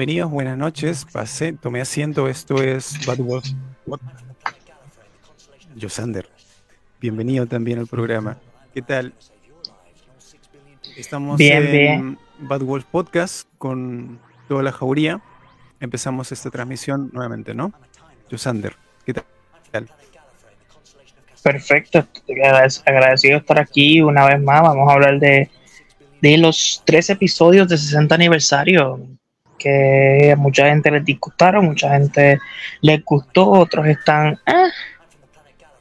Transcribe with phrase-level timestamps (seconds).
[0.00, 1.04] Bienvenidos, buenas noches.
[1.12, 2.26] Pasé, tomé asiento.
[2.26, 3.44] Esto es Bad Wolf.
[5.78, 6.26] Josander.
[6.98, 8.38] Bienvenido también al programa.
[8.72, 9.12] ¿Qué tal?
[10.96, 15.20] Estamos en Bad Wolf Podcast con toda la jauría.
[15.80, 17.70] Empezamos esta transmisión nuevamente, ¿no?
[18.30, 19.86] Josander, ¿qué tal?
[21.42, 22.06] Perfecto,
[22.86, 24.62] agradecido estar aquí una vez más.
[24.62, 25.50] Vamos a hablar de,
[26.22, 28.98] de los tres episodios de 60 aniversario
[29.60, 32.40] que a mucha gente les disgustaron, mucha gente
[32.80, 34.38] les gustó, otros están...
[34.46, 34.70] Ah".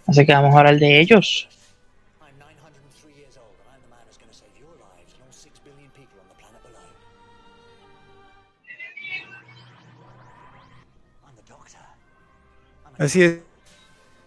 [0.05, 1.47] Así que vamos a hablar de ellos.
[12.97, 13.39] Así es.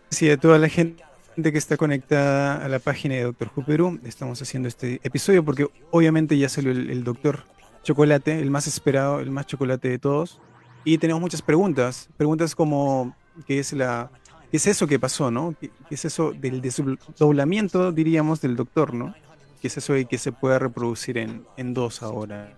[0.08, 1.02] Sí, a toda la gente
[1.36, 6.38] que está conectada a la página de Doctor Who estamos haciendo este episodio porque obviamente
[6.38, 7.44] ya salió el Doctor
[7.82, 10.40] chocolate, el más esperado, el más chocolate de todos.
[10.84, 12.08] Y tenemos muchas preguntas.
[12.16, 13.14] Preguntas como,
[13.46, 14.10] ¿qué es, la,
[14.50, 15.54] qué es eso que pasó, no?
[15.60, 19.14] ¿Qué, es eso del desdoblamiento, diríamos, del doctor, no?
[19.60, 22.56] ¿Qué es eso de que se pueda reproducir en, en dos ahora?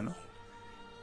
[0.00, 0.14] ¿no?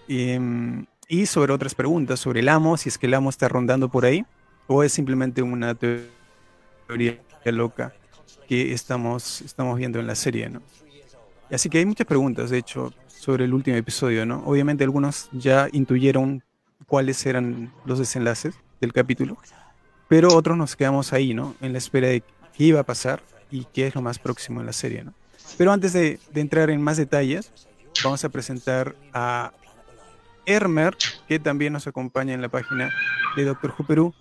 [0.08, 4.06] Y, sobre otras preguntas, sobre el amo, si es que el amo está rondando por
[4.06, 4.26] ahí,
[4.68, 7.94] o es simplemente una teoría loca
[8.48, 10.62] que estamos, estamos viendo en la serie, ¿no?
[11.50, 14.44] Así que hay muchas preguntas, de hecho, sobre el último episodio, ¿no?
[14.46, 16.44] Obviamente algunos ya intuyeron
[16.86, 19.38] cuáles eran los desenlaces del capítulo,
[20.08, 21.56] pero otros nos quedamos ahí, ¿no?
[21.62, 22.22] En la espera de
[22.56, 25.14] qué iba a pasar y qué es lo más próximo en la serie, ¿no?
[25.58, 27.52] Pero antes de, entrar en más detalles,
[28.04, 29.52] vamos a presentar a
[30.46, 30.96] Hermer,
[31.28, 32.92] que también nos acompaña en la página
[33.36, 34.14] de Doctor Who Perú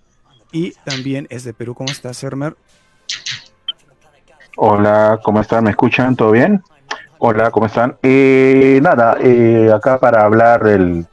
[0.52, 1.74] y también es de Perú.
[1.74, 2.56] ¿Cómo estás, Hermer?
[4.56, 5.64] Hola, ¿cómo están?
[5.64, 6.16] ¿Me escuchan?
[6.16, 6.62] ¿Todo bien?
[7.18, 7.96] Hola, ¿cómo están?
[8.02, 11.06] Eh, nada, eh, acá para hablar del,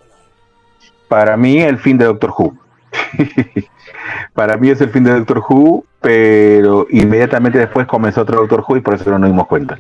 [1.08, 2.58] para mí el fin de Doctor Who.
[4.34, 8.78] para mí es el fin de Doctor Who, pero inmediatamente después comenzó otro Doctor Who
[8.78, 9.78] y por eso no nos dimos cuenta.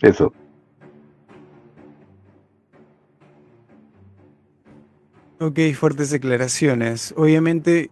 [0.00, 0.32] Eso.
[5.40, 7.12] Ok, fuertes declaraciones.
[7.18, 7.90] Obviamente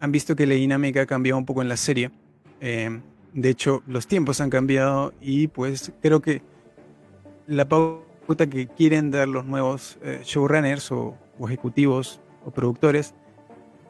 [0.00, 2.10] han visto que la dinámica ha cambiado un poco en la serie.
[2.60, 3.00] Eh,
[3.34, 6.40] de hecho, los tiempos han cambiado y pues creo que
[7.48, 13.12] la pauta que quieren dar los nuevos eh, showrunners o, ejecutivos o productores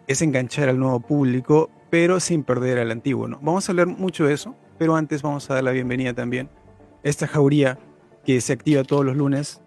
[0.06, 3.28] es enganchar al nuevo público, pero sin perder al antiguo.
[3.28, 3.38] ¿no?
[3.42, 6.48] Vamos a hablar mucho de eso, pero antes vamos a dar la bienvenida también
[7.04, 7.78] a esta jauría
[8.24, 9.60] que se activa todos los lunes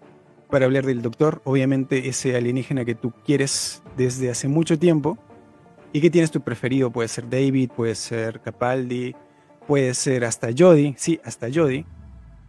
[0.50, 5.18] para hablar del doctor, obviamente ese alienígena que tú quieres desde hace mucho tiempo
[5.92, 9.14] y que tienes tu preferido, puede ser David, puede ser Capaldi,
[9.68, 11.84] puede ser hasta Jody, sí, hasta Jody.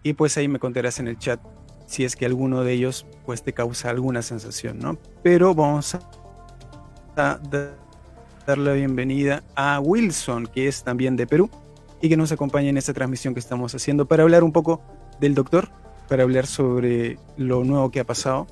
[0.04, 1.42] Y pues ahí me contarás en el chat
[1.86, 4.98] si es que alguno de ellos pues te causa alguna sensación, ¿no?
[5.22, 6.00] Pero vamos a
[8.48, 11.50] dar la bienvenida a Wilson, que es también de Perú
[12.02, 14.82] y que nos acompaña en esta transmisión que estamos haciendo para hablar un poco
[15.20, 15.68] del doctor,
[16.08, 18.48] para hablar sobre lo nuevo que ha pasado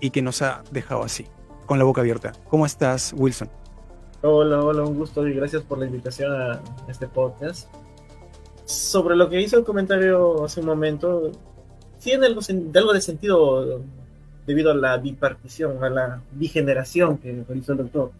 [0.00, 1.26] y que nos ha dejado así,
[1.64, 2.32] con la boca abierta.
[2.50, 3.48] ¿Cómo estás, Wilson?
[4.20, 7.74] Hola, hola, un gusto y gracias por la invitación a este podcast
[8.64, 11.32] sobre lo que hizo el comentario hace un momento,
[12.02, 13.82] tiene algo, de, algo de sentido
[14.46, 18.12] debido a la bipartición, a la bigeneración que realizó el doctor,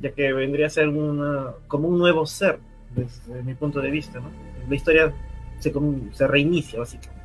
[0.00, 2.58] ya que vendría a ser una, como un nuevo ser,
[2.94, 4.20] desde mi punto de vista.
[4.20, 4.30] ¿no?
[4.68, 5.12] La historia
[5.58, 5.72] se,
[6.12, 7.22] se reinicia, básicamente,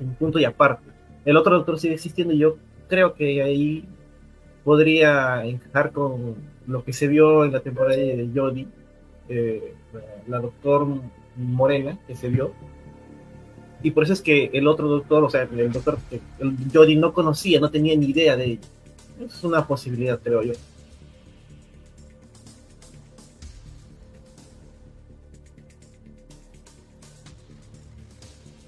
[0.00, 0.90] en punto y aparte.
[1.24, 2.56] El otro doctor sigue existiendo y yo
[2.88, 3.88] creo que ahí
[4.64, 6.34] podría encajar con
[6.66, 8.66] lo que se vio en la temporada de Jodie
[9.32, 9.74] eh,
[10.26, 10.86] la doctor
[11.36, 12.52] Morena que se vio.
[13.82, 16.96] Y por eso es que el otro doctor, o sea, el doctor que el Jody
[16.96, 18.60] no conocía, no tenía ni idea de ello.
[19.24, 20.52] Es una posibilidad, creo yo.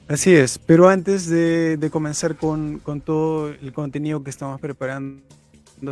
[0.08, 5.22] Así es, pero antes de, de comenzar con, con, todo el contenido que estamos preparando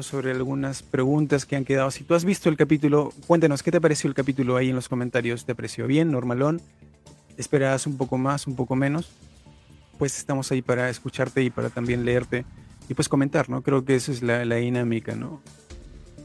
[0.00, 1.90] sobre algunas preguntas que han quedado.
[1.90, 4.88] Si tú has visto el capítulo, cuéntanos, ¿qué te pareció el capítulo ahí en los
[4.88, 5.44] comentarios?
[5.44, 6.60] ¿Te pareció bien, normalón?
[7.36, 9.10] ¿Esperabas un poco más, un poco menos?
[9.98, 12.44] Pues estamos ahí para escucharte y para también leerte
[12.88, 13.62] y pues comentar, ¿no?
[13.62, 15.40] Creo que esa es la, dinámica, ¿no?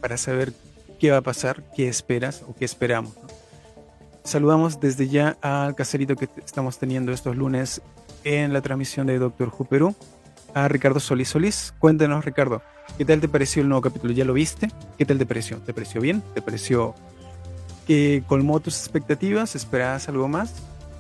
[0.02, 0.54] Para saber
[1.00, 3.14] qué va a pasar, qué esperas o qué esperamos.
[4.24, 7.82] Saludamos desde ya al caserito que estamos teniendo estos lunes
[8.24, 9.96] en la transmisión de Doctor Who Perú,
[10.54, 11.74] a Ricardo Solís Solís.
[11.80, 12.62] Cuéntanos, Ricardo,
[12.98, 14.12] ¿Qué tal te pareció el nuevo capítulo?
[14.12, 14.72] ¿Ya lo viste?
[14.98, 15.58] ¿Qué tal te pareció?
[15.58, 16.24] ¿Te pareció bien?
[16.34, 16.96] ¿Te pareció
[17.86, 19.56] que colmó tus expectativas?
[19.56, 20.56] ¿Esperabas algo más?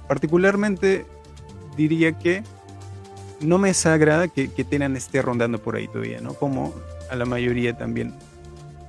[0.07, 1.07] Particularmente
[1.75, 2.43] diría que
[3.41, 6.35] no me desagrada que, que Tenan esté rondando por ahí todavía, ¿no?
[6.35, 6.71] Como
[7.09, 8.13] a la mayoría también.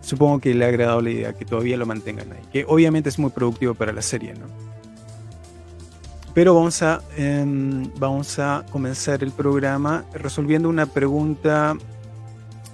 [0.03, 3.19] Supongo que le ha agradado la idea que todavía lo mantengan ahí, que obviamente es
[3.19, 4.47] muy productivo para la serie, ¿no?
[6.35, 11.75] Pero vamos a, em, vamos a comenzar el programa resolviendo una pregunta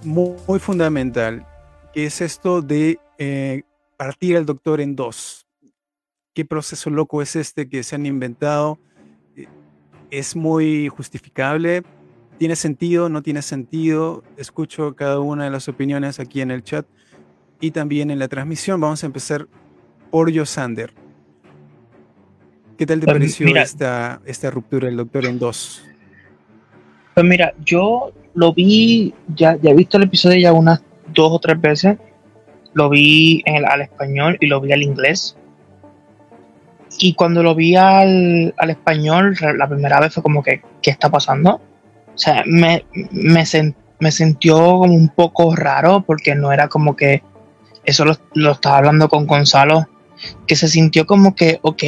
[0.04, 1.46] muy, muy fundamental,
[1.92, 3.62] que es esto de eh,
[3.96, 5.46] partir al doctor en dos.
[6.34, 8.78] ¿Qué proceso loco es este que se han inventado?
[9.36, 9.46] Eh,
[10.10, 11.82] ¿Es muy justificable?
[12.38, 13.08] ¿Tiene sentido?
[13.08, 14.24] ¿No tiene sentido?
[14.36, 16.86] Escucho cada una de las opiniones aquí en el chat
[17.60, 18.80] y también en la transmisión.
[18.80, 19.46] Vamos a empezar
[20.10, 20.92] por Yosander.
[22.76, 25.84] ¿Qué tal te pareció mira- esta, esta ruptura del doctor en dos?
[27.14, 30.82] Pues mira, yo lo vi, ya, ya he visto el episodio ya unas
[31.12, 31.96] dos o tres veces.
[32.72, 35.36] Lo vi en el- al español y lo vi al inglés.
[36.98, 41.08] Y cuando lo vi al, al español, la primera vez fue como que, ¿qué está
[41.10, 41.60] pasando?
[42.14, 46.94] O sea, me, me, sen- me sintió como un poco raro porque no era como
[46.96, 47.22] que,
[47.84, 49.88] eso lo, lo estaba hablando con Gonzalo,
[50.46, 51.82] que se sintió como que, ok,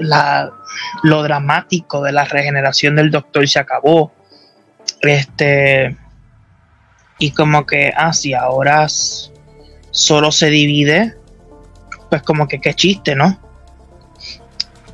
[0.00, 0.50] la,
[1.02, 4.12] lo dramático de la regeneración del doctor se acabó.
[5.00, 5.96] Este.
[7.18, 8.86] Y como que, ah, si ahora
[9.90, 11.14] solo se divide,
[12.08, 13.38] pues como que qué chiste, ¿no?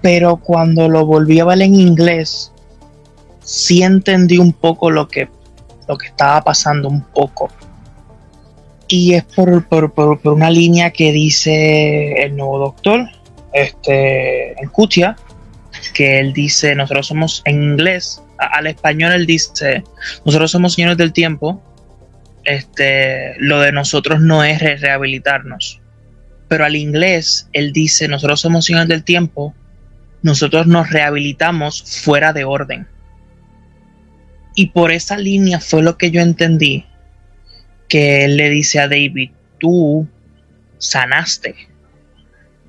[0.03, 2.53] Pero cuando lo volví a ver en inglés,
[3.43, 5.29] sí entendí un poco lo que,
[5.89, 7.49] lo que estaba pasando, un poco.
[8.89, 13.09] Y es por, por, por, por una línea que dice el nuevo doctor,
[13.53, 15.17] este, en Cutia,
[15.95, 19.85] que él dice, nosotros somos en inglés, al español él dice,
[20.25, 21.63] nosotros somos señores del tiempo,
[22.45, 25.81] este, lo de nosotros no es re- rehabilitarnos.
[26.49, 29.55] Pero al inglés él dice, nosotros somos señores del tiempo,
[30.23, 32.87] nosotros nos rehabilitamos fuera de orden.
[34.55, 36.87] Y por esa línea fue lo que yo entendí,
[37.89, 40.09] que él le dice a David, tú
[40.79, 41.55] sanaste,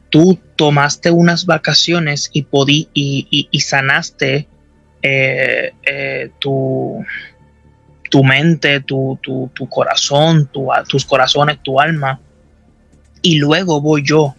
[0.10, 4.48] tú tomaste unas vacaciones y, podí, y- y sanaste
[5.02, 7.04] eh, eh, tu,
[8.10, 10.50] tu mente, tu, tu- tu corazón,
[10.88, 12.20] tus corazones, tu alma.
[13.22, 14.22] Y luego voy yo.
[14.24, 14.36] O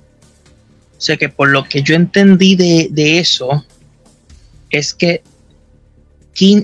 [1.00, 3.64] sea que por lo que yo entendí de, de eso,
[4.70, 5.22] es que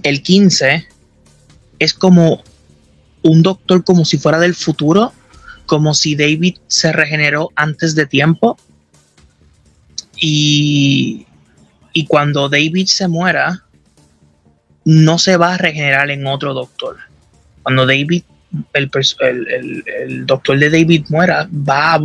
[0.04, 0.86] el 15
[1.80, 2.42] es como
[3.22, 5.12] un doctor como si fuera del futuro,
[5.66, 8.56] como si David se regeneró antes de tiempo.
[10.20, 11.26] Y,
[11.92, 13.63] y cuando David se muera,
[14.84, 16.96] no se va a regenerar en otro doctor.
[17.62, 18.22] Cuando David,
[18.72, 18.90] el,
[19.20, 21.98] el- el doctor de David muera, va,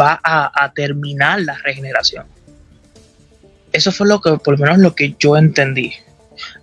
[0.00, 2.24] va a, a terminar la regeneración.
[3.72, 5.92] Eso fue lo que, por lo menos lo que yo entendí.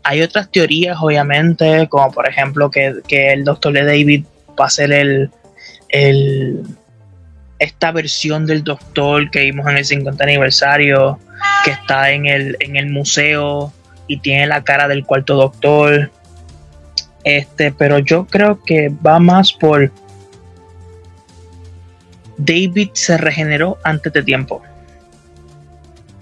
[0.03, 4.25] Hay otras teorías, obviamente, como por ejemplo que, que el doctor de David
[4.59, 5.29] va a ser el,
[5.89, 6.63] el-
[7.59, 11.19] esta versión del doctor que vimos en el 50 aniversario,
[11.63, 13.74] que está en el, en el museo
[14.07, 16.11] y tiene la cara del cuarto doctor.
[17.23, 19.91] Este, pero yo creo que va más por
[22.37, 24.61] David se regeneró antes de tiempo.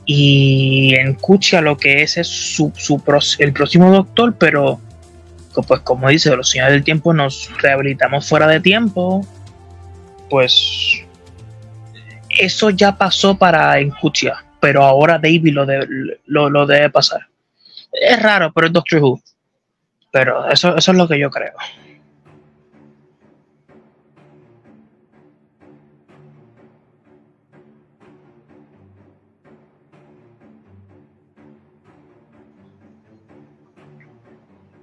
[0.06, 3.02] Y en Kuchia lo que es es su, su
[3.40, 4.80] el próximo doctor, pero
[5.68, 9.26] pues como dice, los señores del tiempo nos rehabilitamos fuera de tiempo.
[10.30, 11.02] Pues
[12.30, 17.28] eso ya pasó para en Kuchia, pero ahora David lo, lo debe pasar.
[18.02, 19.22] Es raro, pero es Doctor Who.
[20.12, 21.54] Pero eso, eso es lo que yo creo.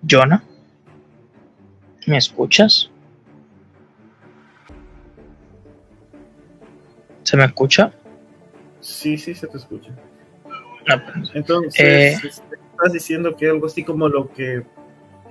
[0.09, 0.43] Jonah,
[2.07, 2.91] ¿me escuchas?
[7.23, 7.93] ¿Se me escucha?
[8.81, 9.91] Sí, sí, se te escucha.
[10.89, 12.19] No, pues, Entonces, Eh.
[12.83, 14.65] Estás diciendo que algo así como lo que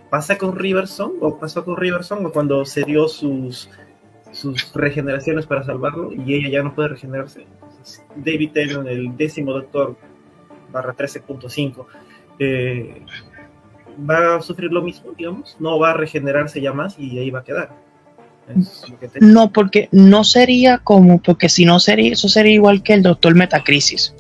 [0.10, 3.70] pasa con Riverson, o pasó con Riverson, o cuando se dio sus,
[4.31, 7.46] sus regeneraciones para salvarlo y ella ya no puede regenerarse.
[8.15, 9.98] David Tennant, el décimo doctor,
[10.72, 11.86] barra 13.5,
[12.39, 13.05] eh,
[14.10, 17.39] va a sufrir lo mismo, digamos, no va a regenerarse ya más y ahí va
[17.39, 17.70] a quedar.
[19.20, 23.36] No, porque no sería como, porque si no sería, eso sería igual que el Doctor
[23.36, 24.13] Metacrisis,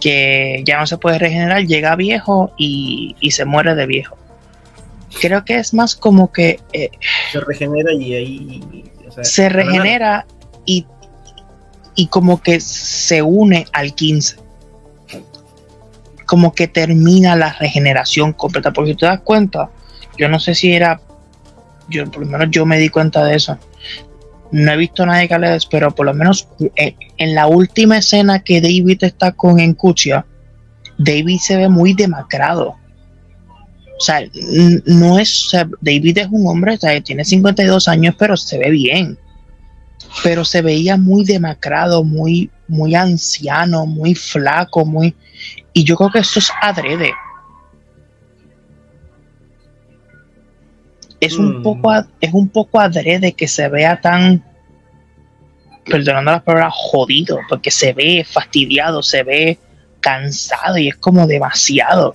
[0.00, 4.16] que ya no se puede regenerar, llega viejo y, y se muere de viejo.
[5.20, 6.90] Creo que es más como que eh,
[7.32, 8.84] se regenera y ahí...
[9.08, 10.26] o sea, se regenera
[10.64, 10.86] y,
[11.94, 14.36] y como que se une al 15.
[16.26, 18.72] Como que termina la regeneración completa.
[18.72, 19.70] Porque si te das cuenta,
[20.18, 21.00] Yo no sé si era,
[21.88, 23.56] yo por lo menos yo me di cuenta de eso.
[24.50, 28.40] No he visto hable de eso, pero por lo menos en, en la última escena
[28.40, 30.24] que David está con Encucia,
[30.98, 32.76] David se ve muy demacrado.
[33.98, 34.20] O sea,
[34.86, 35.50] no es,
[35.80, 39.18] David es un hombre, o sea, tiene 52 años, pero se ve bien.
[40.22, 45.14] Pero se veía muy demacrado, muy, muy anciano, muy flaco, muy.
[45.72, 47.12] Y yo creo que eso es adrede.
[51.20, 51.62] Es un Mm.
[51.62, 54.44] poco, es un poco adrede que se vea tan,
[55.84, 59.58] perdonando las palabras, jodido, porque se ve fastidiado, se ve
[60.00, 62.14] cansado y es como demasiado.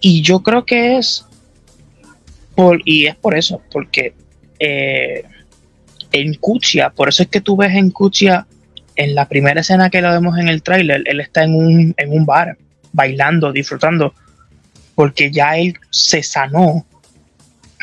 [0.00, 1.24] Y yo creo que es
[2.54, 4.14] por, y es por eso, porque
[4.58, 5.24] eh,
[6.12, 8.46] en Cuchia, por eso es que tú ves en Cuchia,
[8.96, 12.12] en la primera escena que lo vemos en el tráiler, él está en un, en
[12.12, 12.56] un bar,
[12.92, 14.14] bailando, disfrutando,
[14.94, 16.86] porque ya él se sanó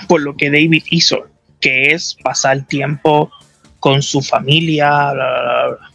[0.07, 1.27] por lo que David hizo,
[1.59, 3.31] que es pasar tiempo
[3.79, 5.91] con su familia, bla, bla, bla, bla.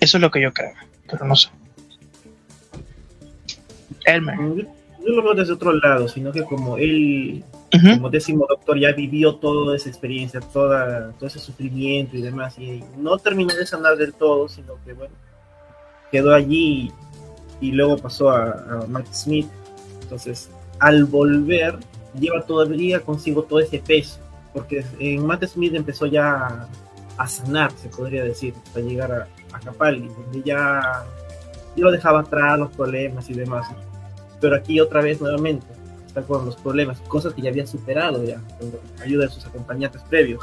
[0.00, 0.72] Eso es lo que yo creo,
[1.08, 1.48] pero no sé.
[4.04, 4.36] Elmer.
[4.36, 8.92] Yo, yo lo veo desde otro lado, sino que como él, como décimo doctor, ya
[8.92, 13.96] vivió toda esa experiencia, toda, todo ese sufrimiento y demás, y no terminó de sanar
[13.96, 15.14] del todo, sino que bueno,
[16.10, 16.92] quedó allí
[17.60, 19.46] y, y luego pasó a, a Matt Smith.
[20.02, 20.50] Entonces,
[20.82, 21.78] al volver,
[22.18, 24.18] lleva todavía consigo todo ese peso,
[24.52, 26.68] porque en Matt Smith empezó ya
[27.16, 31.04] a, sanar, se podría decir, hasta llegar a, a Capaldi, donde ya,
[31.76, 33.68] ya lo dejaba atrás los problemas y demás.
[34.40, 35.64] Pero aquí otra vez nuevamente
[36.04, 40.02] está con los problemas, cosas que ya había superado ya, con ayuda de sus acompañantes
[40.02, 40.42] previos.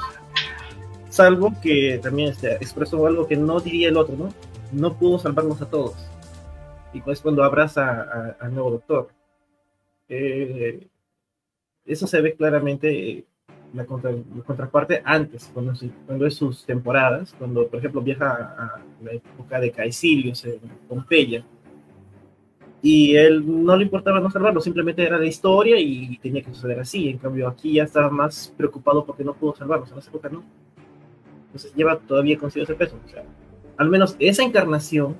[1.10, 4.30] Salvo que también este, expresó algo que no diría el otro, ¿no?
[4.72, 5.96] No pudo salvarnos a todos.
[6.94, 9.19] Y es cuando abraza al nuevo doctor.
[10.10, 10.88] Eh,
[11.86, 13.26] eso se ve claramente eh,
[13.74, 15.74] la, contra- la contraparte antes, cuando,
[16.06, 21.46] cuando es sus temporadas, cuando por ejemplo viaja a, la época de Caecilius en Pompeya,
[22.82, 26.80] y él no le importaba no salvarlo, simplemente era la historia y tenía que suceder
[26.80, 27.10] así.
[27.10, 30.44] En cambio, aquí ya estaba más preocupado porque no pudo salvarlos, en esa época no.
[31.48, 32.98] Entonces lleva todavía consigo ese peso.
[33.06, 33.24] O sea,
[33.76, 35.16] al menos esa encarnación,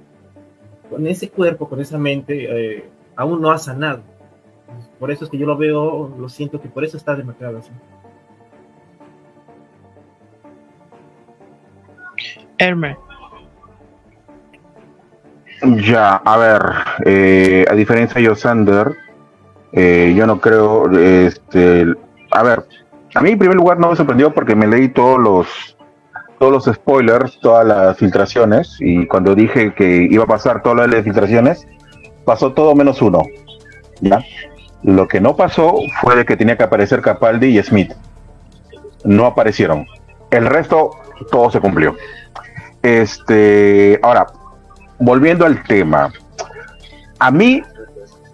[0.90, 4.04] con ese cuerpo, con esa mente, eh, aún no ha sanado.
[5.00, 7.72] Por eso es que yo lo veo, lo siento que por eso está demacrado así.
[12.58, 12.98] Elmer.
[15.62, 16.62] Ya, a ver,
[17.06, 18.96] eh, a diferencia de Yosander,
[19.74, 21.86] eh, yo no creo, este,
[22.32, 22.66] a ver,
[23.14, 25.78] a mí en primer lugar no me sorprendió porque me leí todos los,
[26.40, 31.04] todos los spoilers, todas las filtraciones, y cuando dije que iba a pasar todas las
[31.04, 31.68] filtraciones,
[32.24, 33.24] pasó todo menos uno,
[34.00, 34.24] ¿ya?
[34.84, 37.94] Lo que no pasó fue de que tenía que aparecer Capaldi y Smith.
[39.04, 39.86] No aparecieron.
[40.32, 40.92] El resto,
[41.32, 41.96] todo se cumplió.
[42.82, 44.28] Este, ahora,
[45.00, 46.12] volviendo al tema,
[47.20, 47.62] a mí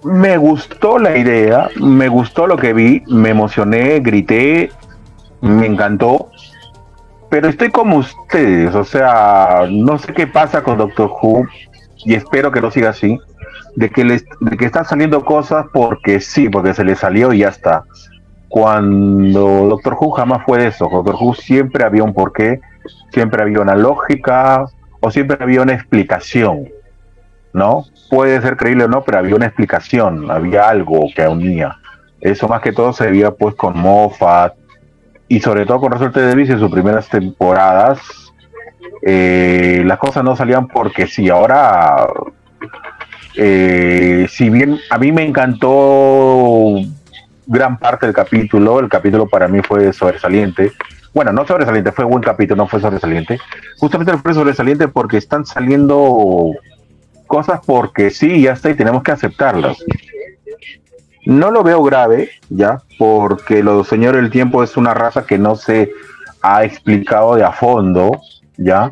[0.03, 4.69] me gustó la idea, me gustó lo que vi, me emocioné, grité,
[5.41, 6.29] me encantó,
[7.29, 11.47] pero estoy como ustedes, o sea, no sé qué pasa con Doctor Who
[11.97, 13.19] y espero que no siga así,
[13.75, 17.39] de que, les, de que están saliendo cosas porque sí, porque se les salió y
[17.39, 17.83] ya está.
[18.47, 22.61] Cuando Doctor Who jamás fue de eso, Doctor Who siempre había un porqué,
[23.11, 24.65] siempre había una lógica
[25.01, 26.69] o siempre había una explicación,
[27.53, 27.83] ¿no?
[28.09, 31.77] Puede ser creíble o no, pero había una explicación, había algo que unía.
[32.21, 34.53] Eso más que todo se veía pues con Moffat
[35.27, 36.21] y sobre todo con Russell T.
[36.21, 37.99] Davies en sus primeras temporadas.
[39.01, 42.07] eh, las cosas no salían porque sí, ahora
[43.37, 46.75] eh, si bien a mí me encantó
[47.47, 50.71] gran parte del capítulo, el capítulo para mí fue sobresaliente.
[51.13, 53.39] Bueno, no sobresaliente, fue buen capítulo, no fue sobresaliente.
[53.77, 56.51] Justamente fue sobresaliente porque están saliendo
[57.27, 59.77] cosas porque sí, ya está y tenemos que aceptarlas.
[61.25, 65.55] No lo veo grave, ya, porque los señores del tiempo es una raza que no
[65.55, 65.91] se
[66.41, 68.21] ha explicado de a fondo,
[68.57, 68.91] ya.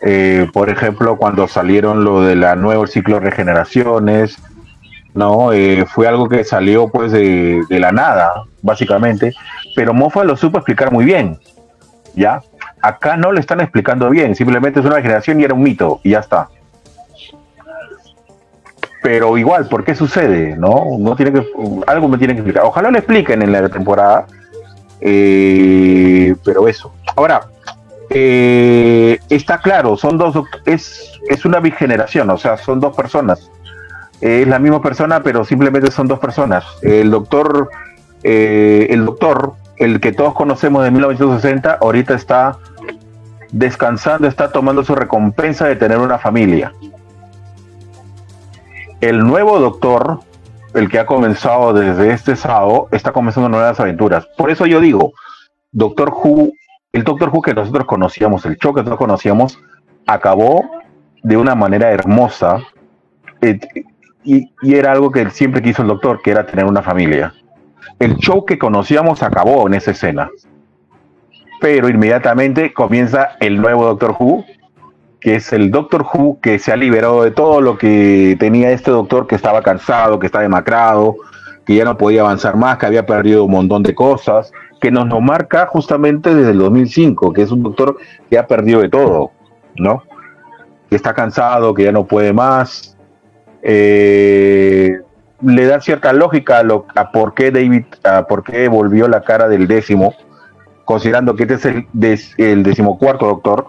[0.00, 4.38] Eh, por ejemplo, cuando salieron lo de la nuevo ciclo de regeneraciones,
[5.14, 9.34] no, eh, fue algo que salió pues de, la nada, básicamente,
[9.74, 11.38] pero Moffat lo supo explicar muy bien,
[12.14, 12.40] ya.
[12.80, 16.10] Acá no lo están explicando bien, simplemente es una regeneración y era un mito y
[16.10, 16.48] ya está
[19.08, 20.54] pero igual, ¿por qué sucede?
[20.56, 20.98] ¿No?
[20.98, 21.46] no tiene que,
[21.86, 22.64] algo me tiene que explicar.
[22.64, 24.26] Ojalá lo expliquen en la temporada,
[25.00, 26.92] eh, pero eso.
[27.16, 27.40] Ahora,
[28.10, 30.34] eh, está claro, son dos,
[30.64, 33.50] es, es una bigeneración, o sea, son dos personas.
[34.20, 36.64] Es la misma persona, pero simplemente son dos personas.
[36.82, 37.70] El doctor,
[38.24, 42.58] eh, el doctor, el que todos conocemos de 1960, ahorita está
[43.52, 46.72] descansando, está tomando su recompensa de tener una familia.
[49.00, 50.20] El nuevo doctor,
[50.74, 54.26] el que ha comenzado desde este sábado, está comenzando nuevas aventuras.
[54.36, 55.12] Por eso yo digo,
[55.70, 56.52] Doctor Who,
[56.92, 59.58] el Doctor Who que nosotros conocíamos, el show que nosotros conocíamos,
[60.06, 60.64] acabó
[61.22, 62.60] de una manera hermosa.
[63.40, 63.58] Eh,
[64.24, 67.34] y, y, era algo que siempre quiso el doctor, que era tener una familia.
[67.98, 70.30] El show que conocíamos acabó en esa escena.
[71.60, 74.44] Pero inmediatamente comienza el nuevo Doctor Who,
[75.20, 78.90] que es el Doctor Who que se ha liberado de todo lo que tenía este
[78.90, 81.16] doctor que estaba cansado, que estaba demacrado,
[81.66, 85.08] que ya no podía avanzar más, que había perdido un montón de cosas, que nos
[85.08, 87.96] lo marca justamente desde el 2005, que es un doctor
[88.30, 89.32] que ha perdido de todo,
[89.76, 90.02] ¿no?
[90.88, 92.96] Que está cansado, que ya no puede más.
[93.62, 95.00] Eh,
[95.42, 99.22] le da cierta lógica a, lo, a por qué David, a por qué volvió la
[99.22, 100.14] cara del décimo,
[100.84, 101.86] considerando que este es el,
[102.38, 103.68] el decimocuarto doctor.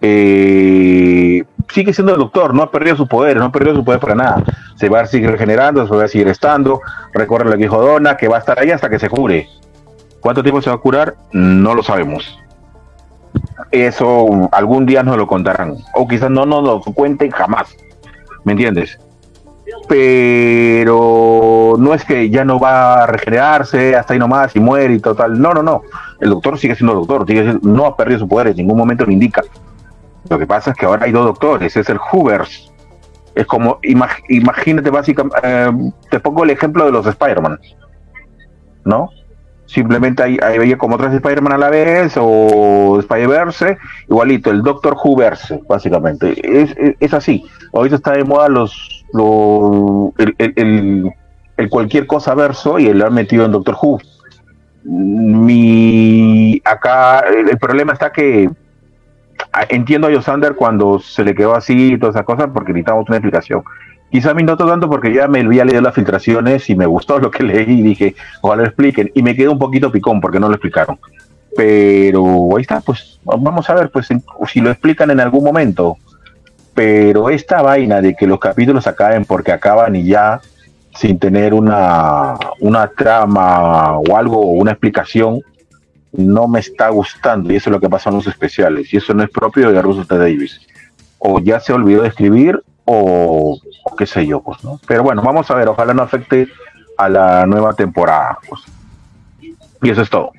[0.00, 4.00] Eh, sigue siendo el doctor, no ha perdido su poder, no ha perdido su poder
[4.00, 4.44] para nada.
[4.76, 6.80] Se va a seguir regenerando, se va a seguir estando.
[7.12, 9.48] Recuerda lo que dijo Donna, que va a estar ahí hasta que se cure.
[10.26, 11.14] ¿Cuánto tiempo se va a curar?
[11.30, 12.36] No lo sabemos.
[13.70, 15.76] Eso algún día nos lo contarán.
[15.94, 17.76] O quizás no nos lo cuenten jamás.
[18.42, 18.98] ¿Me entiendes?
[19.86, 24.98] Pero no es que ya no va a regenerarse hasta ahí nomás y muere y
[24.98, 25.40] total.
[25.40, 25.82] No, no, no.
[26.18, 29.06] El doctor sigue siendo doctor, sigue siendo, no ha perdido su poder, en ningún momento
[29.06, 29.44] lo indica.
[30.28, 32.72] Lo que pasa es que ahora hay dos doctores, es el Hoovers.
[33.36, 35.70] Es como, imag, imagínate básicamente, eh,
[36.10, 37.60] te pongo el ejemplo de los Spider-Man,
[38.84, 39.08] ¿no?
[39.66, 43.76] Simplemente hay, hay como tres Spider-Man a la vez o Spider-Verse,
[44.08, 46.34] igualito, el Doctor Who-verse, básicamente.
[46.42, 47.44] Es, es, es, así.
[47.72, 49.04] Ahorita está de moda los,
[50.18, 51.12] el, el,
[51.56, 53.98] el, cualquier cosa verso y lo han metido en Doctor Who.
[54.84, 58.48] Mi acá el, problema está que
[59.68, 63.16] entiendo a Yosander cuando se le quedó así y todas esas cosas porque necesitamos una
[63.16, 63.64] explicación.
[64.10, 67.18] Quizá a mí no tanto porque ya me había leído las filtraciones y me gustó
[67.20, 69.10] lo que leí y dije, ojalá lo expliquen.
[69.14, 70.98] Y me quedé un poquito picón porque no lo explicaron.
[71.56, 74.08] Pero ahí está, pues vamos a ver pues
[74.48, 75.96] si lo explican en algún momento.
[76.74, 80.40] Pero esta vaina de que los capítulos acaben porque acaban y ya
[80.94, 85.40] sin tener una, una trama o algo o una explicación,
[86.12, 87.52] no me está gustando.
[87.52, 88.92] Y eso es lo que pasa en los especiales.
[88.92, 90.16] Y eso no es propio de Russell T.
[90.16, 90.60] Davis.
[91.18, 94.58] O ya se olvidó de escribir o, o, qué sé yo, pues.
[94.86, 96.48] Pero bueno, vamos a ver, ojalá no afecte
[96.96, 98.62] a la nueva temporada, pues.
[99.82, 100.32] Y eso es todo.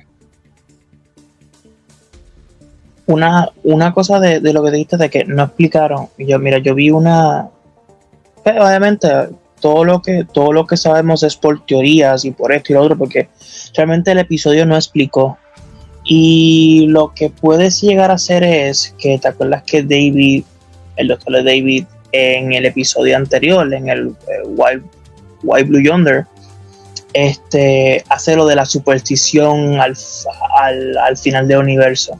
[3.06, 6.90] Una, una cosa de, lo que dijiste de que no explicaron, yo mira, yo vi
[6.90, 7.48] una
[8.44, 9.08] pero obviamente
[9.60, 12.82] todo lo que todo lo que sabemos es por teorías y por esto y lo
[12.82, 13.28] otro, porque
[13.74, 15.38] realmente el episodio no explicó.
[16.04, 20.44] Y lo que puedes llegar a hacer es que te acuerdas que David,
[20.96, 24.84] el doctor David, en el episodio anterior, en el eh, White,
[25.42, 26.26] White, Blue Yonder,
[27.12, 29.96] este, hace lo de la superstición al,
[30.60, 32.18] al, al, final del universo.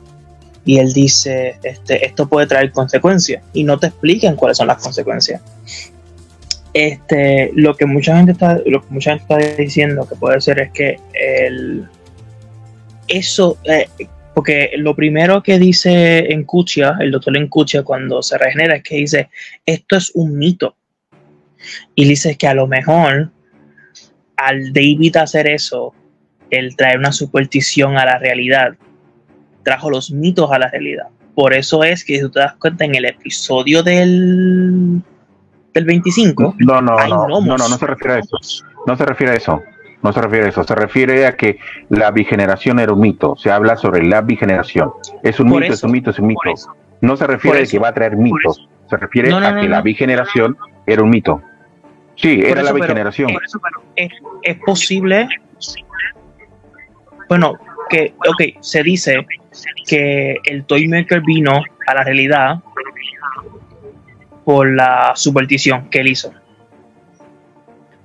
[0.65, 3.43] Y él dice, este, esto puede traer consecuencias.
[3.53, 5.41] Y no te explican cuáles son las consecuencias.
[6.73, 10.59] Este, lo que mucha gente está, lo que mucha gente está diciendo que puede ser
[10.59, 11.87] es que el,
[13.07, 13.89] eso, eh,
[14.39, 18.83] porque lo primero que dice en Kuchia, el doctor en Kuchia cuando se regenera es
[18.83, 19.29] que dice,
[19.65, 20.77] esto es un mito.
[21.93, 23.31] Y dice que a lo mejor
[24.37, 25.93] al David hacer eso,
[26.51, 28.77] el traer una superstición a la realidad,
[29.63, 31.07] trajo los mitos a la realidad.
[31.35, 35.01] Por eso es que si tú te das cuenta en el episodio del,
[35.73, 38.37] del 25, no, no, no, no, no, no se refiere a eso.
[38.87, 39.61] No se refiere a eso.
[40.01, 41.59] No se refiere a eso, se refiere a que
[41.89, 43.35] la bigeneración era un mito.
[43.35, 44.91] Se habla sobre la bigeneración.
[45.23, 46.41] Es un Por mito, eso, es un mito, es un mito.
[46.53, 46.73] eso.
[47.01, 48.67] No se refiere a que va a traer mitos.
[48.89, 50.57] Se refiere No, no, a no, que la bigeneración
[50.87, 51.41] era un mito.
[52.15, 53.33] Sí, era eso, la pero- bigeneración.
[53.33, 54.11] por eso, pero es,
[54.43, 55.27] es posible.
[57.27, 57.53] Bueno,
[57.89, 59.25] que, ok, se dice
[59.87, 62.59] que el Toymaker vino a la realidad
[64.45, 66.33] por la superstición que él hizo.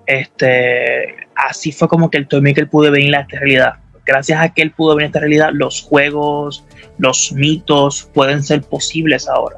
[0.06, 3.74] Este, así fue como que el Toymaker pudo venir a esta realidad.
[4.06, 6.64] Gracias a que él pudo venir a esta realidad, los juegos,
[6.98, 9.56] los mitos pueden ser posibles ahora.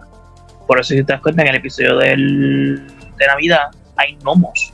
[0.67, 2.87] Por eso, si te das cuenta, en el episodio del,
[3.19, 4.73] de Navidad hay gnomos.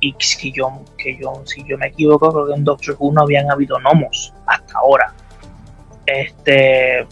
[0.00, 3.22] Y que yo, que yo, si yo me equivoco, creo que en Doctor Who no
[3.22, 5.12] habían habido gnomos hasta ahora.
[6.06, 7.06] Este,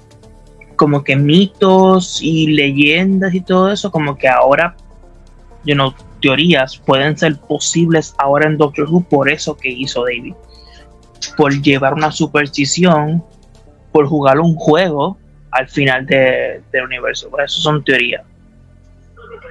[0.76, 4.74] como que mitos y leyendas y todo eso, como que ahora,
[5.64, 10.34] yo no, teorías pueden ser posibles ahora en Doctor Who por eso que hizo David.
[11.36, 13.22] Por llevar una superstición,
[13.92, 15.18] por jugar un juego
[15.50, 17.28] al final del universo.
[17.30, 18.22] Por eso son teorías.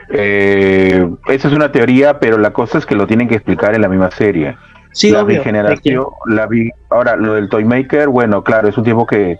[0.09, 3.81] Eh, esa es una teoría, pero la cosa es que lo tienen que explicar en
[3.81, 4.55] la misma serie.
[4.93, 9.05] Sí, la obvio, bigeneración, la vi, ahora lo del Toymaker, bueno, claro, es un tipo
[9.05, 9.37] que,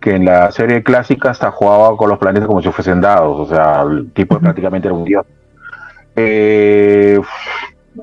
[0.00, 3.54] que en la serie clásica hasta jugaba con los planetas como si fuesen dados, o
[3.54, 5.24] sea, el tipo prácticamente era un dios.
[6.20, 7.20] Eh,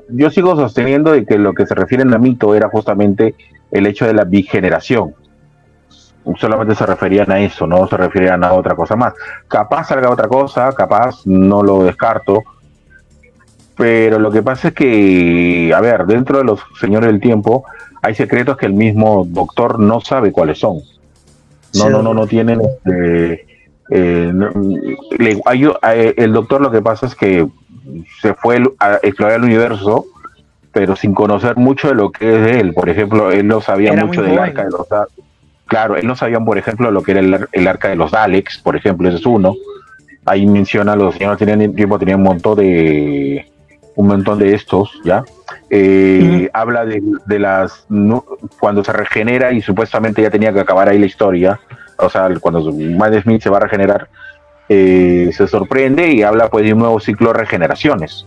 [0.08, 3.34] yo sigo sosteniendo de que lo que se refiere a mito era justamente
[3.70, 5.14] el hecho de la bigeneración.
[6.38, 9.14] Solamente se referían a eso, no se referían a otra cosa más.
[9.46, 12.42] Capaz salga otra cosa, capaz, no lo descarto.
[13.76, 17.64] Pero lo que pasa es que, a ver, dentro de los señores del tiempo
[18.02, 20.80] hay secretos que el mismo doctor no sabe cuáles son.
[21.74, 23.46] No, no, no, no tienen este,
[23.90, 24.50] eh, no,
[25.18, 27.46] le- hay- eh, el doctor lo que pasa es que
[28.20, 30.06] se fue a explorar el universo,
[30.72, 32.74] pero sin conocer mucho de lo que es de él.
[32.74, 34.44] Por ejemplo, él no sabía Era mucho del joven.
[34.50, 34.86] arca de los
[35.66, 38.58] Claro, él no sabía, por ejemplo, lo que era el, el arca de los Daleks,
[38.58, 39.54] por ejemplo, ese es uno.
[40.24, 43.46] Ahí menciona, los señores tenían tiempo, tenían un montón de
[43.96, 45.24] un montón de estos, ¿ya?
[45.70, 48.24] Eh, Habla de, de las no-
[48.60, 51.58] cuando se regenera y supuestamente ya tenía que acabar ahí la historia,
[51.98, 54.08] o sea, cuando Matt Smith se va a regenerar,
[54.68, 58.26] eh, se sorprende y habla pues de un nuevo ciclo de regeneraciones.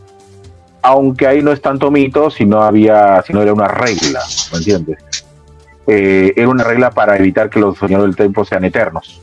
[0.82, 4.97] Aunque ahí no es tanto mito, sino había, sino era una regla, ¿me entiendes?
[5.88, 9.21] Eh, era una regla para evitar que los señores del tiempo sean eternos.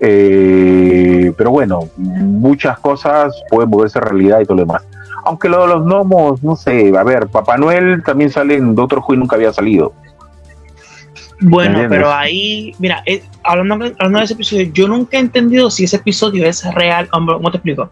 [0.00, 4.82] Eh, pero bueno, muchas cosas pueden volverse realidad y todo lo demás.
[5.24, 9.00] Aunque lo de los gnomos, no sé, a ver, Papá Noel también sale en Doctor
[9.00, 9.92] Who y nunca había salido.
[11.46, 15.84] Bueno, pero ahí, mira, eh, hablando, hablando de ese episodio, yo nunca he entendido si
[15.84, 17.08] ese episodio es real.
[17.12, 17.90] Hombre, ¿Cómo te explico?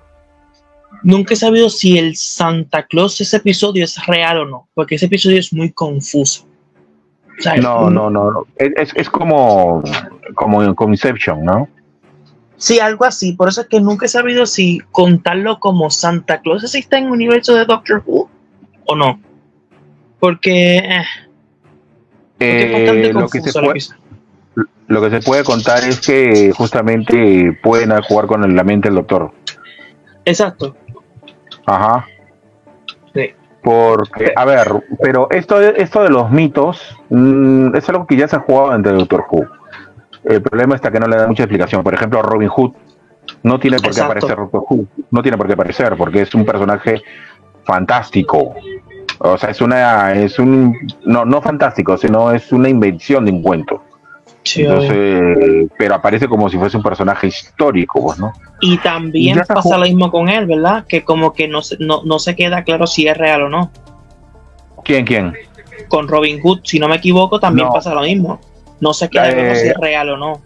[1.03, 5.07] Nunca he sabido si el Santa Claus, ese episodio es real o no, porque ese
[5.07, 6.47] episodio es muy confuso.
[7.39, 8.47] O sea, No, no, no, no.
[8.57, 9.83] Es, es- como,
[10.35, 11.69] como Conception, ¿no?
[12.57, 13.33] Sí, algo así.
[13.33, 17.11] Por eso es que nunca he sabido si contarlo como Santa Claus existe en el
[17.11, 18.31] universo de Doctor Who
[18.87, 19.21] o no.
[20.21, 21.03] Porque, eh,
[22.43, 24.69] Eh, lo, que se el puede, episodio.
[24.89, 29.33] lo que se puede contar es que justamente pueden jugar con la mente del doctor.
[30.25, 30.77] Exacto.
[31.67, 32.07] Ajá.
[33.15, 33.31] Sí.
[33.63, 34.69] Porque, a ver,
[35.01, 38.75] pero esto de, esto de los mitos mm, es algo que ya se ha jugado
[38.75, 39.47] entre Doctor Who.
[40.25, 41.83] El problema está que no le da mucha explicación.
[41.83, 42.73] Por ejemplo, Robin Hood
[43.45, 44.13] no tiene por qué Exacto.
[44.13, 44.87] aparecer Doctor Who.
[45.11, 47.03] No tiene por qué aparecer porque es un personaje
[47.65, 48.55] fantástico.
[49.25, 53.43] O sea, es una, es un, no, no fantástico, sino es una invención de un
[53.43, 53.83] cuento.
[54.43, 54.63] Sí.
[54.63, 58.33] Entonces, pero aparece como si fuese un personaje histórico, pues, ¿no?
[58.61, 60.85] Y también pasa lo mismo con él, ¿verdad?
[60.89, 63.71] Que como que no se, no, no se queda claro si es real o no.
[64.85, 65.33] ¿Quién, quién?
[65.89, 67.75] Con Robin Hood, si no me equivoco, también No.
[67.75, 68.41] pasa lo mismo.
[68.81, 70.41] No se queda claro Eh, si es real o no.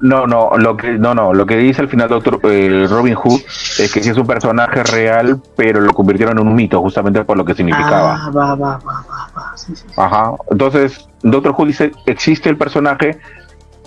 [0.00, 3.40] No, no, lo que, no, no, lo que dice al final Doctor eh, Robin Hood
[3.78, 7.36] es que sí es un personaje real, pero lo convirtieron en un mito, justamente por
[7.36, 8.14] lo que significaba.
[8.26, 9.52] Ah, va, va, va, va, va.
[9.56, 9.94] Sí, sí, sí.
[9.96, 10.32] Ajá.
[10.50, 13.18] Entonces, Doctor Who dice, existe el personaje,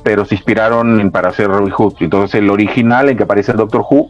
[0.04, 1.94] pero se inspiraron en- para hacer Robin Hood.
[2.02, 4.10] Entonces, el original en que aparece el Doctor Who,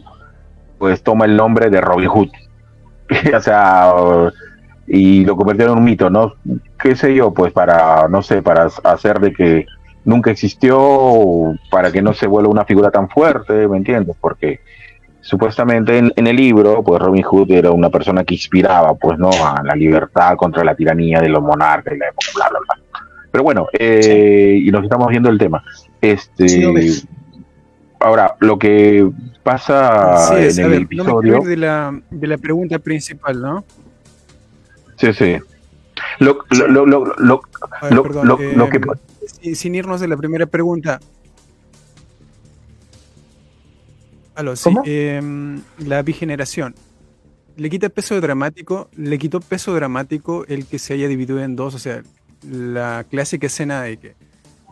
[0.78, 2.28] pues toma el nombre de Robin Hood.
[3.36, 3.92] o sea,
[4.88, 6.32] y lo convirtieron en un mito, ¿no?
[6.80, 7.32] ¿Qué sé yo?
[7.32, 9.66] Pues para, no sé, para hacer de que
[10.04, 14.16] nunca existió, para que no se vuelva una figura tan fuerte, ¿me entiendes?
[14.20, 14.60] Porque
[15.20, 19.30] supuestamente en, en el libro, pues Robin Hood era una persona que inspiraba, pues, ¿no?
[19.30, 23.04] A la libertad contra la tiranía de los monarcas y la época, bla, bla, bla.
[23.30, 25.62] Pero bueno, eh, y nos estamos viendo el tema.
[26.00, 27.08] Este, Sí,
[28.00, 29.08] ahora, lo que
[29.44, 33.64] pasa es, en el ver, no episodio, ir de la, de la pregunta principal, ¿no?
[34.96, 35.36] sí, sí.
[36.18, 37.42] Lo, lo, lo, lo, lo-
[37.90, 38.80] Lo- eh, lo que-
[39.42, 41.00] sin, sin irnos de la primera pregunta.
[44.34, 46.74] Aló, sí, em, la bigeneración.
[47.56, 51.74] Le quita peso dramático, le quitó peso dramático el que se haya dividido en dos,
[51.74, 52.02] o sea,
[52.50, 54.14] la clásica escena de que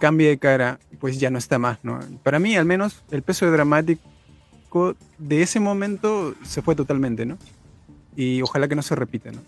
[0.00, 2.00] cambia de cara, pues ya no está más, ¿no?
[2.22, 4.00] Para mí, al menos, el peso dramático
[5.18, 7.36] de ese momento se fue totalmente, ¿no?
[8.16, 9.42] Y ojalá que no se repita, ¿no?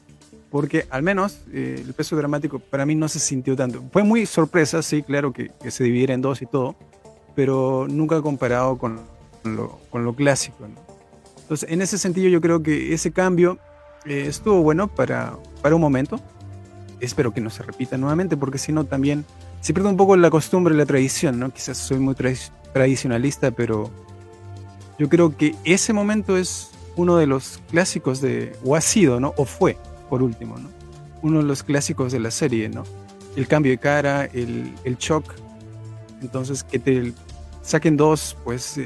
[0.53, 3.83] Porque al menos eh, el peso dramático para mí no se sintió tanto.
[3.91, 6.77] Fue muy sorpresa, sí, claro, que, que se dividiera en dos y todo,
[7.35, 9.01] pero nunca comparado con
[9.45, 10.75] lo, con lo clásico, ¿no?
[11.41, 13.59] Entonces, en ese sentido, yo creo que ese cambio
[14.05, 16.21] eh, estuvo bueno para, para un momento.
[17.01, 19.25] Espero que no se repita nuevamente, porque si no, también
[19.61, 21.51] se pierde un poco la costumbre, la tradición, ¿no?
[21.51, 23.91] Quizás soy muy tra- tradicionalista, pero
[24.99, 29.33] yo creo que ese momento es uno de los clásicos de, o ha sido, ¿no?
[29.37, 29.79] O fue,
[30.13, 30.69] por último, ¿no?
[31.23, 32.85] Uno de los clásicos de la serie, ¿no?
[33.35, 35.25] El cambio de cara, el, el shock.
[36.21, 37.15] Entonces, que te
[37.63, 38.79] saquen dos, pues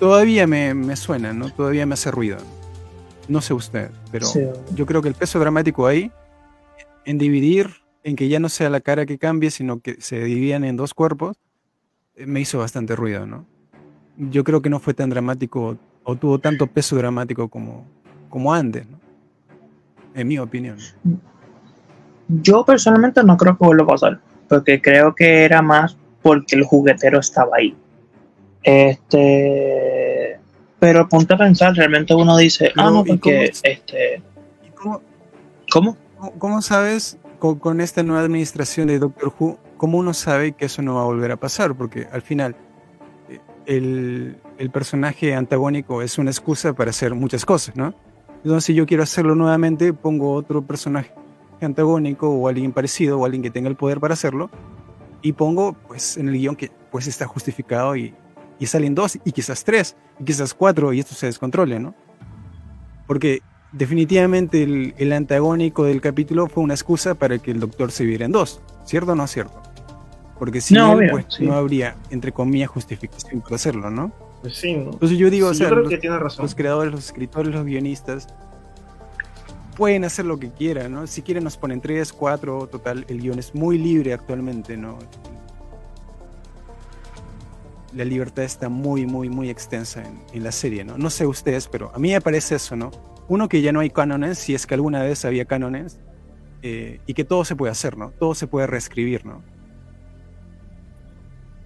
[0.00, 1.48] todavía me, me, suena, ¿no?
[1.50, 2.38] Todavía me hace ruido.
[3.28, 4.26] No sé usted, pero
[4.74, 6.10] yo creo que el peso dramático ahí,
[7.04, 7.70] en dividir,
[8.02, 10.92] en que ya no sea la cara que cambie, sino que se dividan en dos
[10.92, 11.36] cuerpos,
[12.16, 13.46] eh, me hizo bastante ruido, ¿no?
[14.16, 17.86] Yo creo que no fue tan dramático o tuvo tanto peso dramático como,
[18.28, 19.01] como antes, ¿no?
[20.14, 20.78] En mi opinión.
[22.28, 26.64] Yo personalmente no creo que vuelva a pasar, porque creo que era más porque el
[26.64, 27.76] juguetero estaba ahí.
[28.62, 30.38] Este,
[30.78, 34.22] pero ponte a pensar, realmente uno dice, ah, no, porque este.
[34.74, 35.02] Cómo,
[35.70, 35.96] cómo?
[36.38, 40.80] ¿Cómo, sabes con, con, esta nueva administración de Doctor Who, cómo uno sabe que eso
[40.82, 41.74] no va a volver a pasar?
[41.74, 42.54] Porque al final,
[43.28, 47.94] eh, el, el personaje antagónico es una excusa para hacer muchas cosas, ¿no?
[48.44, 51.12] Entonces, si yo quiero hacerlo nuevamente, pongo otro personaje
[51.60, 54.50] antagónico o alguien parecido o alguien que tenga el poder para hacerlo
[55.22, 58.14] y pongo pues en el guion que pues está justificado y,
[58.58, 61.94] y salen dos y quizás tres y quizás cuatro y esto se descontrole, ¿no?
[63.06, 68.04] Porque definitivamente el, el, antagónico del capítulo fue una excusa para que el doctor se
[68.04, 69.62] viera en dos, ¿cierto o no cierto?
[70.38, 74.12] Porque si no, pues, no habría, entre comillas, justificación para hacerlo, ¿no?
[74.42, 74.90] Pues sí, ¿no?
[74.90, 75.90] Entonces yo digo, o sea, los,
[76.38, 78.26] los, creadores, los escritores, los guionistas
[79.76, 81.06] pueden hacer lo que quieran, ¿no?
[81.06, 84.98] Si quieren nos ponen tres, cuatro, total, el guion es muy libre actualmente, ¿no?
[87.94, 90.02] La libertad está muy, muy, muy extensa
[90.32, 90.98] en, la serie, ¿no?
[90.98, 92.90] No sé ustedes, pero a mí me parece eso, ¿no?
[93.28, 96.00] Uno, que ya no hay cánones, si es que alguna vez había cánones,
[96.62, 98.10] eh, y que todo se puede hacer, ¿no?
[98.10, 99.42] Todo se puede reescribir, ¿no?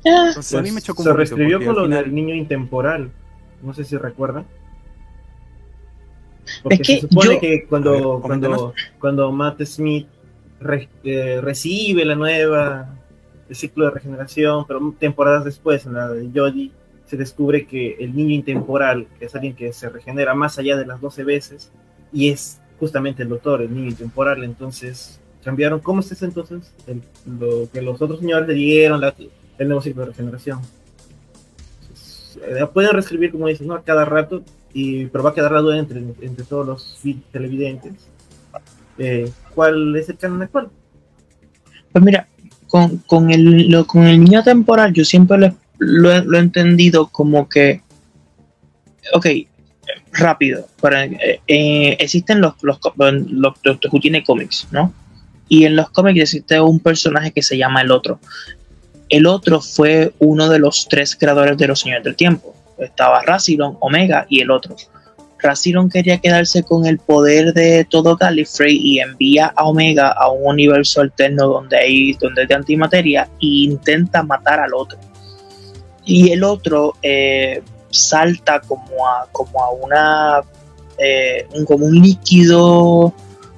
[0.07, 3.11] Entonces, a mí me chocó se reescribió con lo del niño intemporal,
[3.62, 4.47] no sé si recuerdan.
[6.62, 10.07] Porque se supone que cuando, cuando, cuando Matt Smith
[11.03, 12.97] eh, recibe la nueva
[13.49, 16.73] el ciclo de regeneración, pero temporadas después, en la de Jodie,
[17.07, 20.87] se descubre que el niño intemporal, que es alguien que se regenera más allá de
[20.87, 21.71] las 12 veces,
[22.12, 26.73] y es justamente el doctor, el niño intemporal, entonces cambiaron, ¿cómo es eso entonces?
[27.25, 29.01] lo que los otros señores le dieron,
[29.59, 30.61] el nuevo ciclo de regeneración.
[32.42, 33.83] Eh, pueden reescribir, como dices, ¿no?
[33.83, 34.42] Cada rato,
[34.73, 37.01] y, pero va a quedar la duda entre, entre todos los
[37.33, 37.92] televidentes.
[38.99, 40.69] Eh, ¿Cuál es el canon actual?
[41.92, 42.29] Pues mira,
[42.66, 47.83] con, con, el, con el niño temporal yo siempre lo, lo, he entendido como que,
[49.12, 49.27] ok,
[50.12, 54.92] rápido, para, eh, existen los, los, los, Who tiene cómics, ¿no?
[55.49, 58.19] Y en los cómics existe un personaje que se llama el otro.
[59.09, 62.55] El otro fue uno de los tres creadores de los Señores del Tiempo.
[62.79, 64.77] Estaba Rassilon, Omega y el otro.
[65.38, 70.47] Rassilon quería quedarse con el poder de todo Gallifrey y envía a Omega a un
[70.47, 74.99] universo alterno donde hay donde es de antimateria e intenta matar al otro.
[76.05, 80.40] Y el otro eh, salta como a, como a una
[80.99, 83.12] eh, como un líquido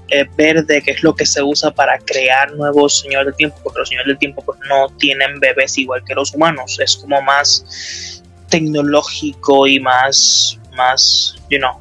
[0.08, 3.80] eh, verde que es lo que se usa para crear nuevos señores del tiempo porque
[3.80, 8.22] los señores del tiempo pues, no tienen bebés igual que los humanos es como más
[8.48, 11.78] tecnológico y más más you know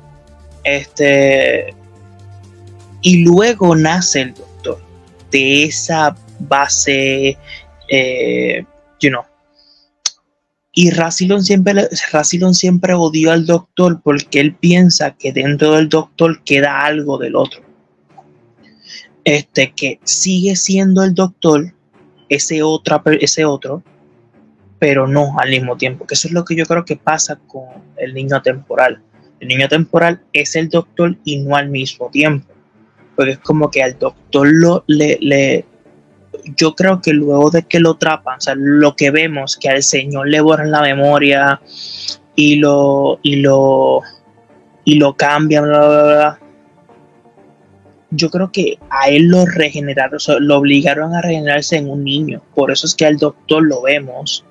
[0.64, 1.74] este
[3.02, 4.82] y luego nace el doctor
[5.32, 7.38] de esa base
[7.90, 8.66] eh,
[9.00, 9.24] you know
[10.80, 11.90] y Rassilon siempre,
[12.54, 17.67] siempre odió al doctor porque él piensa que dentro del doctor queda algo del otro.
[19.28, 21.74] Este, que sigue siendo el doctor,
[22.30, 22.62] ese,
[23.20, 23.84] ese otro,
[24.80, 26.08] pero no al mismo tiempo.
[26.08, 27.66] Que eso es lo que yo creo que pasa con
[27.98, 29.02] el niño temporal.
[29.42, 32.48] El niño temporal es el doctor y no al mismo tiempo.
[33.18, 35.66] Porque es como que al doctor lo, le, le,
[36.56, 39.84] yo creo que luego de que lo atrapan, o sea, lo que vemos, que al
[39.84, 41.60] Señor le borran la memoria
[42.34, 44.04] y lo, y lo,
[44.86, 45.66] y lo cambian,
[48.10, 52.42] yo creo que a él lo regeneraron, lo obligaron a regenerarse en un niño.
[52.56, 54.46] Por eso es que al doctor lo vemos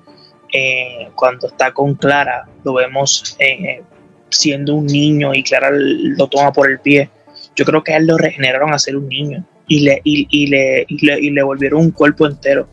[0.53, 3.81] eh, cuando está con Clara, lo vemos eh,
[4.29, 7.09] siendo un niño y Clara lo toma por el pie.
[7.55, 10.85] Yo creo que a él lo regeneraron a ser un niño y le, y, le,
[10.87, 12.67] y le, volvieron un cuerpo entero.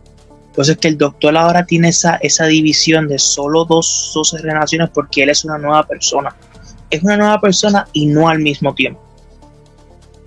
[0.47, 5.23] Entonces que el doctor ahora tiene esa, esa división de solo dos, dos generaciones porque
[5.25, 6.37] él es una nueva persona.
[6.91, 9.04] Es una nueva persona y no al mismo tiempo.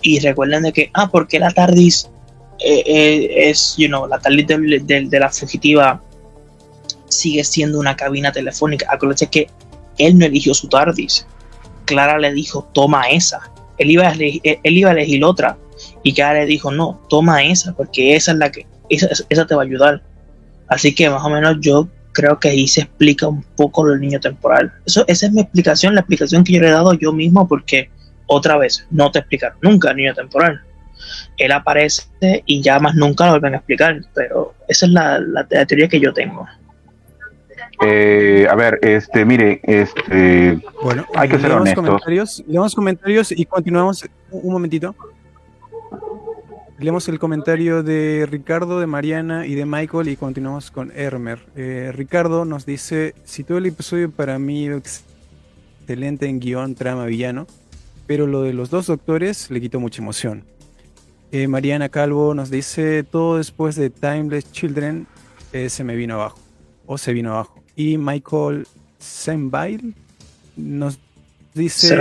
[0.02, 2.08] Y recuerden de que, ah, porque la TARDIS
[2.60, 6.02] eh, eh, es, you know, la TARDIS de, la fugitiva
[7.08, 8.86] sigue siendo una cabina telefónica.
[8.90, 9.48] Acuérdense que
[9.98, 11.26] él no eligió su TARDIS.
[11.84, 13.50] Clara le dijo, toma esa.
[13.78, 15.56] Él iba, a elegir, él iba a elegir otra.
[16.02, 19.54] Y Clara le dijo, no, toma esa, porque esa es la que, esa, esa te
[19.54, 20.02] va a ayudar.
[20.68, 24.00] Así que más o menos yo creo que ahí se explica un poco lo del
[24.00, 24.72] niño temporal.
[24.84, 27.90] Eso, esa es mi explicación, la explicación que yo le he dado yo mismo, porque
[28.28, 30.62] otra vez, no te explicaron nunca el niño temporal.
[31.36, 32.04] Él aparece
[32.46, 35.88] y ya más nunca lo vuelven a explicar, pero esa es la, la, la teoría
[35.88, 36.46] que yo tengo.
[37.84, 41.84] Eh, a ver, este, mire, este, Bueno, hay que ser leemos honestos.
[41.84, 44.94] comentarios, leemos comentarios y continuamos un, un momentito.
[46.80, 51.40] Leemos el comentario de Ricardo, de Mariana y de Michael y continuamos con Hermer.
[51.56, 57.46] Eh, Ricardo nos dice, si todo el episodio para mí excelente en guion, trama, villano,
[58.08, 60.42] pero lo de los dos doctores le quitó mucha emoción.
[61.30, 65.06] Eh, Mariana Calvo nos dice, todo después de Timeless Children
[65.52, 66.38] eh, se me vino abajo,
[66.86, 67.62] o se vino abajo.
[67.76, 68.66] Y Michael
[68.98, 69.94] Sembail
[70.56, 70.98] nos
[71.54, 71.94] dice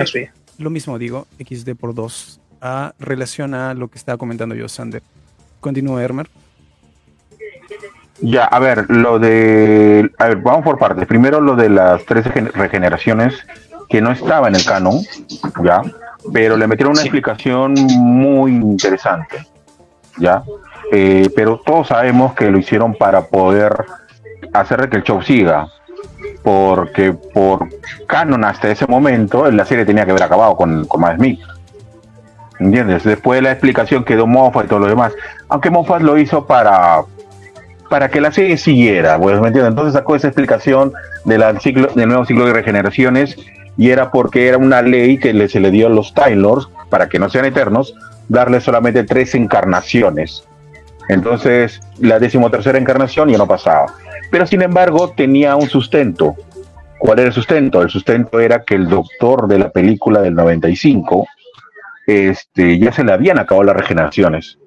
[0.58, 5.04] lo mismo, digo, XD por 2, a relación a lo que estaba comentando yo, Sander.
[5.60, 6.28] Continúa, Hermer.
[8.20, 10.10] Ya, a ver, lo de.
[10.18, 11.06] A ver, vamos por partes.
[11.06, 13.36] Primero lo de las tres regen- regeneraciones
[13.90, 15.00] que no estaba en el canon,
[15.64, 15.82] ya,
[16.34, 17.08] pero le metieron una Sí.
[17.08, 19.46] explicación muy interesante,
[20.18, 20.44] ya.
[20.92, 23.86] Eh, pero todos sabemos que lo hicieron para poder
[24.54, 25.68] hacer que el show siga,
[26.44, 27.68] porque por
[28.08, 31.40] canon hasta ese momento la serie tenía que haber acabado con, con Matt Smith.
[32.60, 33.04] ¿Entiendes?
[33.04, 35.14] Después de la explicación quedó Moffat y todo lo demás.
[35.48, 37.02] Aunque Moffat lo hizo para
[37.90, 39.70] para que la serie siguiera, pues, ¿me entiendes?
[39.70, 40.92] Entonces sacó esa explicación
[41.24, 43.38] de la ciclo, del nuevo ciclo de regeneraciones
[43.78, 47.08] y era porque era una ley que se le dio a los Time Lords, para
[47.08, 47.94] que no sean eternos,
[48.28, 50.48] darle solamente tres encarnaciones.
[51.10, 53.94] Entonces, la decimotercera encarnación ya no pasaba.
[54.32, 56.36] Pero sin embargo, tenía un sustento.
[57.00, 57.82] ¿Cuál era el sustento?
[57.82, 61.28] El sustento era que el doctor de la película del 95
[62.08, 64.58] este, ya se le habían acabado las regeneraciones.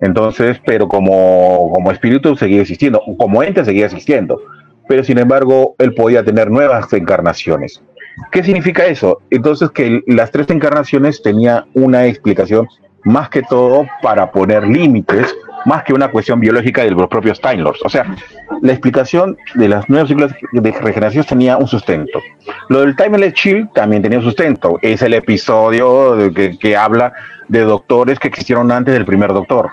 [0.00, 4.40] Entonces, pero como, como espíritu seguía existiendo, como ente seguía existiendo.
[4.88, 7.82] Pero sin embargo, él podía tener nuevas encarnaciones.
[8.30, 9.20] ¿Qué significa eso?
[9.30, 12.68] Entonces que las tres encarnaciones tenía una explicación
[13.04, 17.58] más que todo para poner límites, más que una cuestión biológica de los propios Time
[17.58, 17.80] Lords.
[17.84, 18.14] O sea,
[18.60, 22.20] la explicación de las nuevos ciclos de regeneración tenía un sustento.
[22.68, 24.78] Lo del Timeless Shield también tenía un sustento.
[24.82, 27.12] Es el episodio de que, que habla
[27.48, 29.70] de doctores que existieron antes del primer doctor.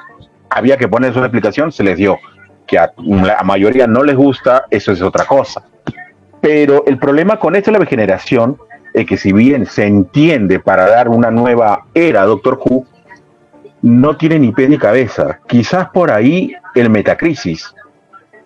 [0.50, 2.18] Había que poner su explicación, se les dio.
[2.66, 5.64] Que a la mayoría no les gusta, eso es otra cosa.
[6.42, 8.58] Pero el problema con esto de la regeneración
[8.94, 12.86] es que si bien se entiende para dar una nueva era a Doctor Who,
[13.82, 15.40] no tiene ni pie ni cabeza.
[15.48, 17.74] Quizás por ahí el Metacrisis,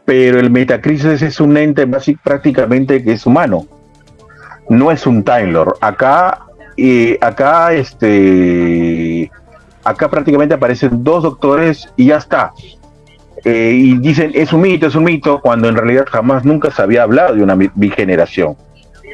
[0.05, 1.87] pero el Metacrisis es un ente
[2.23, 3.65] prácticamente que es humano,
[4.69, 5.75] no es un Time Lord.
[5.81, 6.45] Acá,
[6.77, 9.31] eh, acá, este,
[9.83, 12.53] acá prácticamente aparecen dos doctores y ya está.
[13.45, 16.81] Eh, y dicen es un mito, es un mito, cuando en realidad jamás nunca se
[16.81, 18.55] había hablado de una bi- bigeneración.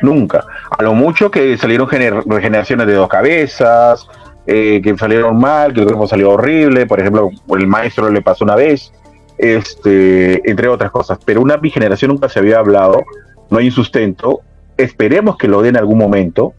[0.02, 0.46] Nunca.
[0.78, 4.08] A lo mucho que salieron gener- regeneraciones de dos cabezas,
[4.46, 8.46] eh, que salieron mal, que el cuerpo salió horrible, por ejemplo, el maestro le pasó
[8.46, 8.94] una vez,
[9.38, 11.18] este, entre otras cosas.
[11.26, 13.04] Pero una bigeneración nunca se había hablado,
[13.50, 14.42] no hay un sustento.
[14.78, 16.54] Esperemos que lo den en algún momento.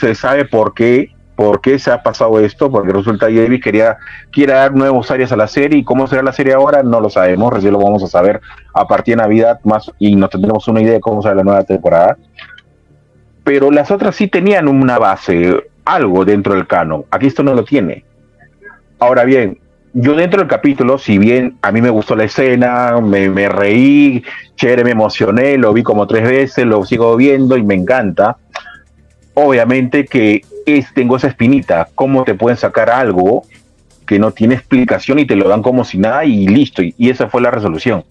[0.00, 3.96] Se sabe por qué, por qué se ha pasado esto, porque resulta que Davis quería
[4.30, 7.10] quiere dar nuevos áreas a la serie y cómo será la serie ahora no lo
[7.10, 8.40] sabemos, recién lo vamos a saber
[8.72, 11.64] a partir de Navidad más y nos tendremos una idea de cómo será la nueva
[11.64, 12.16] temporada.
[13.42, 17.04] Pero las otras sí tenían una base, algo dentro del canon.
[17.10, 18.04] Aquí esto no lo tiene.
[18.98, 19.58] Ahora bien,
[19.92, 24.24] yo dentro del capítulo, si bien a mí me gustó la escena, me, me reí,
[24.56, 28.38] chévere, me emocioné, lo vi como tres veces, lo sigo viendo y me encanta.
[29.34, 33.42] Obviamente que es, tengo esa espinita, ¿cómo te pueden sacar algo
[34.06, 36.82] que no tiene explicación y te lo dan como si nada y listo?
[36.82, 38.04] Y, esa fue la resolución.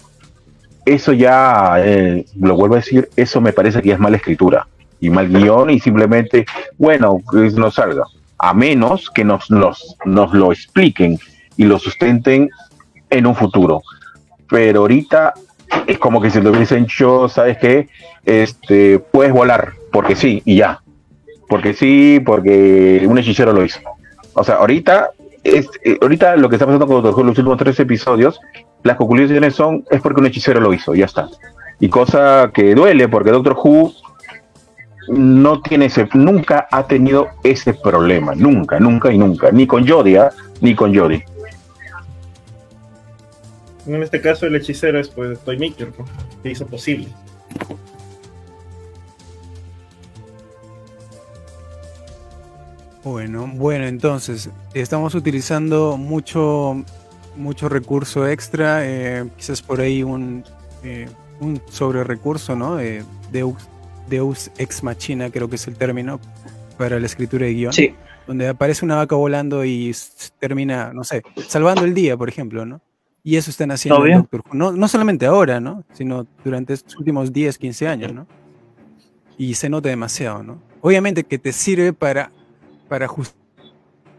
[0.86, 4.68] Eso ya, eh, lo vuelvo a decir, eso me parece que es mala escritura
[5.00, 6.46] y mal guion y simplemente,
[6.78, 8.04] bueno, que no salga.
[8.38, 11.18] A menos que nos lo expliquen
[11.56, 12.50] y lo sustenten
[13.10, 13.82] en un futuro.
[14.50, 15.34] Pero ahorita
[15.88, 17.88] es como que si lo hubiesen hecho, ¿sabes qué?
[18.26, 20.83] Este, puedes volar, porque sí, y ya.
[21.54, 23.80] Porque sí, porque un hechicero lo hizo.
[24.34, 25.12] O sea, ahorita,
[25.44, 25.64] eh,
[26.02, 28.42] ahorita lo que está pasando con Doctor Who, los últimos tres episodios,
[28.82, 31.30] las conclusiones son, es porque un hechicero lo hizo, ya está.
[31.80, 33.94] Y cosa que duele, porque Doctor Who
[35.10, 40.32] no tiene ese, nunca ha tenido ese problema, nunca, nunca y nunca, ni con Yodia,
[40.60, 41.24] ni con Jodie.
[43.86, 45.90] En este caso, el hechicero es pues Toy Maker,
[46.42, 47.10] que hizo posible.
[53.04, 56.84] Bueno, bueno, entonces estamos utilizando mucho,
[57.36, 60.44] mucho recurso extra, eh, quizás por ahí un,
[60.84, 61.08] eh,
[61.42, 62.80] un sobre recurso, ¿no?
[62.80, 63.56] Eh, Deus,
[64.10, 66.20] Deus ex machina, creo que es el término
[66.78, 67.74] para la escritura de guion.
[67.74, 67.94] Sí.
[68.26, 69.94] Donde aparece una vaca volando y
[70.40, 72.82] termina, no sé, salvando el día, por ejemplo, ¿no?
[73.22, 74.18] Y eso están haciendo en.
[74.18, 74.54] Doctor Who.
[74.54, 75.84] No, no solamente ahora, ¿no?
[75.94, 78.28] Sino durante estos últimos 10, 15 años, ¿no?
[79.38, 80.62] Y se nota demasiado, ¿no?
[80.82, 82.32] Obviamente que te sirve para,
[82.94, 83.34] para jus-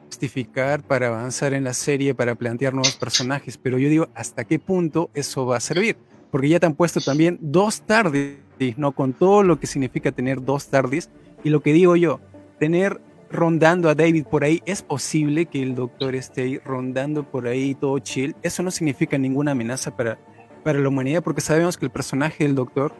[0.07, 4.59] justificar, para avanzar en la serie, para plantear nuevos personajes, pero yo digo, ¿hasta qué
[4.59, 5.97] punto eso va a servir?
[6.33, 8.41] Porque ya te han puesto también dos tardis,
[8.77, 8.91] ¿no?
[8.91, 11.09] Con todo lo que significa tener dos tardis.
[11.45, 12.19] Y lo que digo yo,
[12.59, 13.01] tener
[13.31, 17.77] rondando a David por ahí, es posible que el doctor esté ahí rondando por ahí
[17.77, 18.35] todo chill.
[18.43, 20.19] Eso no significa ninguna amenaza para,
[20.65, 22.93] para la humanidad, porque sabemos que el personaje del doctor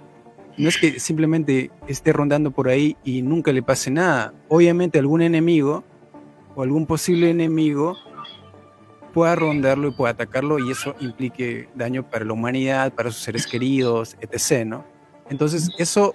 [0.57, 4.33] no es que simplemente esté rondando por ahí y nunca le pase nada.
[4.49, 5.85] Obviamente algún enemigo
[6.55, 7.97] o algún posible enemigo
[9.13, 13.47] pueda rondarlo y pueda atacarlo y eso implique daño para la humanidad, para sus seres
[13.47, 14.67] queridos, etc.
[14.67, 14.85] ¿no?
[15.31, 16.15] Entonces eso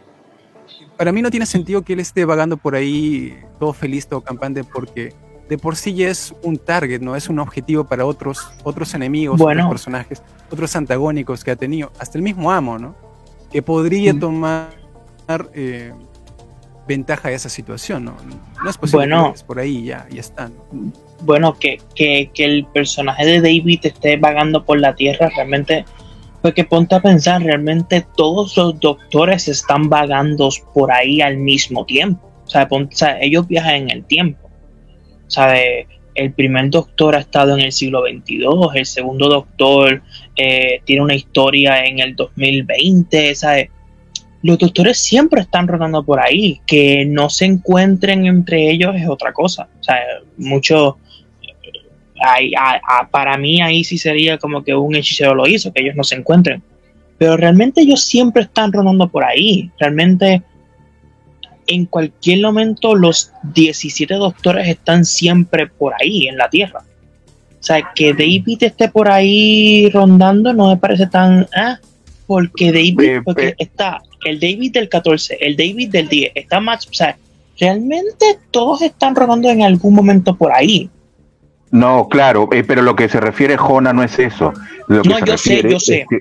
[0.97, 4.63] para mí no tiene sentido que él esté vagando por ahí todo feliz, todo campante,
[4.63, 5.13] porque
[5.47, 7.15] de por sí ya es un target, ¿no?
[7.15, 9.63] Es un objetivo para otros, otros enemigos, Bueno.
[9.63, 10.21] otros personajes,
[10.51, 12.95] otros antagónicos que ha tenido, hasta el mismo amo, ¿no?
[13.51, 14.19] Que podría Mm.
[14.19, 14.69] tomar
[15.53, 15.91] eh,
[16.87, 18.15] ventaja de esa situación, ¿no?
[18.63, 19.29] No es posible Bueno.
[19.31, 20.49] que es por ahí ya, ya está.
[20.49, 20.91] ¿no?
[21.21, 25.83] bueno, que, que, que el personaje de David esté vagando por la Tierra realmente,
[26.41, 32.25] porque ponte a pensar, realmente todos los doctores están vagando por ahí al mismo tiempo.
[32.45, 34.49] O sea, ponte- o sea, ellos viajan en el tiempo.
[35.27, 38.45] O sea, de- el primer doctor ha estado en el siglo XXII,
[38.75, 40.01] el segundo doctor
[40.85, 43.69] tiene una historia en el 2020, ¿sabes?
[44.41, 49.33] Los doctores siempre están rodando por ahí, que no se encuentren entre ellos es otra
[49.33, 49.67] cosa.
[49.79, 49.97] O sea,
[50.37, 50.97] mucho,
[52.21, 55.95] a- a- para mí ahí sí sería como que un hechicero lo hizo, que ellos
[55.95, 56.61] no se encuentren.
[57.17, 59.69] Pero realmente ellos siempre están rondando por ahí.
[59.77, 60.41] Realmente
[61.67, 66.81] en cualquier momento los 17 doctores están siempre por ahí en la Tierra.
[67.59, 71.45] O sea, que David esté por ahí rondando no me parece tan...
[71.55, 71.77] ah,
[72.25, 73.55] porque David, Eh, porque eh.
[73.57, 76.87] está el David del 14, el David del 10, está más...
[76.87, 77.17] O sea,
[77.59, 80.89] realmente todos están rondando en algún momento por ahí.
[81.71, 84.53] No, claro, eh, pero lo que se refiere Jona no es eso.
[84.87, 85.99] Lo que No, se yo sé, yo sé.
[86.01, 86.19] es que-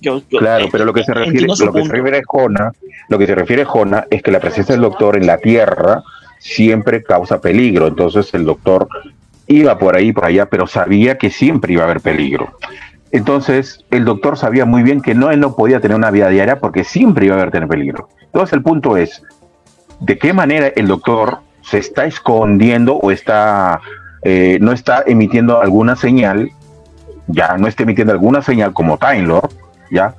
[0.00, 2.70] Yo, yo- claro, eh, pero lo que se refiere, lo que se refiere Jona,
[3.08, 6.02] lo que se refiere Jona es que la presencia del doctor en la Tierra
[6.38, 7.86] siempre causa peligro.
[7.88, 8.88] Entonces el doctor
[9.46, 12.58] iba por ahí, por allá, pero sabía que siempre iba a haber peligro.
[13.12, 16.58] Entonces el doctor sabía muy bien que no, él no podía tener una vida diaria
[16.58, 18.08] porque siempre iba a haber tener peligro.
[18.20, 19.22] Entonces el punto es,
[20.00, 23.80] ¿de qué manera el doctor se está escondiendo o está
[24.28, 26.50] eh, no está emitiendo alguna señal,
[27.28, 29.40] ya no está emitiendo alguna señal como Time
[29.88, 30.16] ya,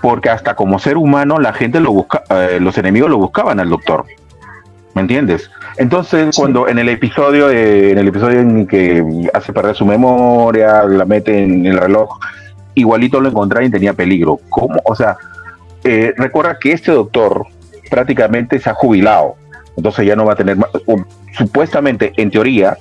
[0.00, 3.68] porque hasta como ser humano la gente lo busca, eh, los enemigos lo buscaban al
[3.68, 4.04] doctor,
[4.94, 5.50] ¿me entiendes?
[5.78, 6.40] Entonces Sí.
[6.40, 11.04] cuando en el episodio, de- en el episodio en que hace perder su memoria, la
[11.04, 12.18] mete en el reloj,
[12.74, 14.38] igualito lo encontraron y tenía peligro.
[14.48, 14.80] ¿Cómo?
[14.84, 15.16] O sea,
[15.84, 17.44] eh, recuerda que este doctor
[17.90, 19.34] prácticamente se ha jubilado,
[19.76, 21.04] entonces ya no va a tener más, o-
[21.36, 22.76] supuestamente, en teoría,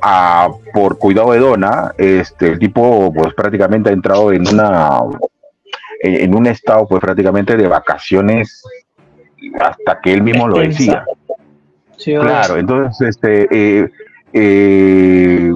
[0.00, 5.00] a- por cuidado de Donna, este, el tipo pues prácticamente ha entrado en una
[6.02, 8.62] en, en un estado pues prácticamente de vacaciones
[9.60, 11.04] hasta que él mismo lo decía.
[12.02, 13.88] Claro, entonces, este, eh,
[14.32, 15.52] eh,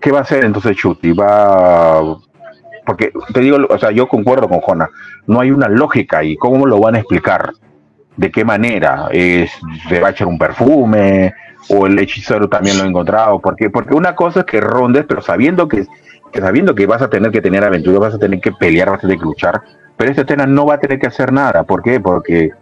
[0.00, 1.12] ¿qué va a hacer entonces Chuti?
[1.12, 2.00] Va,
[2.84, 4.88] porque te digo, o sea, yo concuerdo con Jona,
[5.26, 7.52] no hay una lógica ahí, ¿cómo lo van a explicar?
[8.16, 9.08] ¿De qué manera?
[9.12, 9.52] ¿Es,
[9.88, 11.32] ¿Se va a echar un perfume?
[11.68, 13.38] ¿O el hechicero también lo ha encontrado?
[13.40, 15.86] Porque, porque una cosa es que rondes, pero sabiendo que,
[16.32, 19.02] sabiendo que vas a tener que tener aventura, vas a tener que pelear, vas a
[19.02, 19.62] tener que luchar,
[20.00, 21.64] pero este Tena no va a tener que hacer nada.
[21.64, 22.00] ¿Por qué?
[22.00, 22.52] Porque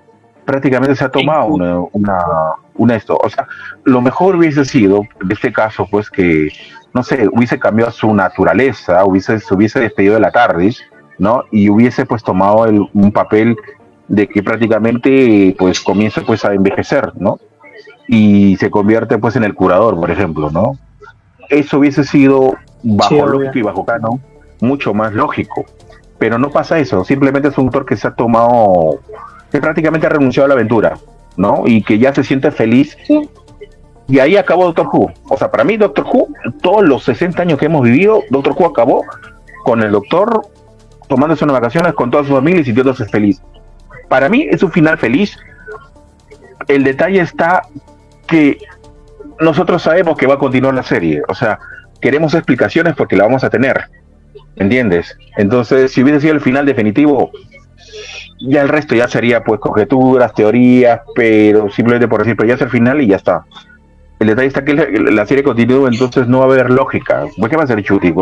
[0.48, 2.18] prácticamente se ha tomado una, una,
[2.74, 3.18] una esto.
[3.22, 3.46] O sea,
[3.84, 6.48] lo mejor hubiese sido, en este caso, pues que,
[6.94, 10.82] no sé, hubiese cambiado su naturaleza, hubiese, se hubiese despedido de la TARDIS,
[11.18, 11.42] ¿no?
[11.52, 13.56] Y hubiese pues tomado el- un papel
[14.08, 17.38] de que prácticamente pues comienza pues a envejecer, ¿no?
[18.06, 20.78] Y se convierte pues en el curador, por ejemplo, ¿no?
[21.50, 24.18] Eso hubiese sido bajo Sí, lógico y bajo canon
[24.60, 25.66] mucho más lógico.
[26.18, 28.98] Pero no pasa eso, simplemente es un autor que se ha tomado,
[29.50, 30.98] que prácticamente ha renunciado a la aventura,
[31.36, 31.62] ¿no?
[31.66, 32.96] Y que ya se siente feliz.
[33.06, 33.28] Sí.
[34.08, 35.12] Y ahí acabó Doctor Who.
[35.28, 36.28] O sea, para mí Doctor Who,
[36.62, 39.04] todos los 60 años que hemos vivido, Doctor Who acabó
[39.64, 40.46] con el doctor
[41.08, 43.42] tomándose unas vacaciones con toda su familia y sintiéndose feliz.
[44.08, 45.36] Para mí es un final feliz.
[46.68, 47.62] El detalle está
[48.26, 48.58] que
[49.40, 51.22] nosotros sabemos que va a continuar la serie.
[51.28, 51.58] O sea,
[52.00, 53.84] queremos explicaciones porque la vamos a tener.
[54.56, 55.16] ¿Entiendes?
[55.36, 57.30] Entonces, si hubiese sido el final definitivo,
[58.40, 62.62] ya el resto ya sería pues conjeturas, teorías, pero simplemente por decir, pero ya es
[62.62, 63.44] el final y ya está.
[64.18, 67.26] El detalle está que la, serie continúa, entonces no va a haber lógica.
[67.36, 68.12] ¿Qué va a hacer Chuti?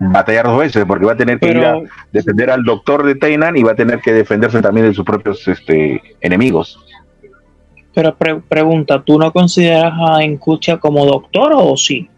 [0.00, 1.80] batallar dos veces, porque va a tener que ir a
[2.12, 5.46] defender al doctor de Tainan y va a tener que defenderse también de sus propios
[5.48, 6.78] este, enemigos.
[7.94, 8.14] Pero
[8.48, 12.08] pregunta, ¿tú no consideras a Encucha como doctor o sí?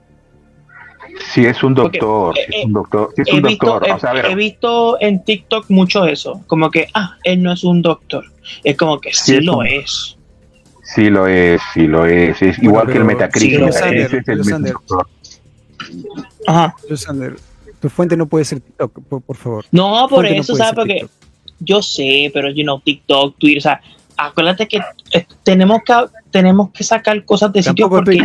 [1.33, 3.81] Sí, es un doctor, es un doctor, he, visto,
[4.25, 8.25] he, visto en TikTok mucho eso, como que, ah, él no es un doctor,
[8.65, 10.17] es como que sí, lo es.
[10.83, 15.07] Sí lo es, sí lo es, es igual que el Metacritic, ese es el doctor.
[16.47, 16.75] Ajá.
[17.81, 19.65] tu fuente no puede ser TikTok, por, favor.
[19.71, 20.75] No, por eso, ¿sabes?
[20.75, 21.07] Porque
[21.61, 23.81] yo sé, pero, you know, TikTok, Twitter, o sea,
[24.27, 24.81] acuérdate que
[25.13, 25.95] eh, tenemos que
[26.31, 28.25] tenemos que sacar cosas de sitio porque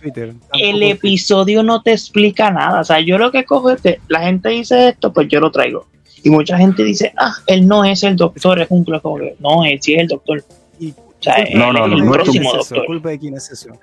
[0.00, 2.80] Twitter, el episodio no te explica nada.
[2.80, 5.50] O sea, yo lo que cojo es que la gente dice esto, pues yo lo
[5.50, 5.86] traigo.
[6.22, 9.78] Y mucha gente dice, ah, él no es el doctor, es un que, no, él
[9.82, 10.42] sí es el doctor.
[10.78, 12.86] Y, o sea, no, no, no, el próximo doctor.
[12.86, 13.78] Culpa de quién es eso.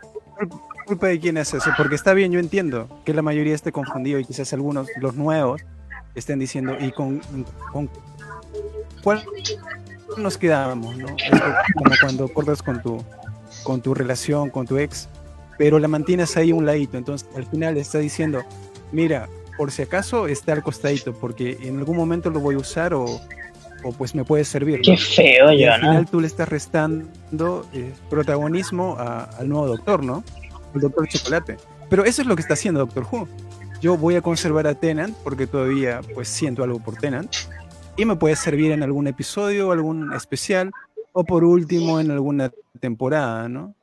[0.86, 4.20] Culpa de quién es eso, porque está bien, yo entiendo que la mayoría esté confundido
[4.20, 5.62] y quizás algunos, los nuevos,
[6.16, 7.22] estén diciendo, ¿y con,
[7.72, 7.90] con
[9.04, 9.24] cuál
[10.18, 11.08] nos quedábamos, ¿no?
[11.76, 13.04] como cuando cortas con tu,
[13.64, 15.10] con tu relación, con tu ex,
[15.58, 16.98] pero la mantienes ahí un ladito.
[16.98, 18.44] Entonces, al final está diciendo,
[18.92, 22.94] mira, por si acaso está al costadito, porque en algún momento lo voy a usar
[22.94, 23.06] o,
[23.84, 24.82] o pues me puede servir.
[24.82, 30.24] Qué feo, ya, Al final tú le estás restando eh, protagonismo al nuevo doctor, ¿no?
[30.74, 31.58] El doctor Chocolate.
[31.90, 33.28] Pero eso es lo que está haciendo Doctor Who.
[33.82, 37.36] Yo voy a conservar a Tennant porque todavía pues siento algo por Tennant
[38.02, 40.72] y me puede servir en algún episodio, algún especial,
[41.14, 43.76] o por último en alguna temporada, ¿no?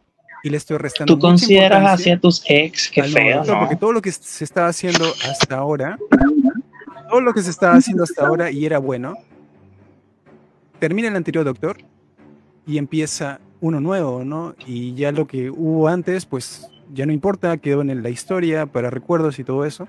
[0.42, 1.14] Y le estoy restando.
[1.14, 2.90] ¿Tú consideras hacia tus ex?
[2.90, 3.44] Qué feo.
[3.44, 3.60] ¿no?
[3.60, 5.98] Porque todo lo que se estaba haciendo hasta ahora,
[7.08, 9.14] todo lo que se estaba haciendo hasta ahora y era bueno,
[10.80, 11.76] termina el anterior doctor
[12.66, 14.56] y empieza uno nuevo, ¿no?
[14.66, 18.90] Y ya lo que hubo antes, pues ya no importa, quedó en la historia para
[18.90, 19.86] recuerdos y todo eso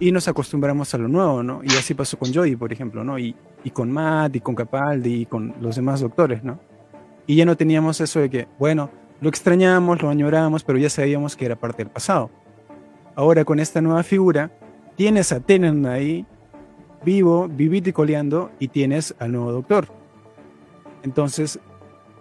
[0.00, 1.60] y nos acostumbramos a lo nuevo, ¿no?
[1.64, 3.18] Y así pasó con Joey, por ejemplo, ¿no?
[3.18, 3.34] Y,
[3.64, 6.58] y con Matt, y con Capaldi, y con los demás doctores, ¿no?
[7.26, 8.90] Y ya no teníamos eso de que, bueno,
[9.20, 12.30] lo extrañamos, lo añoramos, pero ya sabíamos que era parte del pasado.
[13.16, 14.52] Ahora con esta nueva figura,
[14.96, 16.24] tienes a Tenen ahí,
[17.04, 19.88] vivo, vivito y coleando, y tienes al nuevo doctor.
[21.02, 21.58] Entonces,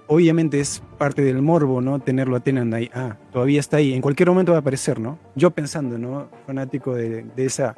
[0.07, 1.99] obviamente es parte del morbo, ¿no?
[1.99, 2.41] Tenerlo a
[2.75, 2.89] ahí.
[2.93, 3.93] Ah, todavía está ahí.
[3.93, 5.17] En cualquier momento va a aparecer, ¿no?
[5.35, 6.29] Yo pensando, ¿no?
[6.45, 7.75] Fanático de, esa,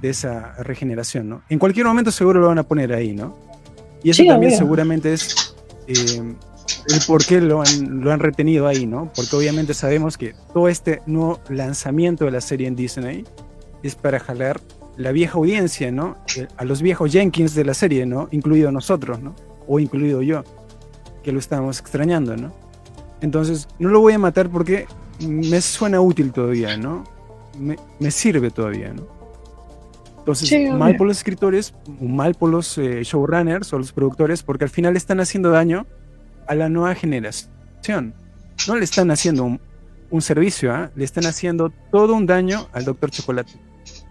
[0.00, 1.42] de esa regeneración, ¿no?
[1.48, 3.36] En cualquier momento seguro lo van a poner ahí, ¿no?
[4.02, 5.56] Y eso también seguramente es
[5.86, 6.34] eh,
[6.88, 9.10] el por qué lo han, lo han retenido ahí, ¿no?
[9.14, 13.24] Porque obviamente sabemos que todo este nuevo lanzamiento de la serie en Disney
[13.82, 14.60] es para jalar
[14.96, 16.16] la vieja audiencia, ¿no?
[16.36, 18.28] Eh, a los viejos Jenkins de la serie, ¿no?
[18.30, 19.34] Incluido nosotros, ¿no?
[19.66, 20.44] O incluido yo
[21.26, 22.52] que lo estábamos extrañando, ¿no?
[23.20, 24.86] Entonces, no lo voy a matar porque
[25.18, 27.02] me suena útil todavía, ¿no?
[27.58, 29.08] Me, sirve todavía, ¿no?
[30.20, 34.70] Entonces, mal por los escritores, mal por los eh, showrunners o los productores, porque al
[34.70, 35.84] final están haciendo daño
[36.46, 38.14] a la nueva generación.
[38.68, 39.58] No le están haciendo
[40.10, 40.92] un, servicio, ¿ah?
[40.94, 43.50] le están haciendo todo un daño al Doctor Chocolate.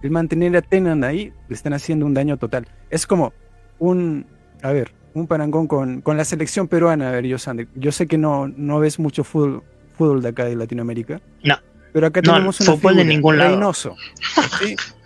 [0.04, 2.68] El mantener a Tenan ahí, le están haciendo un daño total.
[2.90, 3.32] Es como
[3.80, 4.26] un,
[4.62, 7.38] a ver, un parangón con, con, la selección peruana, a ver, yo,
[7.76, 9.64] Yo sé que no, no ves mucho fútbol,
[9.98, 11.22] fútbol de acá de Latinoamérica.
[11.44, 11.58] No.
[11.94, 13.52] Pero acá tenemos una fútbol de ningún lado.
[13.52, 13.96] Reynoso.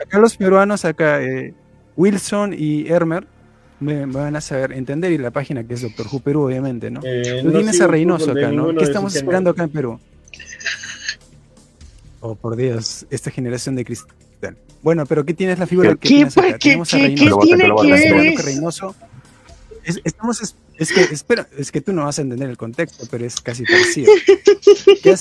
[0.04, 1.54] Acá los peruanos, acá eh,
[1.96, 3.28] Wilson y Hermer,
[3.80, 7.02] me, van a saber entender, y la página que es Doctor Who Perú, obviamente, ¿no?
[7.04, 8.76] Eh, Tú tienes a Reynoso acá, ¿no?
[8.76, 10.00] ¿Qué estamos esperando acá en Perú?
[12.22, 14.58] Oh, por Dios, esta generación de cristal.
[14.82, 16.54] Bueno, pero ¿qué tienes la figura que tienes acá?
[16.54, 17.40] ¿Qué, tenemos a Reynoso.
[17.40, 18.96] ¿qué tiene que Reynoso
[19.90, 23.26] es, estamos, es que, espera, es que tú no vas a entender el contexto, pero
[23.26, 24.12] es casi parecido.
[25.04, 25.16] ¿Qué,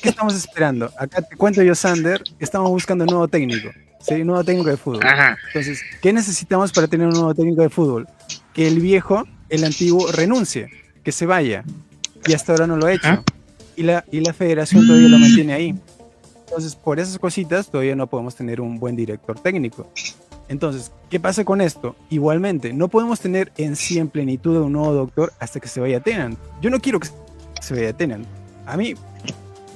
[0.00, 0.90] ¿qué estamos esperando?
[0.98, 3.70] Acá te cuento yo, Sander, que estamos buscando un nuevo técnico,
[4.00, 4.14] ¿sí?
[4.14, 5.02] Un nuevo técnico de fútbol.
[5.48, 8.08] Entonces, ¿qué necesitamos para tener un nuevo técnico de fútbol?
[8.52, 10.68] Que el viejo, el antiguo, renuncie,
[11.02, 11.64] que se vaya.
[12.26, 13.08] Y hasta ahora no lo ha hecho.
[13.08, 13.22] Ah.
[13.76, 15.74] Y, la, y la federación todavía lo mantiene ahí.
[16.46, 19.90] Entonces, por esas cositas todavía no podemos tener un buen director técnico.
[20.48, 21.96] Entonces, ¿qué pasa con esto?
[22.10, 25.80] Igualmente, no podemos tener en sí en plenitud a un nuevo doctor hasta que se
[25.80, 26.38] vaya Tenant.
[26.60, 27.08] Yo no quiero que
[27.60, 28.26] se vaya Tenant.
[28.66, 28.94] A mí,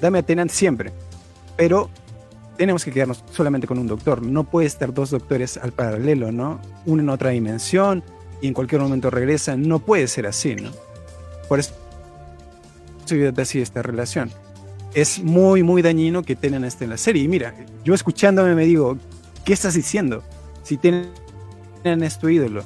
[0.00, 0.92] dame a Tenant siempre.
[1.56, 1.90] Pero
[2.56, 4.22] tenemos que quedarnos solamente con un doctor.
[4.22, 6.60] No puede estar dos doctores al paralelo, ¿no?
[6.86, 8.02] Uno en otra dimensión
[8.42, 9.56] y en cualquier momento regresa.
[9.56, 10.70] No puede ser así, ¿no?
[11.48, 11.72] Por eso
[13.38, 14.30] así esta relación.
[14.94, 17.22] es muy, muy dañino que tengan esto en la serie.
[17.22, 17.54] Y mira,
[17.84, 18.98] yo escuchándome me digo,
[19.44, 20.22] ¿qué estás diciendo?
[20.68, 21.08] Si tienen
[22.02, 22.62] esto ídolo.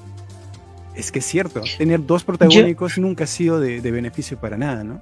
[0.96, 5.00] Es que es cierto, tener dos protagónicos nunca ha sido de, beneficio para nada, ¿no?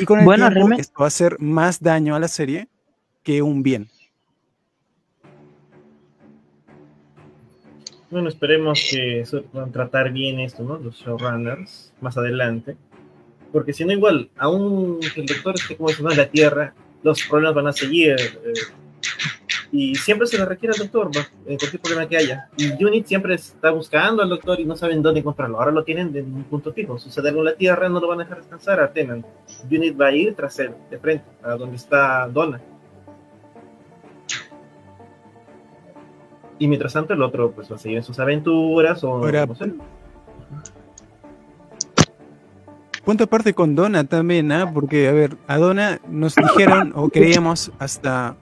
[0.00, 2.66] Y con el bueno, tiempo esto va a hacer más daño a la serie
[3.22, 3.88] que un bien.
[8.10, 10.78] Bueno, esperemos que puedan tratar bien esto, ¿no?
[10.78, 12.76] Los showrunners más adelante.
[13.52, 16.74] Porque si no, igual, aún el doctor esté como no en la Tierra,
[17.04, 18.16] los problemas van a seguir.
[18.18, 18.85] Eh,
[19.72, 21.10] y siempre se le requiere al doctor,
[21.46, 22.48] en cualquier problema que haya.
[22.56, 25.58] Y Unit siempre está buscando al doctor y no saben dónde encontrarlo.
[25.58, 26.98] Ahora lo tienen en un punto fijo.
[26.98, 29.24] Sucede algo en la Tierra, no lo van a dejar descansar a Tenan.
[29.70, 32.60] Unit va a ir tras él, de frente, a donde está Donna.
[36.58, 39.72] Y mientras tanto, el otro pues va a seguir en sus aventuras o no sé.
[43.04, 44.72] Punto aparte con Donna también, ¿ah?
[44.72, 48.36] Porque, a ver, a Donna nos dijeron o creíamos hasta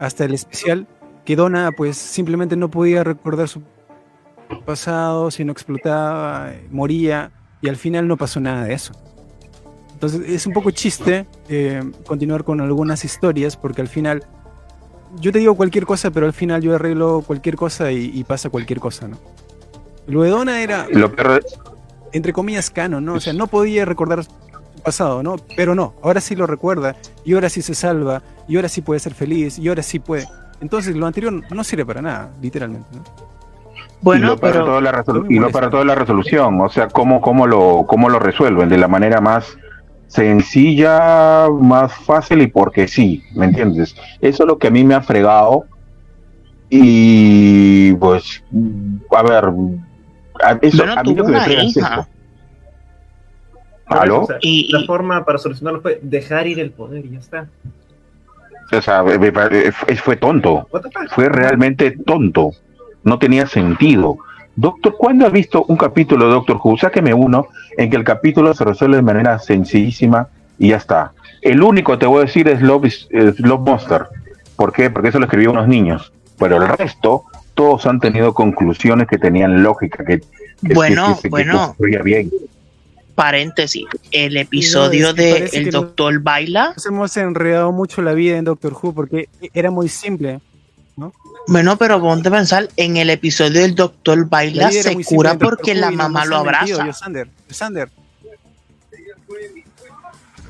[0.00, 0.88] hasta el especial,
[1.24, 3.62] que Donna pues simplemente no podía recordar su
[4.64, 7.30] pasado, sino explotaba, moría
[7.62, 8.92] y al final no pasó nada de eso.
[9.92, 14.24] Entonces es un poco chiste eh, continuar con algunas historias porque al final
[15.20, 18.80] yo te digo cualquier cosa, pero al final yo arreglo cualquier cosa y, pasa cualquier
[18.80, 19.18] cosa, ¿no?
[20.06, 20.88] Lo de Donna era,
[22.12, 23.14] entre comillas, cano, ¿no?
[23.14, 24.24] O sea, no podía recordar
[24.80, 25.36] pasado, ¿no?
[25.56, 28.98] Pero no, ahora sí lo recuerda y ahora sí se salva y ahora sí puede
[28.98, 30.26] ser feliz y ahora sí puede.
[30.60, 33.04] Entonces lo anterior no sirve para nada, literalmente, ¿no?
[34.02, 37.20] Bueno, y no para, toda, la y no para toda la resolución, o sea, ¿cómo,
[37.20, 39.56] cómo, lo, cómo lo resuelven de la manera más
[40.08, 43.94] sencilla, más fácil y porque sí, ¿me entiendes?
[44.20, 45.64] Eso es lo que a mí me ha fregado
[46.68, 48.42] y pues,
[49.14, 49.44] a ver,
[50.62, 52.06] eso, a mí lo que me frega es esto
[54.40, 57.48] y, la forma para solucionarlo fue dejar ir el poder y ya está.
[58.72, 59.04] O sea,
[60.02, 60.68] fue tonto.
[61.10, 62.52] Fue realmente tonto.
[63.02, 64.18] No tenía sentido.
[64.56, 66.76] Doctor, ¿cuándo has visto un capítulo de Doctor Who?
[66.76, 71.12] Sáqueme uno en que el capítulo se resuelve de manera sencillísima y ya está.
[71.40, 74.06] El único, te voy a decir, es Love, Love Monster.
[74.56, 74.90] ¿Por qué?
[74.90, 76.12] Porque eso lo escribió unos niños.
[76.38, 80.20] Pero el resto, todos han tenido conclusiones que tenían lógica, que,
[80.60, 81.74] bueno, bueno.
[82.04, 82.30] bien
[83.20, 86.72] paréntesis, el episodio de El Doctor Baila.
[86.74, 90.40] Nos hemos enredado mucho la vida en Doctor Who porque era muy simple,
[90.96, 91.12] ¿no?
[91.46, 95.90] Bueno, pero ponte a pensar, en el episodio del Doctor Baila se cura porque la
[95.90, 96.86] mamá lo abraza.
[96.86, 97.90] Yosander, Yosander.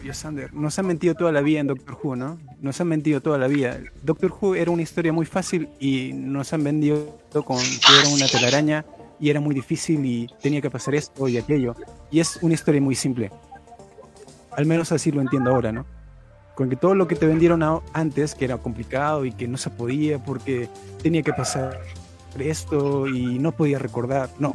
[0.05, 2.39] Yosander, nos han mentido toda la vida en Doctor Who, ¿no?
[2.61, 3.81] Nos han mentido toda la vida.
[4.05, 8.29] Doctor Who era una historia muy fácil y nos han vendido con que era una
[8.29, 8.85] telaraña
[9.21, 11.77] y era muy difícil y tenía que pasar esto y aquello.
[12.11, 13.31] Y es una historia muy simple.
[14.53, 15.85] Al menos así lo entiendo ahora, ¿no?
[16.55, 17.63] Con que todo lo que te vendieron
[17.93, 20.69] antes, que era complicado y que no se podía porque
[21.03, 21.81] tenía que pasar
[22.39, 24.55] esto y no podía recordar, no,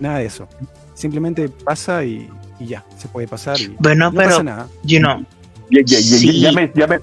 [0.00, 0.48] nada de eso.
[0.94, 4.68] Simplemente pasa y, ya, se puede pasar y bueno, no pero, pasa nada.
[4.82, 5.24] You know,
[5.70, 7.00] ya, me, ya me,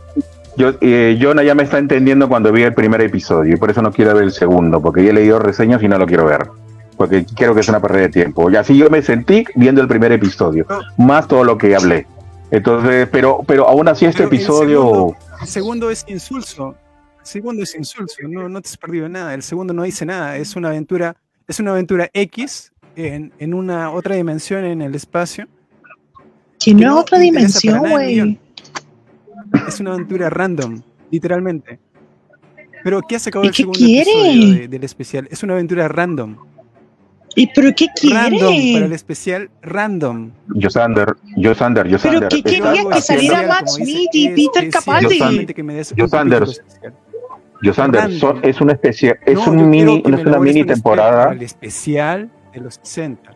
[0.58, 3.82] yo, eh, Jonah ya me está entendiendo cuando vi el primer episodio y por eso
[3.82, 6.63] no quiero ver el segundo, porque ya he leído reseñas y no lo quiero ver
[6.94, 8.50] porque creo que es una pérdida de tiempo.
[8.50, 10.66] Y así yo me sentí viendo el primer episodio,
[10.98, 12.08] más todo lo que hablé.
[12.52, 15.16] Entonces, pero, pero aún así este episodio...
[15.42, 16.76] El segundo, es insulso.
[17.22, 19.34] El segundo es insulso, no, no te has perdido nada.
[19.34, 20.38] El segundo no dice nada.
[20.38, 21.16] Es una aventura,
[21.48, 25.48] es una aventura X en, en una otra dimensión en el espacio.
[26.60, 28.40] Que no otra dimensión, güey.
[29.68, 30.82] Es una aventura random,
[31.12, 31.80] literalmente.
[32.84, 35.28] Pero ¿qué hace acabado el segundo episodio del especial?
[35.32, 36.38] Es una aventura random.
[37.36, 38.16] ¿Y pero qué quiere?
[38.16, 40.32] Random, para el especial random.
[40.56, 42.30] Yosander, Yosander, Yosander.
[42.30, 45.20] ¿Pero qué quería que saliera Matt Smith y Peter Capaldi?
[45.96, 46.46] Yosander,
[47.64, 48.10] Yosander,
[48.44, 51.32] es una especie, es un mini, no es una mini temporada.
[51.32, 53.34] El especial de los 60.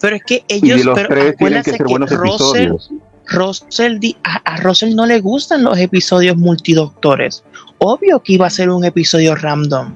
[0.00, 2.90] Pero es que ellos, y los pero tres tienen que ser buenos Russell, episodios.
[3.26, 7.44] Russell, a, a Russell no le gustan los episodios multidoctores.
[7.78, 9.94] Obvio que iba a ser un episodio random.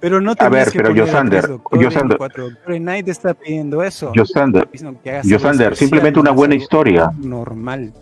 [0.00, 2.18] Pero no te A ver, pero Yosander, Yosander.
[2.80, 4.12] Night está pidiendo eso.
[4.14, 4.68] Yosander,
[5.24, 7.10] Yosander, simplemente una buena historia.
[7.18, 7.92] Normal.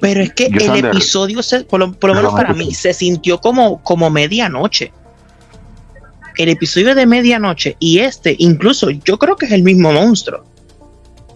[0.00, 4.10] Pero es que el episodio, se, por, lo, menos para mí, se sintió como, como
[4.10, 4.92] medianoche.
[6.36, 10.44] El episodio de medianoche y este, incluso yo creo que es el mismo monstruo.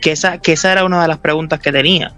[0.01, 2.13] Que esa, que esa era una de las preguntas que tenía.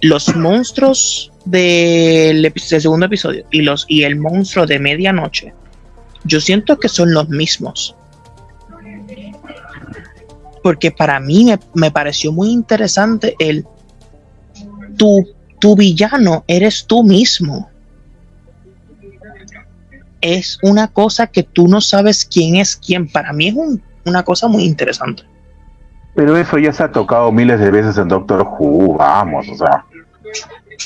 [0.00, 5.52] Los monstruos del, del segundo episodio y, los, y el monstruo de medianoche
[6.24, 7.94] yo siento que son los mismos.
[10.62, 13.64] porque para mí me, me pareció muy interesante el
[14.98, 15.26] tu,
[15.60, 17.70] tu villano eres tú mismo.
[20.20, 23.08] Es una cosa que tú no sabes quién es quién.
[23.08, 25.22] Para mí es un- una cosa muy interesante.
[26.14, 29.84] Pero eso ya se ha tocado miles de veces en Doctor Who, vamos, o sea.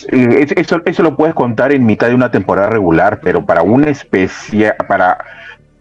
[0.08, 3.88] Es- Eso, eso lo puedes contar en mitad de una temporada regular, pero para una
[3.90, 5.18] especial, para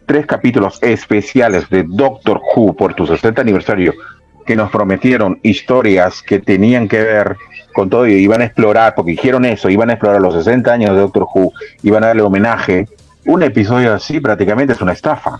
[0.05, 3.93] tres capítulos especiales de Doctor Who por tu 60 aniversario,
[4.45, 7.37] que nos prometieron historias que tenían que ver
[7.73, 10.89] con todo y iban a explorar, porque dijeron eso, iban a explorar los 60 años
[10.95, 11.53] de Doctor Who,
[11.83, 12.87] iban a darle homenaje.
[13.25, 15.39] Un episodio así prácticamente es una estafa.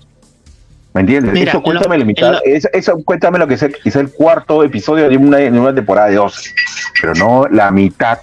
[0.93, 1.34] ¿Me entiendes?
[1.34, 2.39] Mira, eso cuéntame lo- la mitad, lo-
[2.74, 6.07] eso cuéntame lo que es el, es el cuarto episodio de una, de una temporada
[6.09, 6.51] de 12,
[7.01, 8.19] pero no la mitad,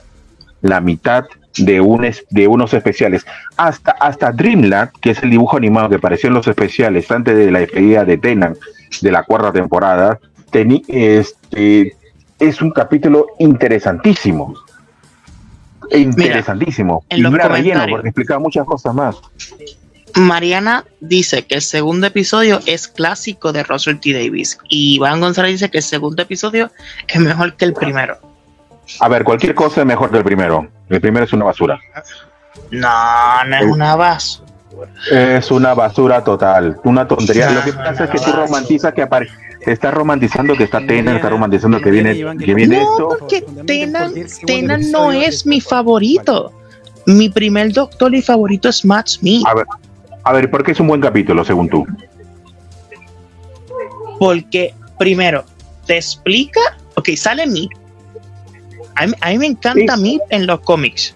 [0.63, 1.25] la mitad
[1.57, 3.25] de, un es- de unos especiales.
[3.57, 7.51] Hasta, hasta Dreamland, que es el dibujo animado que apareció en los especiales antes de
[7.51, 8.57] la despedida de Tenan
[9.03, 10.19] de la cuarta temporada,
[10.51, 11.95] teni- este,
[12.39, 14.55] es un capítulo interesantísimo.
[15.91, 17.05] Interesantísimo.
[17.09, 19.17] en y los no era relleno porque explicaba muchas cosas más.
[20.15, 24.13] Mariana dice que el segundo episodio es clásico de Russell T.
[24.13, 24.59] Davis.
[24.69, 26.71] Y Iván González dice que el segundo episodio
[27.07, 28.19] es mejor que el primero.
[29.01, 30.69] A ver, cualquier cosa es mejor que el primero.
[30.89, 31.79] El primero es una basura.
[32.71, 34.41] No, no es una base.
[35.11, 37.49] Es una basura total, una tontería.
[37.51, 39.29] No, Lo que pasa es que tú romantizas que apare
[39.61, 43.09] estás romantizando que está Tenan, está romantizando que viene, que viene No, esto.
[43.19, 44.15] porque Tenan,
[44.47, 46.53] Tenan no es mi favorito.
[47.07, 49.45] Mi primer doctor y favorito es Matt Smith.
[49.47, 49.67] A ver,
[50.23, 51.87] a ver, ¿por qué es un buen capítulo según tú?
[54.19, 55.45] Porque, primero,
[55.87, 56.61] te explica.
[56.97, 57.71] Ok, sale Meep.
[58.99, 60.03] A mí, a mí me encanta Sí.
[60.03, 61.15] Meep en los cómics.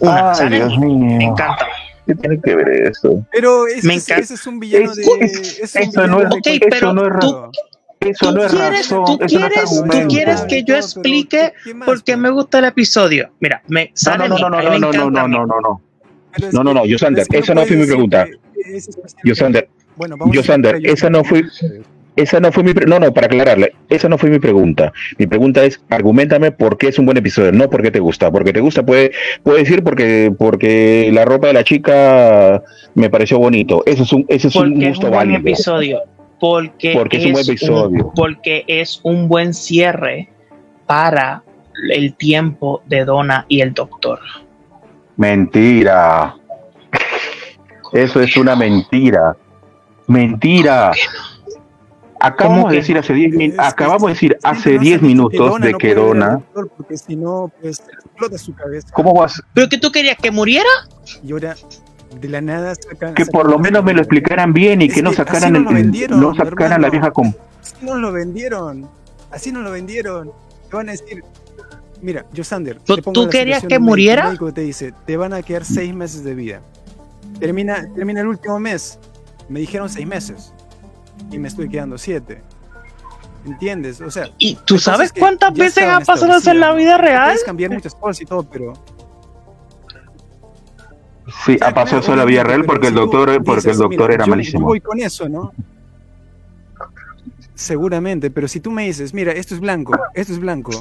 [0.00, 0.96] Una, Ay, Dios mío.
[1.18, 1.66] Me encanta.
[2.06, 3.24] ¿Qué tiene que ver eso?
[3.32, 4.16] Pero ese, Me encanta.
[4.22, 5.02] ese es un villano Es- de.
[5.20, 7.10] es- es un eso villano no es- de Ok, cualquier pero no es.
[8.00, 10.76] Eso tú no es quieres- razón, tú eso no es quieres- tú quieres que yo
[10.76, 13.30] explique ¿qué más, por qué me gusta el episodio.
[13.40, 15.80] Mira, me No, sale no, no, no, no, no, no, no, no, no, no.
[16.52, 18.24] No, no, no, Yosander, es que esa no fue mi pregunta.
[18.24, 19.22] especial.
[19.24, 21.82] Yosander, Bueno, vamos a Yosander, escuchar a esa no Yosander.
[22.16, 24.92] Esa no fue mi pre- no, no, para aclararle, esa no fue mi pregunta.
[25.18, 28.30] Mi pregunta es, argumentame por qué es un buen episodio, no por qué te gusta.
[28.30, 29.10] Porque te gusta puede,
[29.42, 32.62] puede decir porque, porque la ropa de la chica
[32.94, 33.82] me pareció bonito.
[33.84, 35.38] Eso es un, ese es un es gusto un buen válido.
[35.40, 36.00] episodio.
[36.38, 38.12] Porque, Porque es un buen episodio.
[38.14, 40.28] porque es un buen cierre
[40.86, 41.42] para
[41.92, 44.20] el tiempo de Donna y el Doctor.
[45.16, 46.36] Mentira.
[47.92, 49.36] Eso es una mentira.
[50.06, 50.92] Mentira.
[52.26, 54.82] Acabamos ¿Cómo de decir hace 10 min- Es que acabamos de decir hace vas a
[54.82, 58.88] 10 decir minutos de que doctor, Porque si no, pues explota su cabeza.
[58.92, 59.42] ¿cómo vas?
[59.52, 60.68] ¿Pero que tú querías que muriera?
[61.22, 61.54] Y ahora,
[62.20, 63.14] de la nada sacan.
[63.14, 65.70] Que por lo menos me lo explicaran bien y que no sacaran nos el, lo
[65.72, 68.88] vendieron, no sacaran la vieja con Así nos lo vendieron.
[69.30, 70.32] Así nos lo vendieron.
[70.70, 71.22] Te van a decir.
[72.00, 72.78] Mira, Josander.
[72.80, 74.22] ¿Tú- te pongo tú querías que muriera?
[74.22, 76.60] El médico te dice: Te van a quedar seis meses de vida.
[77.38, 78.98] Termina, termina el último mes.
[79.50, 80.53] Me dijeron seis meses.
[81.30, 82.42] Y me estoy quedando siete.
[83.46, 84.00] ¿Entiendes?
[84.00, 87.26] O sea, ¿Y tú sabes cuántas veces ha pasado eso en la vida real?
[87.30, 88.72] Puedes cambiar muchas cosas y todo, pero.
[91.44, 94.14] Sí, ha pasado eso en la vida real porque el doctor, porque el doctor mira,
[94.14, 94.66] era yo- Yo malísimo.
[94.66, 95.52] voy con eso, ¿no?
[97.54, 100.72] Seguramente, pero si tú me dices, mira, esto es blanco, esto es blanco,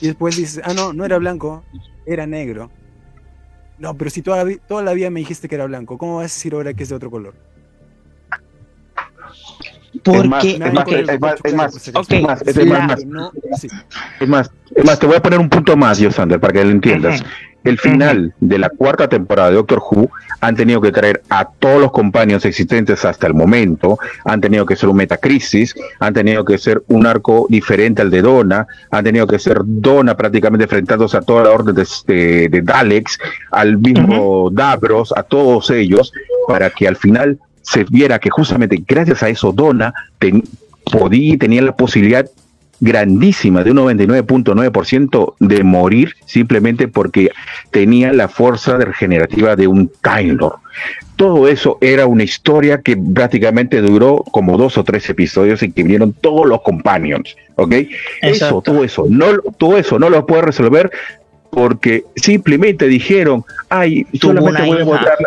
[0.00, 1.64] y después dices, ah, no, no era blanco,
[2.06, 2.70] era negro.
[3.78, 6.34] No, pero si toda, toda la vida me dijiste que era blanco, ¿cómo vas a
[6.34, 7.34] decir ahora que es de otro color?
[10.02, 13.68] Porque, más, es más, es más, es más, es más, es más, No, sí.
[14.20, 16.64] es más, es más, te voy a poner un punto más, yo Sander, para que
[16.64, 17.22] lo entiendas.
[17.62, 21.78] El final de la cuarta temporada de Doctor Who han tenido que traer a todos
[21.78, 26.56] los compañeros existentes hasta el momento, han tenido que ser un metacrisis, han tenido que
[26.56, 31.20] ser un arco diferente al de Donna, han tenido que ser Donna prácticamente enfrentándose a
[31.20, 33.18] toda la orden de, de, de Daleks,
[33.50, 36.14] al mismo Davros, a todos ellos,
[36.48, 40.42] para que al final se viera que justamente gracias a eso Donna ten-
[40.90, 42.26] podía, tenía la posibilidad
[42.82, 47.30] grandísima de un 99.9% de morir simplemente porque
[47.70, 50.56] tenía la fuerza regenerativa de un Time Lord.
[51.16, 55.82] Todo eso era una historia que prácticamente duró como dos o tres episodios y que
[55.82, 57.74] vinieron todos los companions, ¿ok?
[58.22, 59.26] Eso, todo eso, no,
[59.58, 60.90] todo eso no lo puede resolver
[61.50, 65.18] porque simplemente dijeron, ay, solamente voy a votar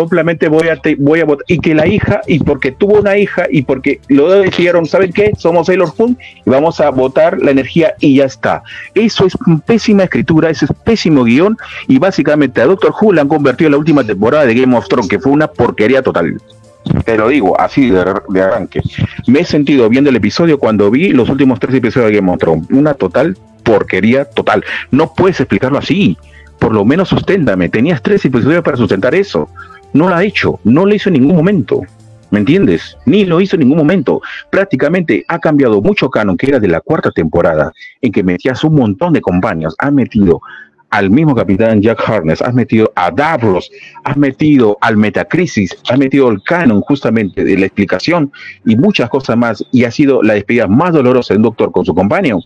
[0.00, 3.16] simplemente voy a te- voy a votar y que la hija y porque tuvo una
[3.16, 7.52] hija y porque lo decidieron saben qué somos Sailor Moon y vamos a votar la
[7.52, 8.62] energía y ya está
[8.94, 9.34] eso es
[9.64, 13.72] pésima escritura eso es pésimo guion y básicamente a Doctor Who la han convertido en
[13.72, 16.40] la última temporada de Game of Thrones que fue una porquería total
[17.04, 18.82] Te lo digo así de, de arranque.
[19.26, 22.38] Me he sentido viendo el episodio cuando vi los últimos tres episodios de Game of
[22.38, 22.66] Thrones.
[22.70, 24.62] Una total porquería total.
[24.90, 26.18] No puedes explicarlo así.
[26.58, 27.70] Por lo menos susténtame.
[27.70, 29.48] Tenías tres episodios para sustentar eso.
[29.94, 30.60] No lo ha hecho.
[30.64, 31.80] No lo hizo en ningún momento.
[32.30, 32.98] ¿Me entiendes?
[33.06, 34.20] Ni lo hizo en ningún momento.
[34.50, 37.72] Prácticamente ha cambiado mucho canon, que era de la cuarta temporada,
[38.02, 39.74] en que metías un montón de compañías.
[39.78, 40.40] Ha metido
[40.90, 43.70] al mismo capitán Jack Harness, has metido a Davros,
[44.04, 48.32] has metido al Metacrisis, has metido el canon justamente de la explicación
[48.64, 51.94] y muchas cosas más, y ha sido la despedida más dolorosa del Doctor con su
[51.94, 52.40] compañero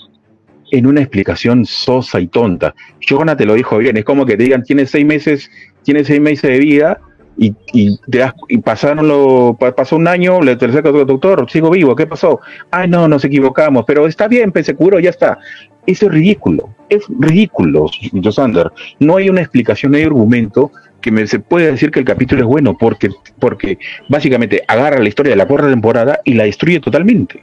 [0.71, 2.75] en una explicación sosa y tonta.
[3.07, 5.51] Jonah te lo dijo bien, es como que te digan, tienes seis meses,
[5.83, 7.01] tienes seis meses de vida,
[7.39, 12.07] y, y, te y pasaron lo, pasó un año, le tercer doctor, sigo vivo, ¿qué
[12.07, 12.41] pasó?
[12.71, 15.39] Ay, no, nos equivocamos, pero está bien, se curó, ya está.
[15.87, 17.87] Eso es ridículo, es ridículo,
[18.23, 18.71] Josander.
[18.99, 22.43] No hay una explicación, no hay argumento que me, se puede decir que el capítulo
[22.43, 23.79] es bueno, porque, porque
[24.09, 27.43] básicamente agarra la historia de la cuarta temporada y la destruye totalmente.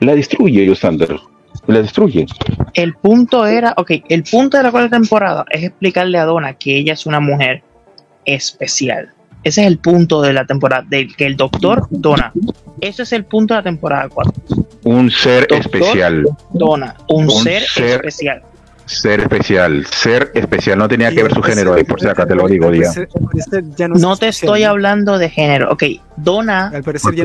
[0.00, 1.16] La destruye, Josander.
[1.66, 2.26] La destruye.
[2.74, 6.76] El punto era, ok, el punto de la cuarta temporada es explicarle a Donna que
[6.76, 7.62] ella es una mujer
[8.24, 9.15] especial.
[9.46, 12.32] Ese es el punto de la temporada, de que el doctor dona.
[12.80, 14.32] Ese es el punto de la temporada 4.
[14.82, 16.24] Un ser doctor especial.
[16.52, 18.42] Dona, un, un ser, ser, especial.
[18.86, 20.78] Ser especial, ser especial.
[20.78, 22.92] No tenía que ver su género ahí, por si acá te lo digo, diga.
[23.78, 25.70] No, no te estoy hablando de género.
[25.70, 25.84] Ok,
[26.16, 26.72] Dona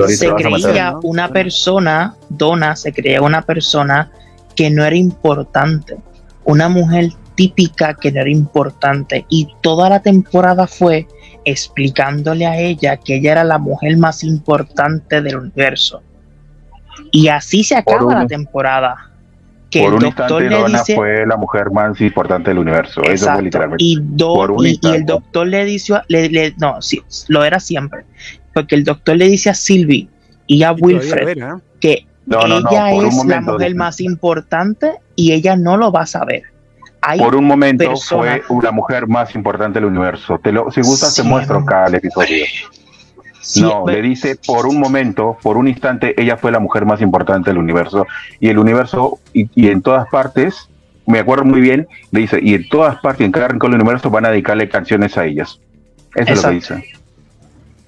[0.07, 4.11] se creía una persona, Dona se creía una persona
[4.55, 5.97] que no era importante.
[6.43, 9.25] Una mujer típica que no era importante.
[9.27, 11.07] Y toda la temporada fue
[11.43, 16.03] explicándole a ella que ella era la mujer más importante del universo.
[17.11, 19.09] Y así se acaba un, la temporada.
[19.71, 23.01] Que por el doctor le dice, fue la mujer más importante del universo.
[23.01, 23.83] Exacto, Eso fue literalmente.
[23.83, 28.03] Y, do, y, y, el doctor le dice, le, le, no, sí, lo era siempre.
[28.53, 30.07] Porque el doctor le dice a Sylvie
[30.45, 31.61] y a Wilfred era, ¿eh?
[31.79, 33.77] que no, no, ella no, es momento, la mujer dice.
[33.79, 36.50] más importante y ella no lo va a saber.
[37.01, 38.41] Hay por un momento personas...
[38.47, 40.39] fue la mujer más importante del universo.
[40.41, 41.21] Te lo, si gustas, sí.
[41.21, 42.45] te muestro cada episodio.
[43.41, 43.97] Sí, no, pero...
[43.97, 47.57] le dice por un momento, por un instante, ella fue la mujer más importante del
[47.57, 48.05] universo.
[48.39, 50.69] Y el universo, y, y en todas partes,
[51.07, 54.11] me acuerdo muy bien, le dice, y en todas partes, en cada rincón del universo,
[54.11, 55.59] van a dedicarle canciones a ellas.
[56.13, 56.33] Eso Exacto.
[56.33, 57.01] es lo que dice.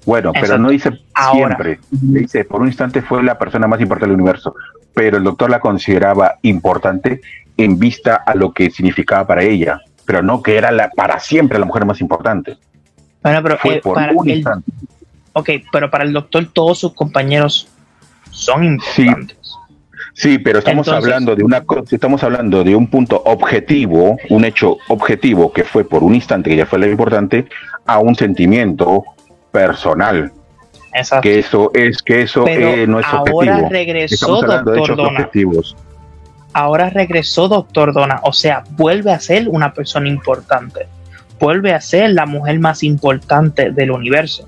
[0.06, 0.48] Bueno, Exacto.
[0.48, 1.56] pero no dice Ahora.
[1.56, 1.80] siempre.
[2.12, 4.56] Le dice, por un instante fue la persona más importante del universo.
[4.94, 7.22] Pero el doctor la consideraba importante
[7.58, 11.60] en vista a lo que significaba para ella, pero no que era la, para siempre
[11.60, 12.58] la mujer más importante.
[13.22, 14.72] Bueno, pero Fue eh, por para un el, instante.
[15.34, 17.68] ok, pero para el doctor todos sus compañeros
[18.32, 19.38] son importantes.
[20.16, 24.78] Sí, pero estamos Entonces- hablando de una estamos hablando de un punto objetivo, un hecho
[24.90, 27.48] objetivo que fue por un instante que ya fue lo importante
[27.86, 29.04] a un sentimiento
[29.52, 30.32] personal,
[30.94, 31.24] Exacto.
[31.24, 33.70] que eso es que eso eh, no es ahora objetivo.
[33.70, 35.20] regresó Estamos hablando de Doctor hechos Donna.
[35.20, 35.76] objetivos.
[36.54, 40.88] Ahora regresó Doctor Donna, o sea, vuelve a ser una persona importante.
[41.40, 44.48] Vuelve a ser la mujer más importante del universo.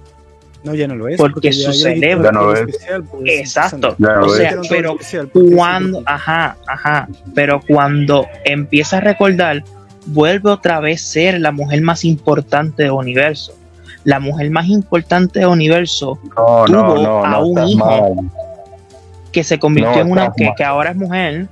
[0.64, 1.18] No, ya no lo es.
[1.18, 2.62] Porque su cerebro- no es.
[2.62, 3.95] especial, pues, Exacto.
[3.99, 4.68] Ya no o lo sea, es.
[4.68, 5.18] Pero sí,
[5.56, 9.64] cuando, ajá, ajá, pero cuando empieza a recordar,
[10.08, 13.53] vuelve otra vez a ser la mujer más importante del universo.
[14.03, 17.86] La mujer más importante del universo No, tuvo no, a un hijo.
[17.86, 18.32] mal.
[19.32, 21.47] que se convirtió No, en una que, que ahora es mujer.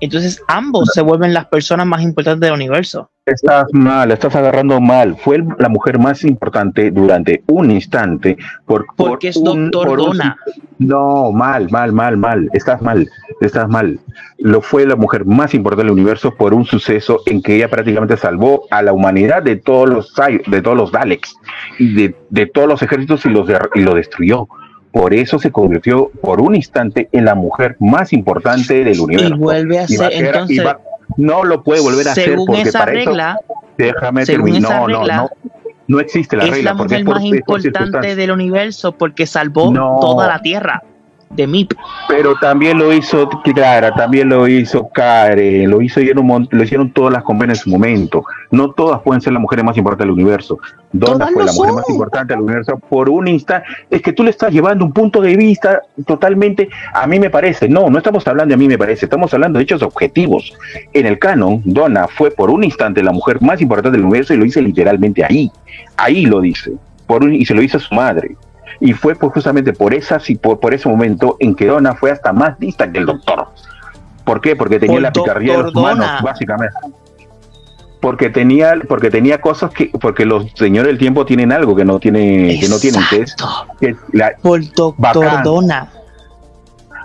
[0.00, 3.10] Entonces ambos se vuelven las personas más importantes del universo.
[3.26, 5.14] Estás mal, estás agarrando mal.
[5.16, 8.36] Fue la mujer más importante durante un instante.
[8.66, 10.36] Por, por Porque es un- Doctor por un- Donna.
[10.78, 12.48] No, mal, mal, mal, mal.
[12.54, 13.08] Estás mal,
[13.40, 14.00] estás mal.
[14.38, 18.16] Lo fue la mujer más importante del universo por un suceso en que ella prácticamente
[18.16, 20.14] salvó a la humanidad de todos los
[20.46, 21.34] de todos los Daleks
[21.78, 24.48] y de, de todos los ejércitos y los de- y lo destruyó.
[24.92, 29.34] Por eso se convirtió por un instante en la mujer más importante del universo.
[29.34, 30.80] Y vuelve a ser, entonces, va-
[31.16, 33.38] no lo puede volver a hacer según porque esa para eso regla,
[33.78, 34.72] Déjame Según terminar.
[34.72, 35.30] No, no, regla, no.
[35.86, 38.30] No existe la es regla la porque mujer es por, más es por importante del
[38.30, 39.96] universo porque salvó No.
[40.00, 40.82] toda la Tierra
[41.30, 41.72] de MIP.
[42.08, 47.22] Pero también lo hizo Clara, también lo hizo Karen, lo hizo lo hicieron todas las
[47.22, 48.24] compañías en su momento.
[48.50, 50.58] No todas pueden ser las mujeres más importantes del universo.
[50.92, 53.66] Donna Todas fue la mujer más importante del universo por un instante.
[53.90, 57.68] Es que tú le estás llevando un punto de vista totalmente, a mí me parece.
[57.68, 60.52] No, no estamos hablando de a mí me parece, estamos hablando de hechos objetivos.
[60.92, 64.36] En el canon, Donna fue por un instante la mujer más importante del universo y
[64.36, 65.50] lo dice literalmente ahí.
[65.96, 66.72] Ahí lo dice.
[67.06, 68.36] Por un- y se lo dice a su madre.
[68.80, 72.10] Y fue pues, justamente por, esas y por, por ese momento en que Donna fue
[72.10, 73.48] hasta más lista que el doctor.
[74.24, 74.56] ¿Por qué?
[74.56, 76.74] Porque tenía Por la picardía de los humanos, básicamente.
[78.00, 81.98] porque tenía, porque tenía cosas que, porque los señores del tiempo tienen algo que no
[81.98, 83.36] tiene, que no tienen, que es,
[83.78, 85.42] que la, Por Doctor Bacán.
[85.42, 85.88] Donna.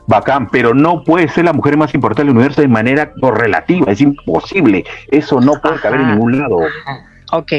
[0.07, 3.99] bacán, pero no puede ser la mujer más importante del universo de manera correlativa, es
[4.01, 6.15] imposible, eso no puede caber en Ajá.
[6.15, 6.59] ningún lado.
[7.32, 7.51] Ok,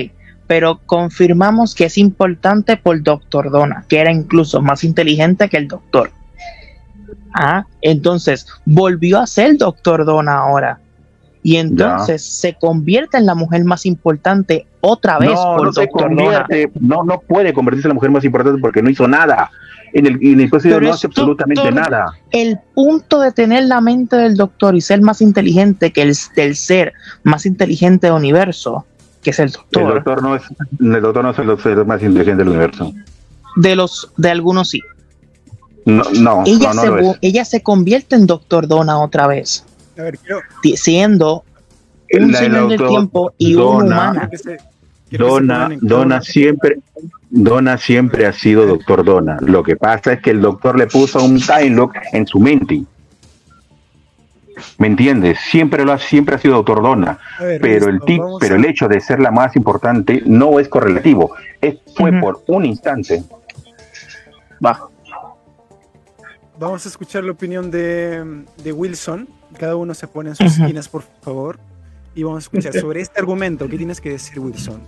[0.47, 5.69] pero confirmamos que es importante por Doctor Donna, que era incluso más inteligente que el
[5.69, 6.11] Doctor.
[7.35, 10.81] Ah, entonces volvió a ser Doctor Donna ahora.
[11.43, 16.17] Y entonces se convierte en la mujer más importante otra vez No, por no Doctor
[16.17, 16.47] Donna.
[16.81, 19.51] no, no puede convertirse en la mujer más importante porque no hizo nada.
[19.93, 22.07] En el, en el episodio Pero no hace absolutamente Doctor- nada.
[22.33, 26.57] El punto de tener la mente del Doctor y ser más inteligente que el del
[26.57, 26.93] ser
[27.23, 28.85] más inteligente del universo,
[29.27, 30.43] que es el El Doctor, doctor no es,
[30.79, 32.93] el doctor no es el ser más inteligente del universo.
[33.57, 34.81] de los de algunos sí.
[35.85, 37.19] No, no, ella, no, no se, lo vu- es.
[37.23, 39.65] ella se convierte en Doctor Donna otra vez,
[39.99, 40.41] A ver, quiero,
[40.77, 41.43] siendo
[42.13, 44.29] un señor del doctor tiempo y Donna- una
[45.09, 45.69] quiero humana.
[45.71, 46.79] Donna, Donna siempre,
[47.31, 49.39] Donna siempre ha sido doctor Donna.
[49.41, 52.83] Lo que pasa es que el doctor le puso un time lock en su mente.
[54.79, 55.39] ¿Me entiendes?
[55.51, 57.19] Siempre lo ha, siempre ha sido doctor Donna.
[57.39, 59.55] A ver, Pero el listo, tip, vamos pero a- el hecho de ser la más
[59.57, 61.35] importante no es correlativo.
[61.61, 63.23] Es, fue por un instante.
[64.65, 64.89] Va.
[66.59, 69.29] Vamos a escuchar la opinión de, de Wilson.
[69.59, 71.59] Cada uno se pone en sus esquinas, por favor.
[72.15, 73.69] Y vamos a escuchar sobre este argumento.
[73.69, 74.81] ¿Qué tienes que decir, Wilson?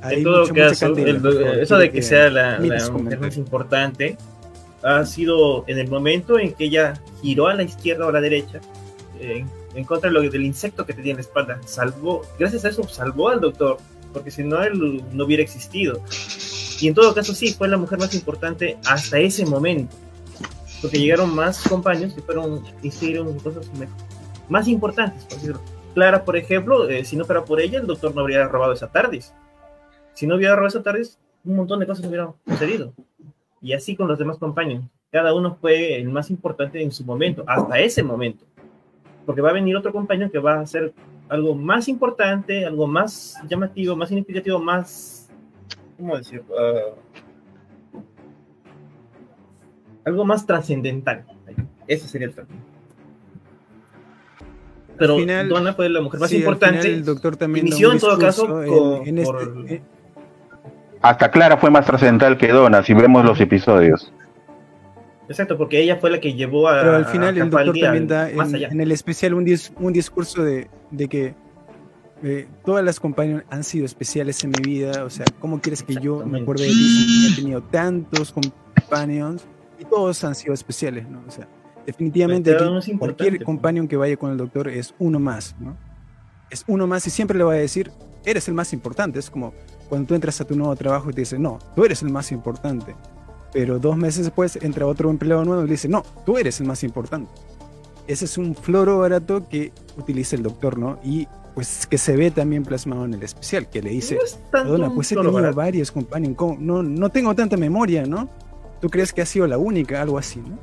[0.00, 1.58] Hay En todo mucha, mucha caso, candela, el- por favor.
[1.58, 2.58] eso de que sea la,
[2.92, 4.16] mujer más importante
[4.84, 8.20] ha sido en el momento en que ella giró a la izquierda o a la
[8.20, 8.60] derecha
[9.18, 11.60] en, en contra de lo, del insecto que tenía en la espalda.
[11.66, 13.78] Salvó, gracias a eso salvó al doctor,
[14.12, 16.00] porque si no él no hubiera existido.
[16.80, 19.96] Y en todo caso sí, fue la mujer más importante hasta ese momento,
[20.82, 23.66] porque llegaron más compañeros que fueron hicieron cosas
[24.48, 25.60] más importantes, por decirlo.
[25.94, 28.90] Clara, por ejemplo, eh, si no fuera por ella, el doctor no habría robado esa
[28.90, 29.32] TARDIS
[30.14, 32.94] si no hubiera robado esa TARDIS, un montón de cosas hubieran sucedido.
[33.64, 34.84] Y así con los demás compañeros.
[35.10, 38.44] Cada uno fue el más importante en su momento, hasta ese momento.
[39.24, 40.92] Porque va a venir otro compañero que va a hacer
[41.30, 45.30] algo más importante, algo más llamativo, más significativo, más.
[45.96, 46.44] ¿Cómo decirlo?
[46.58, 48.00] Ah,
[50.04, 51.24] algo más trascendental.
[51.86, 52.60] Ese sería el término.
[54.98, 56.80] Pero Al final- Donna fue la mujer más Sí, importante.
[56.82, 59.82] final el doctor también inició en todo caso discurso con- en, en por- este, eh,
[61.04, 64.10] Hasta Clara fue más trascendental que Donna, si vemos los episodios.
[65.28, 66.80] Exacto, porque ella fue la que llevó a.
[66.80, 68.68] Pero al final el doctor también da más en, allá.
[68.68, 71.34] en el especial un, dis- un discurso de, de que
[72.22, 75.04] eh, todas las compañeras han sido especiales en mi vida.
[75.04, 79.46] O sea, ¿cómo quieres que yo me acuerde de ti he tenido tantos companions
[79.78, 81.22] y todos han sido especiales, ¿no?
[81.28, 81.46] O sea,
[81.84, 83.44] definitivamente aquí cualquier pues.
[83.44, 85.76] companion que vaya con el doctor es uno más, ¿no?
[86.48, 87.90] Es uno más y siempre le va a decir,
[88.24, 89.18] eres el más importante.
[89.18, 89.52] Es como
[89.88, 92.32] cuando tú entras a tu nuevo trabajo y te dice, no, tú eres el más
[92.32, 92.94] importante.
[93.52, 96.66] Pero dos meses después entra otro empleado nuevo y le dice, no, tú eres el
[96.66, 97.30] más importante.
[98.06, 100.98] Ese es un floro barato que utiliza el doctor, ¿no?
[101.04, 104.18] Y pues que se ve también plasmado en el especial, que le dice,
[104.52, 105.54] No un pues he tenido barato.
[105.56, 106.56] varios companions, ¿cómo?
[106.58, 108.28] no, no tengo tanta memoria, ¿no?
[108.80, 110.02] ¿Tú crees que ha sido la única?
[110.02, 110.58] Algo así, ¿no?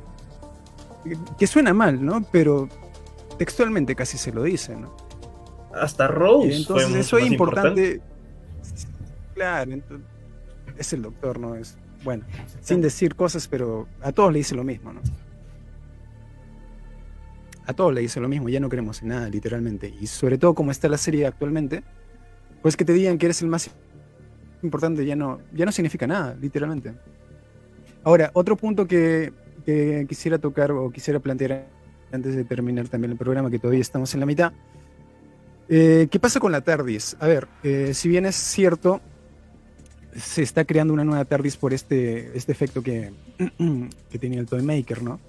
[1.38, 2.22] Que- suena mal, ¿no?
[2.30, 2.68] Pero
[3.38, 4.94] textualmente casi se lo dice, ¿no?
[5.74, 6.48] Hasta Rose.
[6.48, 8.00] Y entonces fue eso es más importante.
[9.34, 10.00] Claro, ento-
[10.76, 11.54] es el doctor, ¿no?
[11.54, 12.24] Es, bueno,
[12.60, 15.00] sin decir cosas, pero a todos le dice lo mismo, ¿no?
[17.64, 19.92] A todos le dice lo mismo, ya no creemos en nada, literalmente.
[20.00, 21.84] Y sobre todo como está la serie actualmente,
[22.60, 23.70] pues que te digan que eres el más
[24.62, 26.92] importante ya no, ya no significa nada, literalmente.
[28.04, 29.32] Ahora, otro punto que,
[29.64, 31.66] que quisiera tocar o quisiera plantear
[32.12, 34.52] antes de terminar también el programa, que todavía estamos en la mitad,
[35.68, 37.16] eh, ¿Qué pasa con la TARDIS?
[37.20, 39.00] A ver, eh, si bien es cierto,
[40.16, 43.12] se está creando una nueva TARDIS por este, este efecto que,
[44.10, 45.20] que tenía el Toy Maker, ¿no?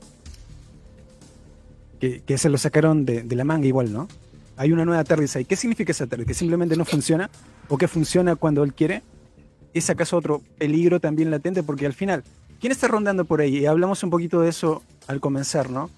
[2.00, 4.08] Que, que se lo sacaron de, de la manga igual, ¿no?
[4.58, 5.46] Hay una nueva TARDIS ahí.
[5.46, 6.28] ¿Qué significa esa TARDIS?
[6.28, 7.30] ¿Que simplemente no funciona?
[7.70, 9.02] ¿O que funciona cuando él quiere?
[9.74, 11.64] ¿Es acaso otro peligro también latente?
[11.64, 12.24] Porque al final,
[12.60, 13.60] ¿quién está rondando por ahí?
[13.60, 15.90] Y hablamos un poquito de eso al comenzar, ¿no?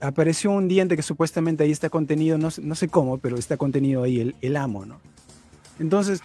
[0.00, 4.02] apareció un diente que supuestamente ahí está contenido, no, no sé cómo, pero está contenido
[4.04, 5.00] ahí el, el amo, ¿no?
[5.78, 6.20] Entonces,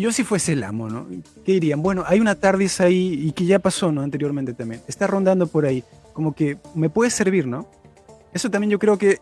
[0.00, 1.06] yo si fuese el amo, ¿no?
[1.44, 1.82] ¿Qué dirían?
[1.82, 4.02] Bueno, hay una TARDIS ahí y que ya pasó, ¿no?
[4.02, 4.82] Anteriormente también.
[4.88, 5.84] Está rondando por ahí.
[6.12, 7.68] Como que me puede servir, ¿no?
[8.32, 9.20] Eso también yo creo que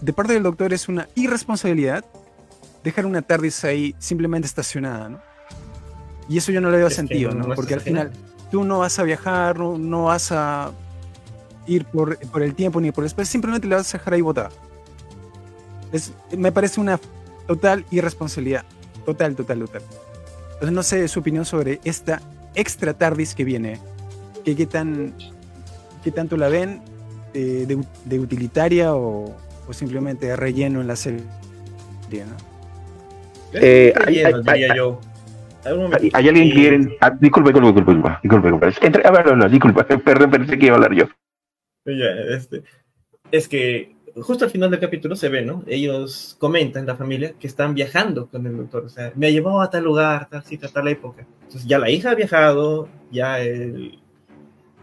[0.00, 2.04] de parte del doctor es una irresponsabilidad
[2.82, 5.20] dejar una TARDIS ahí simplemente estacionada, ¿no?
[6.28, 8.12] Y eso yo no le veo Es sentido, no Porque al al final
[8.50, 10.72] tú no vas a viajar, no, no vas a
[11.66, 14.20] ir por, por el tiempo ni por el espacio, simplemente la vas a dejar ahí
[14.20, 14.50] botada.
[15.92, 16.98] Es, me parece una
[17.46, 18.64] total irresponsabilidad.
[19.04, 19.82] Total, total, total.
[20.56, 22.22] Entonces no sé su opinión sobre esta
[22.54, 23.78] extra tardis que viene.
[24.42, 25.12] ¿Qué, qué tan,
[26.02, 26.80] qué tanto la ven?
[27.34, 29.36] Eh, de, de, utilitaria o,
[29.68, 31.20] o, simplemente de relleno en la serie?
[32.10, 32.36] ¿no?
[33.52, 35.00] Eh, hay, hay, diría hay, yo.
[35.64, 36.96] Hay, hay alguien que quiere.
[37.02, 38.86] Ah, disculpe, disculpe, disculpe, disculpe, disculpe.
[38.86, 41.04] Entre, a ver, no, disculpe, perdón, pensé que iba a hablar yo.
[41.84, 42.62] Ya, este,
[43.30, 45.62] es que justo al final del capítulo se ve, ¿no?
[45.66, 48.84] Ellos comentan, la familia, que están viajando con el doctor.
[48.84, 51.26] O sea, me ha llevado a tal lugar, tal cita, tal época.
[51.42, 53.98] Entonces ya la hija ha viajado, ya el,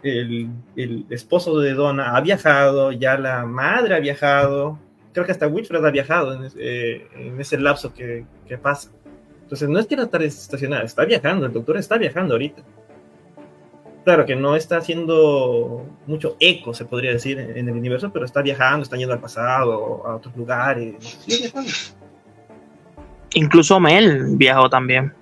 [0.04, 4.80] el, el esposo de Donna ha viajado, ya la madre ha viajado.
[5.14, 8.92] Creo que hasta Wilfred ha viajado en, eh, en ese lapso que, que, pasa.
[9.44, 12.64] Entonces no es que la tarde estacionada, está viajando, el doctor está viajando ahorita.
[14.04, 18.26] Claro que no está haciendo mucho eco, se podría decir, en, en el universo, pero
[18.26, 20.96] está viajando, está yendo al pasado, a otros lugares.
[21.26, 21.52] Sí,
[23.34, 25.14] Incluso Mel viajó también.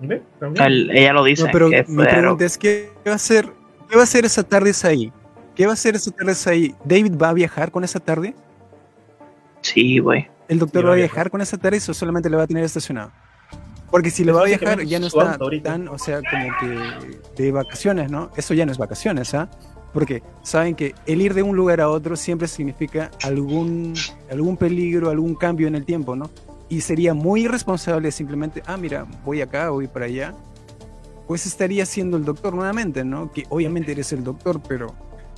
[0.00, 0.22] ¿Ve?
[0.56, 1.44] El, ella lo dice.
[1.44, 3.46] No, pero mi fue, pregunta es: ¿qué va a hacer,
[3.88, 5.12] qué va a hacer esa tarde ahí?
[5.54, 6.74] ¿Qué va a hacer esa tarde ahí?
[6.84, 8.34] ¿David va a viajar con esa tarde?
[9.60, 10.28] Sí, güey.
[10.48, 12.64] ¿El doctor sí, va a viajar con esa tarde o solamente le va a tener
[12.64, 13.12] estacionado?
[13.90, 17.52] Porque si le va a viajar ya no está tan, o sea, como que de
[17.52, 18.30] vacaciones, ¿no?
[18.36, 19.48] Eso ya no es vacaciones, ¿ah?
[19.52, 19.56] ¿eh?
[19.92, 23.94] Porque saben que el ir de un lugar a otro siempre significa algún,
[24.30, 26.30] algún peligro, algún cambio en el tiempo, ¿no?
[26.68, 30.34] Y sería muy irresponsable simplemente, ah, mira, voy acá, voy para allá.
[31.26, 33.32] Pues estaría siendo el doctor nuevamente, ¿no?
[33.32, 34.94] Que obviamente eres el doctor, pero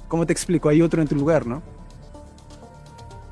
[0.09, 0.69] ¿cómo te explico?
[0.69, 1.63] Hay otro en tu lugar, ¿no?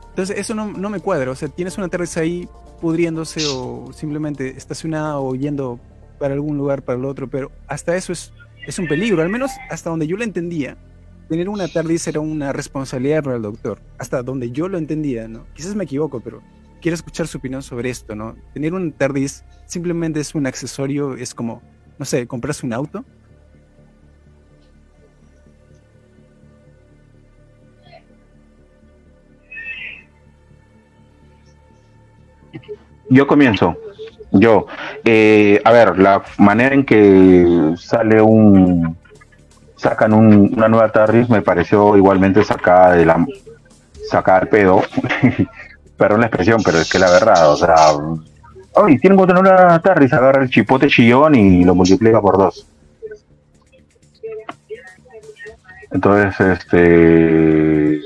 [0.09, 2.49] Entonces eso no, no me cuadra, o sea, tienes una terraza ahí
[2.81, 5.79] pudriéndose o simplemente estacionada o yendo
[6.19, 8.33] para algún lugar, para el otro, pero hasta eso es,
[8.67, 10.77] es un peligro, al menos hasta donde yo lo entendía.
[11.29, 15.47] Tener una TARDIS era una responsabilidad para el doctor, hasta donde yo lo entendía, ¿no?
[15.55, 16.43] Quizás me equivoco, pero
[16.81, 18.37] quiero escuchar su opinión sobre esto, ¿no?
[18.53, 21.63] Tener un TARDIS simplemente es un accesorio, es como,
[21.99, 23.05] no sé, comprarse un auto.
[33.11, 33.77] Yo comienzo.
[34.31, 34.67] Yo,
[35.05, 38.97] eh, a ver, la manera en que sale un,
[39.75, 43.27] sacan un, una nueva TARDIS me pareció igualmente sacada de la,
[44.09, 44.83] sacada al pedo,
[45.97, 47.75] perdón la expresión, pero es que la verdad, o sea,
[48.75, 52.69] hoy tienen que tener una TARDIS, agarra el chipote chillón y lo multiplica por dos.
[55.91, 58.01] Entonces, este,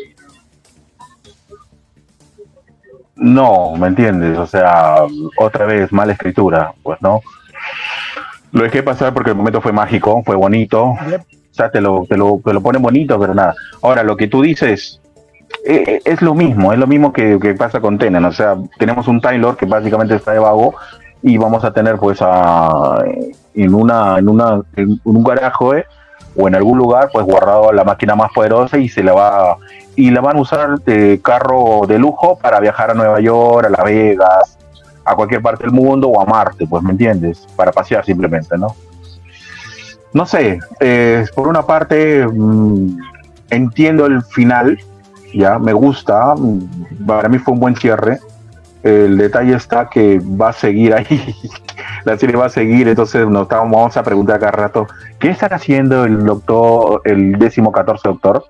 [3.16, 4.38] No, ¿me entiendes?
[4.38, 4.96] O sea,
[5.38, 7.20] otra vez, mala escritura, pues no.
[8.52, 10.84] Lo dejé pasar porque el momento fue mágico, fue bonito.
[10.84, 10.96] O
[11.50, 13.54] sea, te lo, te, lo, te lo pone bonito, pero nada.
[13.82, 15.00] Ahora, lo que tú dices
[15.64, 18.24] eh, es lo mismo, es lo mismo que, que pasa con Tenen.
[18.24, 20.74] O sea, tenemos un Taylor que básicamente está de vago
[21.22, 23.02] y vamos a tener pues a,
[23.54, 25.84] en, una, en, una, en un garaje eh,
[26.36, 29.56] o en algún lugar pues guardado la máquina más poderosa y se le va
[29.96, 33.70] y la van a usar de carro de lujo para viajar a Nueva York, a
[33.70, 34.58] Las Vegas,
[35.04, 38.74] a cualquier parte del mundo o a Marte, pues me entiendes, para pasear simplemente, ¿no?
[40.12, 42.96] No sé, eh, por una parte mmm,
[43.50, 44.78] entiendo el final,
[45.32, 46.34] ya me gusta,
[47.06, 48.18] para mí fue un buen cierre.
[48.82, 51.34] El detalle está que va a seguir ahí,
[52.04, 54.86] la serie va a seguir, entonces nos vamos a preguntar cada rato,
[55.18, 58.44] ¿qué estará haciendo el doctor, el décimo catorce doctor?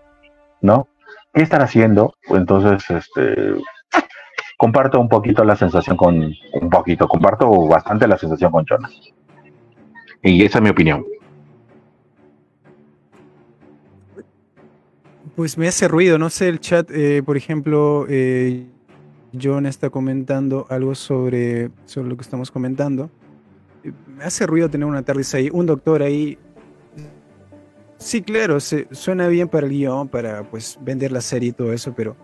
[0.61, 0.89] ¿No?
[1.35, 2.15] ¿Qué están haciendo?
[2.29, 3.55] Entonces, este,
[4.57, 8.93] comparto un poquito la sensación con, un poquito, comparto bastante la sensación con Jonas.
[10.23, 11.05] Y esa es mi opinión.
[15.37, 18.67] Pues me hace ruido, no sé, el chat, eh, por ejemplo, eh,
[19.41, 23.11] John está comentando algo sobre, sobre lo que estamos comentando.
[24.17, 26.39] Me hace ruido tener una TARDIS ahí, un doctor ahí
[28.05, 31.73] Sí, claro, se, suena bien para el guion, para pues vender la serie y todo
[31.73, 32.15] eso, pero.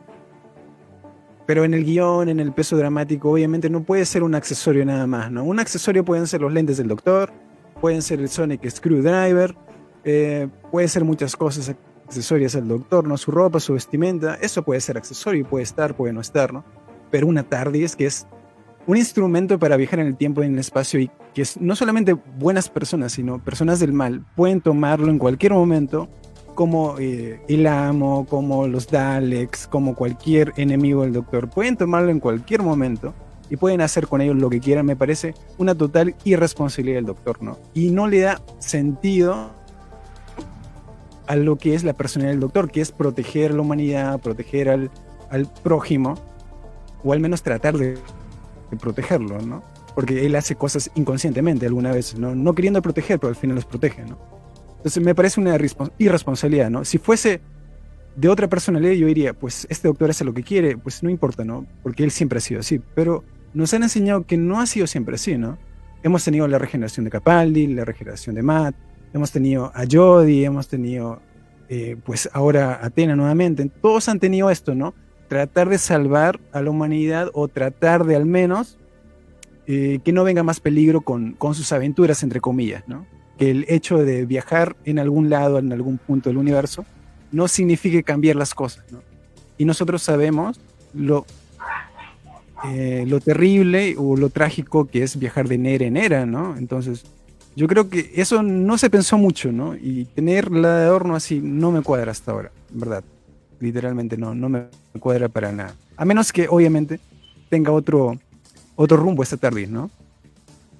[1.46, 5.06] Pero en el guion, en el peso dramático, obviamente no puede ser un accesorio nada
[5.06, 5.42] más, ¿no?
[5.42, 7.32] Un accesorio pueden ser los lentes del doctor,
[7.80, 9.56] pueden ser el Sonic Screwdriver,
[10.04, 11.74] eh, puede ser muchas cosas
[12.04, 13.16] accesorias al doctor, ¿no?
[13.16, 16.62] Su ropa, su vestimenta, eso puede ser accesorio, puede estar, puede no estar, ¿no?
[17.10, 18.26] Pero una TARDIS que es
[18.90, 22.12] un instrumento para viajar en el tiempo y en el espacio y que no solamente
[22.12, 26.08] buenas personas, sino personas del mal pueden tomarlo en cualquier momento
[26.56, 31.48] como eh, el amo, como los Daleks, como cualquier enemigo del doctor.
[31.48, 33.14] Pueden tomarlo en cualquier momento
[33.48, 34.86] y pueden hacer con ellos lo que quieran.
[34.86, 37.58] Me parece una total irresponsabilidad del doctor, ¿no?
[37.74, 39.52] Y no le da sentido
[41.28, 44.90] a lo que es la personalidad del doctor, que es proteger la humanidad, proteger al,
[45.30, 46.16] al prójimo
[47.04, 47.96] o al menos tratar de,
[48.76, 49.62] protegerlo, ¿no?
[49.94, 52.34] Porque él hace cosas inconscientemente alguna vez, ¿no?
[52.34, 54.18] No queriendo proteger, pero al final los protege, ¿no?
[54.76, 55.58] Entonces me parece una
[55.98, 56.84] irresponsabilidad, ¿no?
[56.84, 57.40] Si fuese
[58.16, 61.44] de otra personalidad, yo diría, pues este doctor hace lo que quiere, pues no importa,
[61.44, 61.66] ¿no?
[61.82, 62.80] Porque él siempre ha sido así.
[62.94, 65.58] Pero nos han enseñado que no ha sido siempre así, ¿no?
[66.02, 68.74] Hemos tenido la regeneración de Capaldi, la regeneración de Matt,
[69.12, 71.20] hemos tenido a Jodie, hemos tenido,
[71.68, 73.70] eh, pues ahora Atena nuevamente.
[73.82, 74.94] Todos han tenido esto, ¿no?
[75.30, 78.78] Tratar de salvar a la humanidad o tratar de al menos
[79.68, 83.06] eh, que no venga más peligro con, con sus aventuras, entre comillas, ¿no?
[83.38, 86.84] Que el hecho de viajar en algún lado, en algún punto del universo,
[87.30, 89.00] no signifique cambiar las cosas, ¿no?
[89.58, 90.58] Y nosotros sabemos
[90.92, 91.24] lo,
[92.64, 96.56] eh, lo terrible o lo trágico que es viajar de nera en era, ¿no?
[96.56, 97.04] Entonces,
[97.54, 99.76] yo creo que eso no se pensó mucho, ¿no?
[99.76, 103.04] Y tener la de horno así no me cuadra hasta ahora, ¿verdad?
[103.60, 104.64] Literalmente no, no me
[104.98, 105.74] cuadra para nada.
[105.96, 106.98] A menos que, obviamente,
[107.48, 108.18] tenga otro,
[108.76, 109.90] otro rumbo esta tarde, ¿no?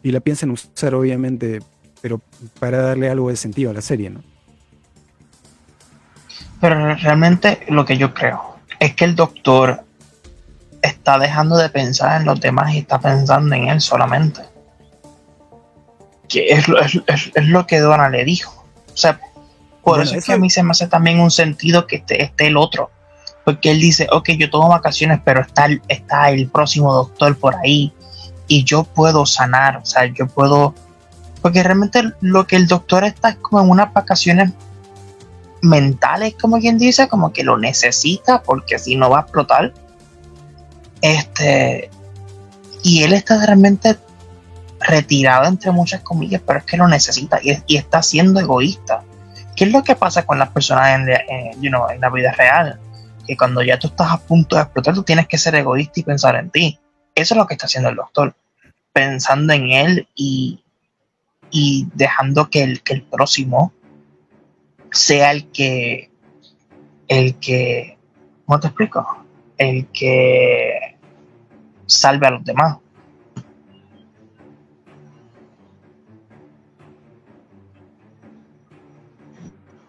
[0.03, 1.61] Y la piensen usar, obviamente,
[2.01, 2.21] pero
[2.59, 4.23] para darle algo de sentido a la serie, ¿no?
[6.61, 9.85] Pero realmente lo que yo creo es que el doctor
[10.83, 14.43] está dejando de pensar en los demás y está pensando en él solamente.
[16.29, 16.65] Que es,
[17.07, 18.65] es, lo que Donna le dijo.
[18.93, 19.21] O sea,
[19.83, 22.57] por eso es que a mí se me hace también un sentido que esté, el
[22.57, 22.91] otro.
[23.45, 27.93] Porque él dice, ok, yo tomo vacaciones, pero está, está el próximo doctor por ahí
[28.47, 30.75] y yo puedo sanar, o sea, yo puedo...
[31.41, 34.53] Porque realmente lo que el doctor está es como en unas vacaciones
[35.63, 39.73] mentales, como quien dice, como que lo necesita porque si no va a explotar.
[41.01, 41.91] Este,
[42.83, 43.97] y él está realmente
[44.81, 49.03] retirado entre muchas comillas, pero es que lo necesita y, está siendo egoísta.
[49.61, 52.81] ¿Qué es lo que pasa con las personas en, en la vida real?
[53.27, 56.03] Que cuando ya tú estás a punto de explotar, tú tienes que ser egoísta y
[56.03, 56.79] pensar en ti.
[57.15, 58.35] Eso es lo que está haciendo el doctor,
[58.95, 60.65] pensando en él y,
[61.51, 63.75] y dejando que el, que el próximo
[64.93, 66.11] sea el que,
[67.09, 67.99] el que,
[68.47, 69.27] ¿cómo te explico?
[69.59, 70.97] El que
[71.85, 72.79] salve a los demás.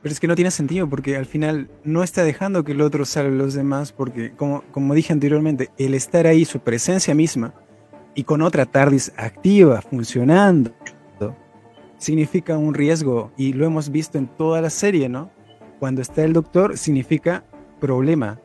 [0.01, 3.05] Pero es que no tiene sentido porque al final no está dejando que el otro
[3.05, 7.53] salve a los demás porque, como, como dije anteriormente, el estar ahí, su presencia misma,
[8.15, 10.71] y con otra TARDIS activa, funcionando,
[12.01, 15.29] significa un riesgo y lo hemos visto en toda la serie, ¿no?
[15.79, 17.43] Cuando está el doctor significa
[17.79, 18.39] problema,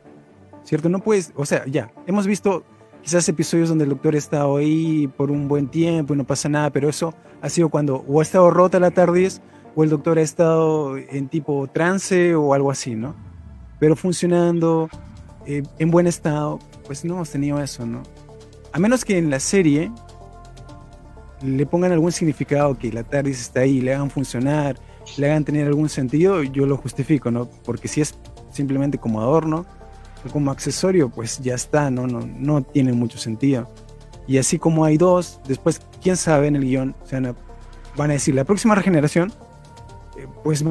[0.63, 0.89] ¿cierto?
[0.89, 2.63] No puedes, o sea, ya, hemos visto
[3.01, 6.49] quizás episodios donde el doctor ha estado ahí por un buen tiempo y no pasa
[6.49, 9.41] nada, pero eso ha sido cuando o ha estado rota la tardis
[9.77, 13.13] o el doctor ha estado en tipo trance o algo así, ¿no?
[13.79, 14.89] Pero funcionando,
[15.45, 18.01] eh, en buen estado, pues no hemos tenido eso, ¿no?
[18.73, 19.91] A menos que en la serie
[21.43, 24.79] le pongan algún significado, que la TARDIS está ahí, le hagan funcionar,
[25.15, 27.47] le hagan tener algún sentido, yo lo justifico, ¿no?
[27.63, 28.15] Porque si es
[28.51, 29.67] simplemente como adorno
[30.31, 32.07] como accesorio, pues ya está, ¿no?
[32.07, 33.69] No, no tiene mucho sentido.
[34.27, 37.35] Y así como hay dos, después, quién sabe en el guion, o
[37.95, 39.31] van a decir, la próxima regeneración,
[40.43, 40.63] pues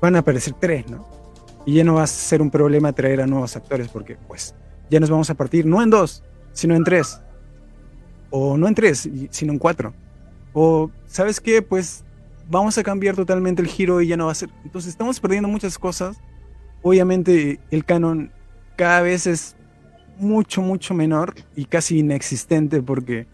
[0.00, 1.06] van a aparecer tres, ¿no?
[1.64, 4.54] Y ya no va a ser un problema traer a nuevos actores, porque pues
[4.90, 6.22] ya nos vamos a partir no en dos,
[6.52, 7.20] sino en tres
[8.30, 9.94] o no en tres, sino en cuatro.
[10.52, 11.62] O, ¿sabes qué?
[11.62, 12.04] Pues
[12.48, 14.50] vamos a cambiar totalmente el giro y ya no va a ser.
[14.64, 16.16] Entonces estamos perdiendo muchas cosas.
[16.82, 18.32] Obviamente el canon
[18.76, 19.56] cada vez es
[20.18, 23.26] mucho, mucho menor y casi inexistente porque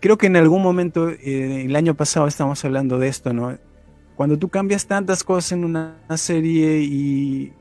[0.00, 3.56] creo que en algún momento, eh, el año pasado estábamos hablando de esto, ¿no?
[4.16, 7.52] Cuando tú cambias tantas cosas en una serie y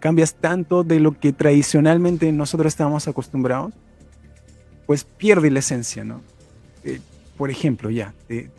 [0.00, 3.72] cambias tanto de lo que tradicionalmente nosotros estábamos acostumbrados,
[4.86, 6.20] pues pierde la esencia, ¿no?
[6.84, 7.00] Eh,
[7.36, 8.50] por ejemplo, ya, te,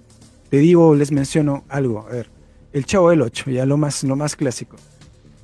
[0.52, 2.30] digo, les menciono algo, a ver,
[2.74, 4.78] el Chavo del 8, ya lo más, lo más clásico.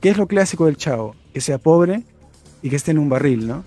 [0.01, 1.15] ¿Qué es lo clásico del Chavo?
[1.33, 2.03] Que sea pobre
[2.61, 3.63] y que esté en un barril, ¿no?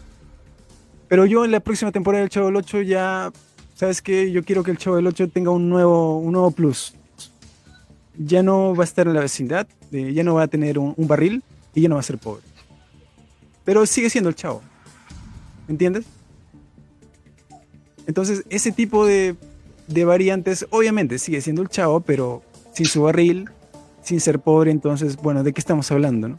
[1.08, 3.32] Pero yo en la próxima temporada del Chavo del 8 ya,
[3.74, 4.30] ¿sabes qué?
[4.30, 6.97] Yo quiero que el Chavo del 8 tenga un nuevo, un nuevo plus.
[8.18, 10.94] Ya no va a estar en la vecindad, eh, ya no va a tener un,
[10.98, 11.42] barril
[11.74, 12.42] y ya no va a ser pobre.
[13.64, 14.60] Pero sigue siendo el Chavo.
[15.68, 16.04] ¿Entiendes?
[18.08, 19.36] Entonces, ese tipo de,
[19.86, 22.42] variantes, obviamente sigue siendo el chavo, pero
[22.72, 23.50] sin su barril,
[24.02, 26.28] sin ser pobre, entonces, bueno, ¿de qué estamos hablando?
[26.28, 26.36] No?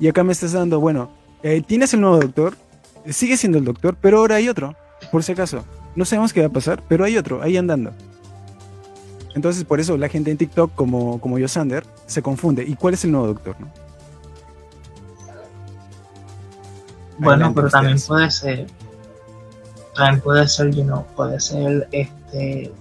[0.00, 1.10] Y acá me estás dando, bueno,
[1.44, 2.56] eh, tienes el nuevo doctor,
[3.08, 4.74] sigue siendo el doctor, pero ahora hay otro,
[5.12, 5.64] por si acaso.
[5.94, 7.92] No sabemos qué va a pasar, pero hay otro, ahí andando.
[9.36, 12.64] Entonces, por eso la gente en TikTok, como, como yo, Sander, se confunde.
[12.66, 13.54] ¿Y cuál es el nuevo doctor?
[13.60, 13.68] No?
[17.18, 18.66] Bueno, pero también puede ser.
[19.94, 22.72] También puede ser, you know, puede ser este.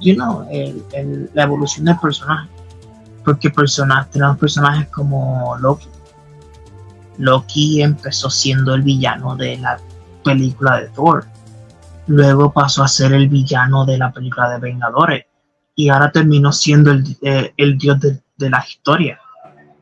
[0.00, 2.48] You know, el, la evolución del personaje.
[3.24, 5.88] Porque tenemos personajes como Loki.
[7.18, 9.78] Loki empezó siendo el villano de la
[10.24, 11.26] película de Thor.
[12.08, 15.29] Luego pasó a ser el villano de la película de Vengadores.
[15.80, 19.18] Y ahora terminó siendo el, eh, dios de, de la historia.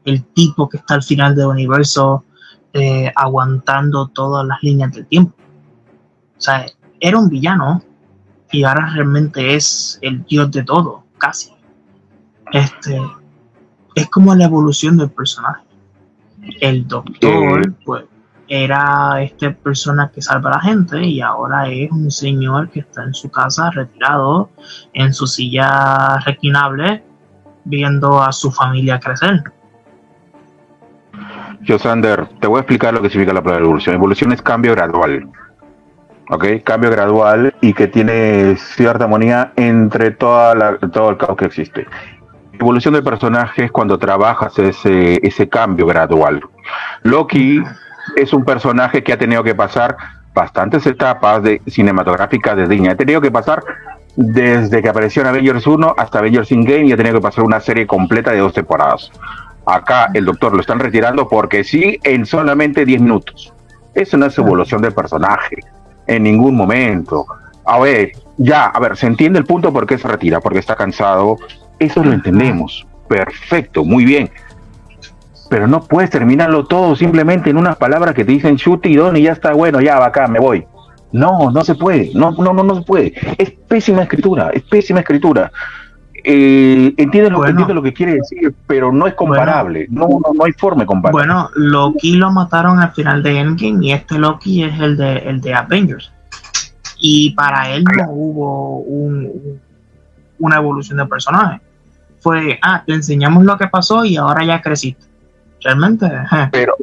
[0.04, 2.24] El tipo que está al final del universo
[2.72, 5.34] eh, aguantando todas las líneas del tiempo.
[6.36, 6.66] O sea,
[7.00, 7.82] era un villano
[8.52, 11.50] y ahora realmente es el dios de todo, casi.
[12.52, 13.00] Este
[13.96, 15.64] es como la evolución del personaje.
[16.60, 18.04] El doctor, pues,
[18.48, 23.04] era esta persona que salva a la gente y ahora es un señor que está
[23.04, 24.50] en su casa retirado,
[24.94, 27.04] en su silla reclinable,
[27.64, 29.42] viendo a su familia crecer.
[31.60, 33.94] Yo, Sander, te voy a explicar lo que significa la palabra evolución.
[33.94, 35.28] Evolución es cambio gradual.
[36.30, 36.44] ¿Ok?
[36.64, 41.86] Cambio gradual y que tiene cierta armonía entre toda todo el caos que existe.
[42.52, 46.42] Evolución de personaje es cuando trabajas ese, ese cambio gradual.
[47.02, 47.62] Loki
[48.16, 49.96] es un personaje que ha tenido que pasar
[50.34, 52.90] bastantes etapas de, cinematográficas de Disney.
[52.90, 53.62] Ha tenido que pasar
[54.16, 57.44] desde que apareció en Avengers 1 hasta Avengers in Game y ha tenido que pasar
[57.44, 59.10] una serie completa de dos temporadas.
[59.66, 63.52] Acá el doctor lo están retirando porque sí, en solamente 10 minutos.
[63.94, 65.56] Eso no es evolución del personaje,
[66.06, 67.26] en ningún momento.
[67.64, 70.74] A ver, ya, a ver, se entiende el punto por qué se retira, porque está
[70.74, 71.36] cansado.
[71.78, 72.86] Eso lo entendemos.
[73.08, 74.30] Perfecto, muy bien.
[75.50, 79.16] Pero no puedes terminarlo todo simplemente en unas palabras que te dicen shoot y don
[79.16, 80.66] y ya está bueno, ya va acá, me voy.
[81.12, 83.14] No, no se puede, no, no, no, no se puede.
[83.38, 85.50] Es pésima escritura, es pésima escritura
[86.24, 89.86] eh, entiende, lo, lo que quiere decir, pero no es comparable.
[89.88, 91.12] no, no, hay forma de comparar.
[91.12, 95.40] Bueno, Loki lo mataron al final de Endgame y este Loki es el de, el
[95.40, 96.12] de Avengers.
[96.98, 98.80] Y para él no hubo
[100.38, 101.60] una evolución de personaje.
[102.20, 105.07] Fue, ah, te enseñamos lo que pasó y ahora ya creciste.
[105.62, 106.10] Realmente.
[106.52, 106.74] Pero,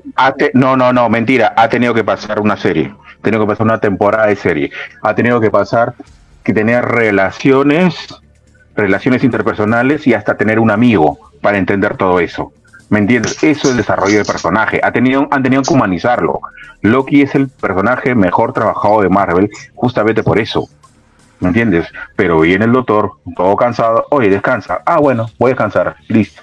[0.54, 1.54] no, no, no, mentira.
[1.56, 2.94] Ha tenido que pasar una serie.
[3.20, 4.72] Ha tenido que pasar una temporada de serie.
[5.02, 5.94] Ha tenido que pasar
[6.44, 8.08] que tener relaciones
[8.76, 12.52] relaciones interpersonales y hasta tener un amigo para entender todo eso.
[12.90, 13.42] ¿Me entiendes?
[13.44, 14.80] Eso es el desarrollo de personaje.
[14.84, 16.42] Ha tenido, han tenido que humanizarlo.
[16.82, 20.68] Loki es el personaje mejor trabajado de Marvel justamente por eso.
[21.40, 21.88] ¿Me entiendes?
[22.16, 24.06] Pero viene el doctor, todo cansado.
[24.12, 24.82] Oye, descansa.
[24.86, 25.96] Ah, bueno, voy a descansar.
[26.08, 26.42] Listo.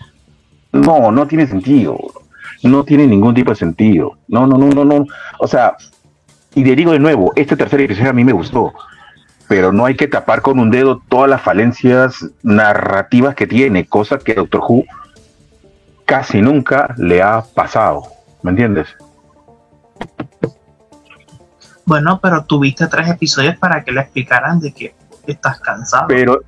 [0.73, 1.97] No, no tiene sentido.
[2.63, 4.19] No tiene ningún tipo de sentido.
[4.29, 5.07] No, no, no, no, no.
[5.39, 5.77] O sea,
[6.55, 8.73] y le digo de nuevo, este tercer episodio a mí me gustó
[9.53, 14.17] pero no hay que tapar con un dedo todas las falencias narrativas que tiene, cosa
[14.17, 14.85] que Doctor Who
[16.07, 18.03] casi nunca le ha pasado,
[18.43, 18.89] ¿me entiendes?
[21.85, 24.95] Bueno, pero tuviste tres episodios para que le explicaran de que
[25.27, 26.07] estás cansado.
[26.09, 26.41] Pero,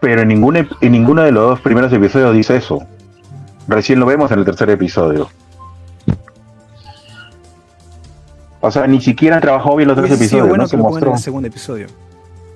[0.00, 2.86] pero en, ningún, en ninguno de los dos primeros episodios dice eso.
[3.66, 5.28] Recién lo vemos en el tercer episodio.
[8.60, 10.48] O sea, ni siquiera han trabajado bien los tres episodios.
[10.48, 11.08] Bueno se mostró.
[11.08, 11.86] En el segundo episodio.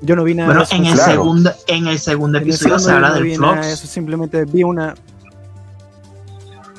[0.01, 3.37] Yo no vi nada bueno, en el, segundo, en el segundo episodio se habla del
[3.37, 3.67] Flux.
[3.67, 4.95] Eso simplemente vi una.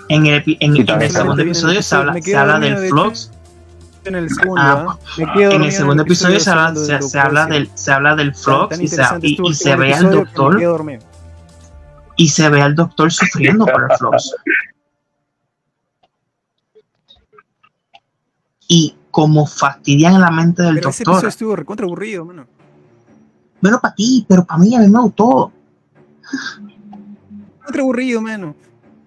[0.07, 3.31] En el, en, en el segundo episodio se habla, se habla del Flux.
[4.05, 7.91] En el segundo, ah, en el segundo episodio, se, habla, se, se, habla del, se
[7.91, 10.57] habla del Flux y se, y, y se ve al doctor.
[12.19, 14.35] Y se ve al doctor sufriendo por el Flux.
[18.67, 21.17] Y como fastidian en la mente del Pero doctor.
[21.19, 22.45] Ese estuvo recontra aburrido, mano.
[23.61, 25.53] Bueno, para ti, pero para mí a mí me gustó.
[27.65, 28.53] Otro aburrido, mano.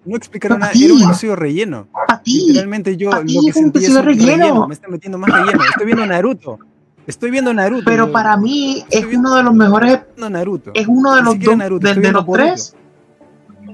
[0.05, 1.87] No explicaron nada, era un episodio relleno.
[1.91, 2.47] Para ti.
[2.47, 3.55] Literalmente yo lo que es
[3.89, 4.67] un relleno.
[4.67, 5.63] Me está metiendo más relleno.
[5.65, 6.57] Estoy viendo Naruto.
[7.05, 7.85] Estoy viendo Naruto.
[7.85, 9.99] Pero para mí es uno de los mejores.
[10.17, 10.71] Naruto.
[10.73, 12.75] Es uno de los, dos, de, de los tres.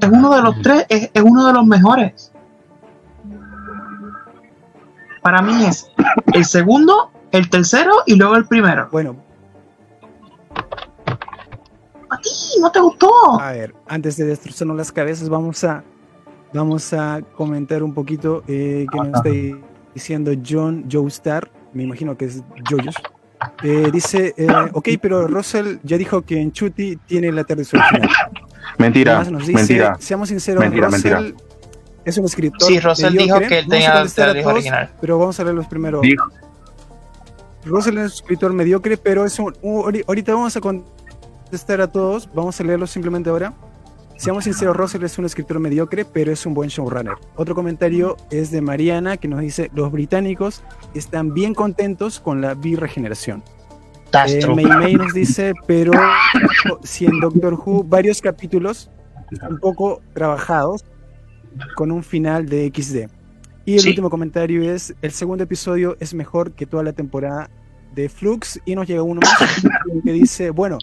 [0.01, 0.85] Es uno de los tres.
[0.89, 2.31] Es, es uno de los mejores.
[5.21, 5.91] Para mí es
[6.33, 8.87] el segundo, el tercero y luego el primero.
[8.91, 9.17] Bueno,
[12.09, 12.29] a ti
[12.61, 13.39] no te gustó.
[13.39, 15.83] A ver, antes de destrozarnos las cabezas, vamos a,
[16.53, 19.29] vamos a comentar un poquito eh, que nos está
[19.93, 22.95] diciendo John Joestar, me imagino que es Joyos.
[23.63, 28.09] Eh, dice, eh, ok, pero Russell ya dijo que en Chuti tiene la tarde original.
[28.77, 29.97] Mentira, mentira.
[29.99, 31.33] Seamos sinceros, mentira, Russell
[32.05, 32.61] es un escritor.
[32.61, 34.91] Sí, Russell dijo que tenía la tarde original.
[34.99, 36.05] Pero vamos a leer los primeros.
[37.65, 39.53] Russell es un escritor mediocre, pero es un,
[40.07, 42.29] ahorita vamos a contestar a todos.
[42.33, 43.53] Vamos a leerlos simplemente ahora.
[44.19, 47.13] Seamos sinceros, Russell es un escritor mediocre, pero es un buen showrunner.
[47.37, 50.61] Otro comentario es de Mariana, que nos dice, los británicos
[50.93, 53.41] están bien contentos con la biregeneración.
[54.27, 55.93] Eh, May May nos dice, pero
[56.83, 58.91] si en Doctor Who varios capítulos
[59.49, 60.83] un poco trabajados
[61.77, 63.09] con un final de XD.
[63.63, 67.49] Y el último comentario es, el segundo episodio es mejor que toda la temporada
[67.95, 69.63] de Flux y nos llega uno más
[70.03, 70.77] que dice, bueno,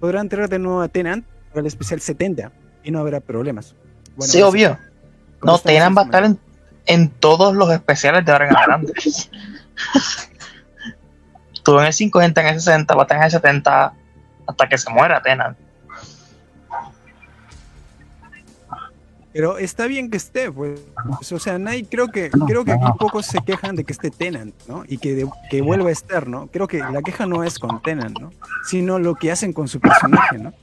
[0.00, 1.26] podrán traer de nuevo a Tenant
[1.60, 2.52] el especial 70
[2.84, 3.74] y no habrá problemas.
[4.18, 4.78] sí, obvio.
[5.42, 6.36] No, Tenant va a estar
[6.86, 8.92] en, todos los especiales de ahora en adelante.
[11.54, 13.94] Estuvo en el 50, en el 60, va a estar en el 70
[14.46, 15.56] hasta que se muera Tenant.
[19.32, 20.80] Pero está bien que esté, pues.
[21.30, 24.54] O sea, nadie, creo que, creo que aquí pocos se quejan de que esté Tenant,
[24.66, 24.84] ¿no?
[24.88, 26.48] Y que, que vuelva a estar, ¿no?
[26.48, 28.30] Creo que la queja no es con Tenant, ¿no?
[28.64, 30.54] Sino lo que hacen con su personaje, ¿no?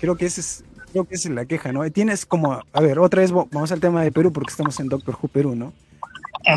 [0.00, 1.88] Creo que ese es, creo que esa es la queja, ¿no?
[1.90, 5.16] Tienes como, a ver, otra vez vamos al tema de Perú porque estamos en Doctor
[5.20, 5.72] Who Perú, ¿no?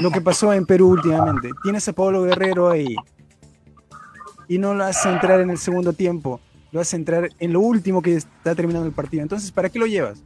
[0.02, 1.50] Lo que pasó en Perú últimamente.
[1.64, 2.96] Tienes a Pablo Guerrero ahí
[4.48, 6.40] y no lo hace entrar en el segundo tiempo
[6.76, 9.24] lo a entrar en lo último que está terminando el partido.
[9.24, 10.22] Entonces, ¿para qué lo llevas?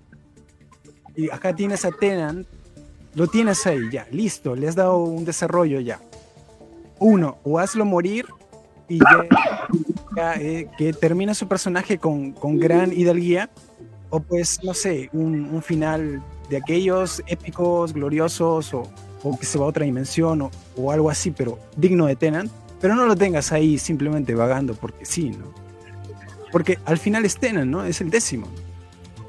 [1.15, 2.47] Y acá tienes a Tenant,
[3.13, 5.99] lo tienes ahí, ya, listo, le has dado un desarrollo ya.
[6.97, 8.25] Uno, o hazlo morir
[8.89, 8.99] y
[10.15, 13.49] ya, eh, que termine su personaje con, con gran hidalguía,
[14.09, 18.89] o pues, no sé, un, final de aquellos épicos, gloriosos, o,
[19.23, 22.51] o, que se va a otra dimensión, o, o algo así, pero digno de Tenant,
[22.81, 25.53] pero no lo tengas ahí simplemente vagando porque sí, ¿no?
[26.51, 27.83] Porque al final es Tenan, ¿no?
[27.83, 28.47] Es el décimo.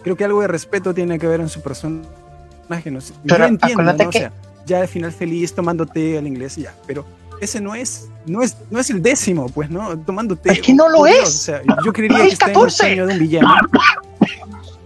[0.02, 2.90] Creo que algo de respeto tiene que ver en su personaje.
[2.90, 3.12] No sé.
[3.24, 4.08] Yo entiendo, ¿no?
[4.08, 4.32] O sea,
[4.64, 6.74] ya al final feliz tomándote al inglés y ya.
[6.86, 7.04] Pero
[7.40, 9.98] ese no es, no es, no es el décimo, pues, ¿no?
[9.98, 10.52] Tomándote.
[10.52, 11.22] Es que no lo es.
[11.22, 13.54] O sea, yo creería que está en un sueño de un villano.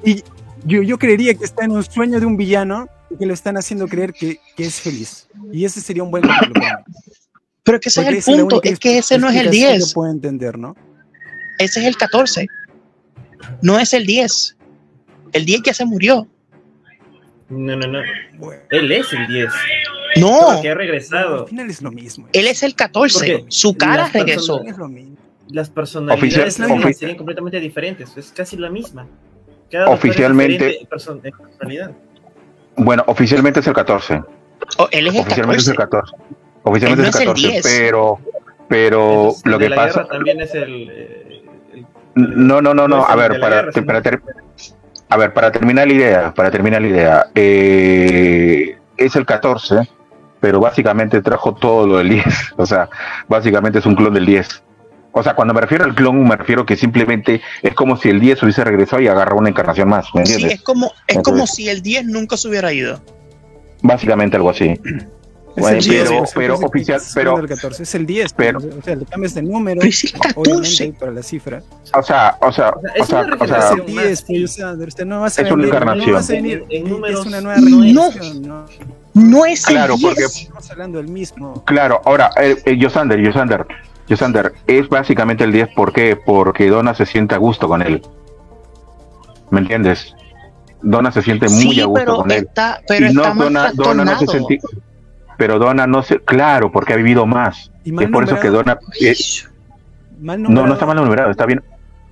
[0.04, 0.22] Y
[0.64, 3.56] yo, yo creería que está en un sueño de un villano y que lo están
[3.56, 5.28] haciendo creer que, que es feliz.
[5.52, 6.62] Y ese sería un buen ejemplo
[7.62, 9.94] Pero que ese es el punto, es, que ese no es el 10.
[9.94, 10.76] puedo entender, ¿no?
[11.58, 12.46] ese es el 14.
[13.62, 14.56] No es el 10.
[15.32, 16.26] El 10 ya se murió.
[17.48, 18.00] No, no, no.
[18.70, 19.52] Él es el 10.
[20.16, 20.60] No.
[20.62, 21.42] Que ha regresado.
[21.42, 22.28] al final es lo mismo.
[22.32, 23.46] Él es el 14.
[23.48, 24.60] Su cara regresó.
[25.48, 28.16] Las personalidades serían completamente diferentes.
[28.16, 29.06] Es casi la misma.
[29.88, 30.86] oficialmente.
[30.88, 31.92] personalidad.
[32.76, 34.22] Bueno, oficialmente es el 14.
[34.90, 35.58] él es el oficialmente 14.
[35.58, 36.16] es el 14.
[36.64, 38.18] Oficialmente es el 14, pero
[38.66, 41.34] pero lo que pasa también es el eh,
[42.14, 43.04] no, no, no, no.
[43.04, 43.68] A ver, para,
[45.08, 49.88] a ver, para terminar la idea, para terminar la idea, eh, es el 14,
[50.44, 52.24] pero básicamente trajo todo lo del 10.
[52.58, 52.90] O sea,
[53.28, 54.62] básicamente es un clon del 10.
[55.12, 58.20] O sea, cuando me refiero al clon, me refiero que simplemente es como si el
[58.20, 60.06] 10 hubiese regresado y agarró una encarnación más.
[60.14, 60.50] ¿me entiendes?
[60.50, 63.00] Sí, es como, es como si el 10 nunca se hubiera ido.
[63.80, 64.78] Básicamente algo así.
[65.56, 69.34] Bueno, pero, pero oficial, pero el 14 es el 10, pero, o sea, le cambias
[69.34, 69.80] de número,
[70.34, 71.62] obviamente para la cifra.
[71.94, 73.70] O sea, o sea, o sea, o sea,
[74.02, 74.58] es el 10,
[74.88, 76.10] usted no va a es una encarnación.
[76.10, 78.66] No vas a venir, en números, es una nueva no,
[79.14, 80.08] no, es el claro, 10.
[80.08, 81.64] Porque, estamos hablando del mismo.
[81.64, 83.66] Claro, ahora, eh, eh, Yosander, Yosander,
[84.08, 86.16] Yosander, es básicamente el 10, ¿por qué?
[86.16, 88.02] Porque Donna se siente a gusto con él.
[89.50, 90.14] ¿Me entiendes?
[90.82, 92.48] Donna se siente muy a gusto con él.
[92.86, 94.58] Pero y no, está Donna, Donna no se sentía
[95.36, 97.70] pero Donna no sé, claro, porque ha vivido más.
[97.84, 98.78] Y es por eso que Donna...
[100.20, 101.62] no, no está mal nombrado, está bien.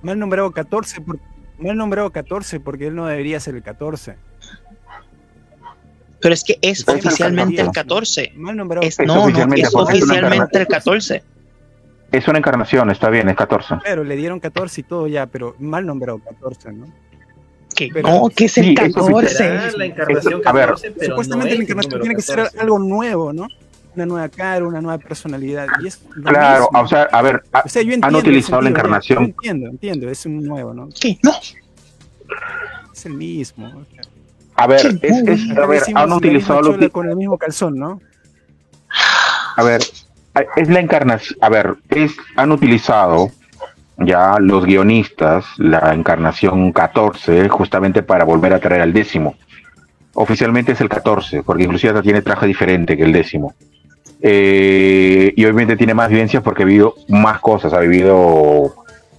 [0.01, 1.19] Mal nombrado 14, por,
[1.57, 4.17] mal nombrado 14 porque él no debería ser el 14.
[6.23, 8.31] Pero es que es, oficialmente el 14.
[8.37, 11.23] Mal nombrado es, no, oficialmente, no, es oficialmente el 14.
[12.13, 13.75] Es una encarnación, está bien, es 14.
[13.83, 16.85] Pero le dieron 14 y todo ya, pero mal nombrado 14, ¿no?
[17.75, 19.77] Que no, que es el 14.
[19.77, 23.47] la encarnación 14, pero supuestamente la encarnación tiene que ser algo nuevo, ¿no?
[23.93, 25.67] Una nueva cara, una nueva personalidad.
[25.83, 29.25] Y es claro, o sea, a ver, o sea, yo han utilizado la encarnación.
[29.25, 30.87] entiendo, entiendo, es un nuevo, ¿no?
[30.99, 31.19] ¿Qué?
[31.21, 31.33] No.
[32.93, 33.85] Es el mismo.
[34.63, 37.99] A ver, es, es, a ver, han utilizado lo con el mismo calzón, ¿no?
[39.57, 39.81] A ver,
[40.55, 43.29] es la encarnación, a ver, es, han utilizado
[43.97, 49.35] ya los guionistas la encarnación 14 justamente para volver a traer al décimo.
[50.13, 53.55] Oficialmente es el 14, porque inclusive tiene traje diferente que el décimo.
[54.21, 58.73] Eh, y obviamente tiene más vivencias porque ha vivido más cosas, ha vivido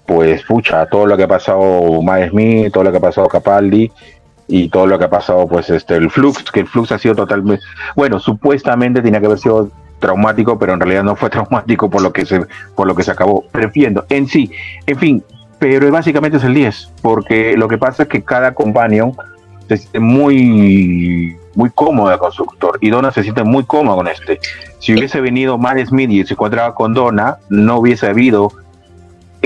[0.07, 3.93] pues pucha, todo lo que ha pasado Matt Smith, todo lo que ha pasado Capaldi
[4.47, 7.15] y todo lo que ha pasado pues este el Flux, que el Flux ha sido
[7.15, 7.65] totalmente,
[7.97, 12.13] bueno, supuestamente tenía que haber sido traumático, pero en realidad no fue traumático por lo
[12.13, 13.45] que se, por lo que se acabó.
[13.51, 14.51] Prefiendo, en sí,
[14.87, 15.25] en fin,
[15.59, 19.13] pero básicamente es el 10, porque lo que pasa es que cada companion
[19.69, 24.09] se siente muy muy cómoda con su doctor y Donna se siente muy cómoda con
[24.09, 24.41] este.
[24.79, 28.51] Si hubiese venido Matt Smith y se encontraba con Donna, no hubiese habido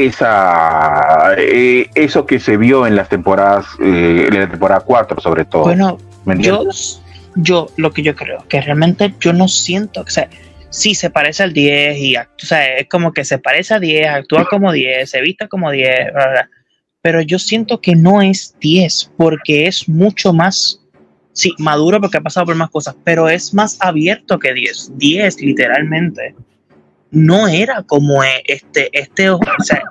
[0.07, 5.45] esa eh, eso que se vio en las temporadas eh, en la temporada 4 sobre
[5.45, 5.65] todo.
[5.65, 5.99] Bueno,
[6.39, 6.65] yo,
[7.35, 10.29] yo lo que yo creo que realmente yo no siento, o sea,
[10.71, 14.09] sí se parece al 10 y o sea, es como que se parece a 10,
[14.09, 15.91] actúa como 10, se vista como 10,
[17.03, 20.81] pero yo siento que no es 10 porque es mucho más
[21.33, 24.99] sí, maduro porque ha pasado por más cosas, pero es más abierto que 10.
[24.99, 26.35] 10 literalmente
[27.11, 29.83] no era como e, este, este, o sea,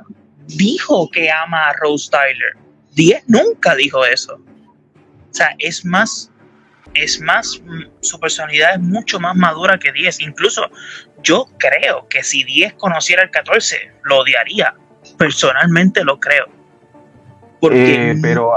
[0.48, 2.58] dijo que ama a Rose Tyler.
[2.96, 4.36] 10 nunca dijo eso.
[4.36, 6.32] O sea, es más,
[6.94, 7.62] es más,
[8.02, 10.22] su personalidad es mucho más madura que 10.
[10.22, 10.70] Incluso
[11.24, 14.74] yo creo que si 10 conociera el 14, lo odiaría.
[15.18, 16.46] Personalmente lo creo.
[17.60, 18.52] Porque Eh, pero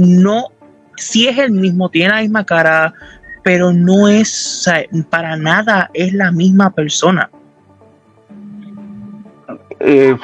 [0.00, 0.48] no,
[0.96, 2.94] si es el mismo, tiene la misma cara,
[3.42, 4.68] pero no es,
[5.10, 7.30] para nada es la misma persona.
[9.80, 10.16] Eh,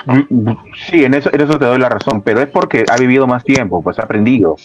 [0.89, 3.45] sí, en eso, en eso te doy la razón, pero es porque ha vivido más
[3.45, 4.57] tiempo, pues ha aprendido.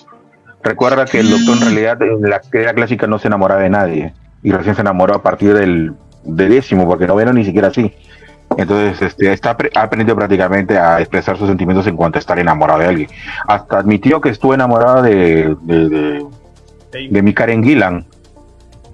[0.64, 4.14] Recuerda que el doctor en realidad en la era clásica no se enamoraba de nadie
[4.44, 5.94] y recién se enamoró a partir del,
[6.24, 7.94] del décimo, porque no vieron ni siquiera así.
[8.56, 12.80] Entonces, este, está, ha aprendido prácticamente a expresar sus sentimientos en cuanto a estar enamorado
[12.80, 13.10] de alguien.
[13.48, 16.26] Hasta admitió que estuvo enamorado de, de, de,
[17.10, 18.06] de mi Karen Gillan,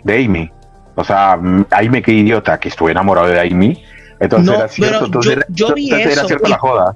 [0.03, 0.51] de Amy.
[0.95, 3.83] O sea, mm, ahí me quedé idiota que estuve enamorado de Amy.
[4.23, 6.57] Entonces No, era cierto, pero entonces yo- era, vi entonces era eso cierta y- la
[6.57, 6.95] joda.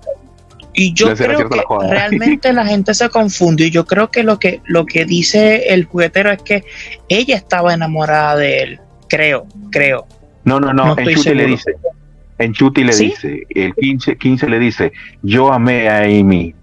[0.74, 3.66] Y yo ser creo que la realmente la gente se confundió.
[3.66, 6.64] Y yo creo que lo que lo que dice el juguetero es que
[7.10, 8.80] ella estaba enamorada de él.
[9.10, 10.06] Creo, creo.
[10.44, 11.76] No, no, no, No en Chuti le dice.
[12.38, 13.06] En Chuti le ¿Sí?
[13.08, 14.92] dice, el 15, 15 le dice,
[15.24, 16.54] yo amé a Amy.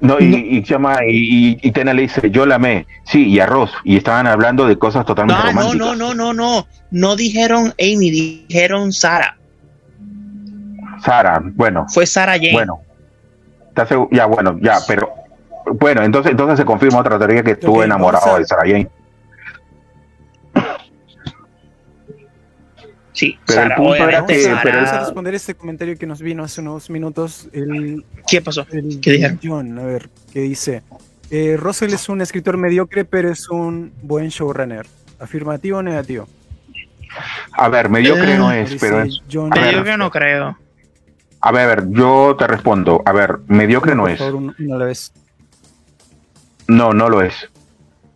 [0.00, 0.36] No, y, No.
[0.38, 2.86] y llama, y, Tena le dice, yo la amé.
[3.04, 3.70] Sí, y a Ross.
[3.84, 5.78] Y estaban hablando de cosas totalmente Ah, no, románticas.
[5.78, 6.66] no, no, no, no.
[6.90, 9.37] No dijeron Amy, dijeron Sara.
[11.04, 12.52] Sara, bueno, Fue Sara Jane.
[12.52, 12.80] bueno.
[13.68, 15.12] ¿Estás segu- Ya, bueno, ya, pero.
[15.74, 18.88] Bueno, entonces, entonces se confirma otra teoría que estuvo enamorado a- de Sarah Jane.
[23.12, 23.76] sí, pero el Sara.
[23.76, 24.60] punto era que- Sara.
[24.62, 27.48] pero Vamos a responder este comentario que nos vino hace unos minutos.
[27.52, 28.66] El, ¿Qué pasó?
[28.72, 29.40] el ¿Qué dijeron?
[29.42, 30.82] John, a ver, ¿qué dice?
[31.30, 34.86] Eh, Russell es un escritor mediocre, pero es un buen showrunner.
[35.20, 36.26] ¿Afirmativo o negativo?
[37.52, 39.20] A ver, mediocre Eh, no es, Dice pero es.
[39.30, 40.56] John que no creo.
[41.40, 43.02] A ver, a ver, yo te respondo.
[43.04, 44.18] A ver, mediocre no es.
[44.18, 45.12] favor, a la vez.
[46.66, 47.48] No, no lo es.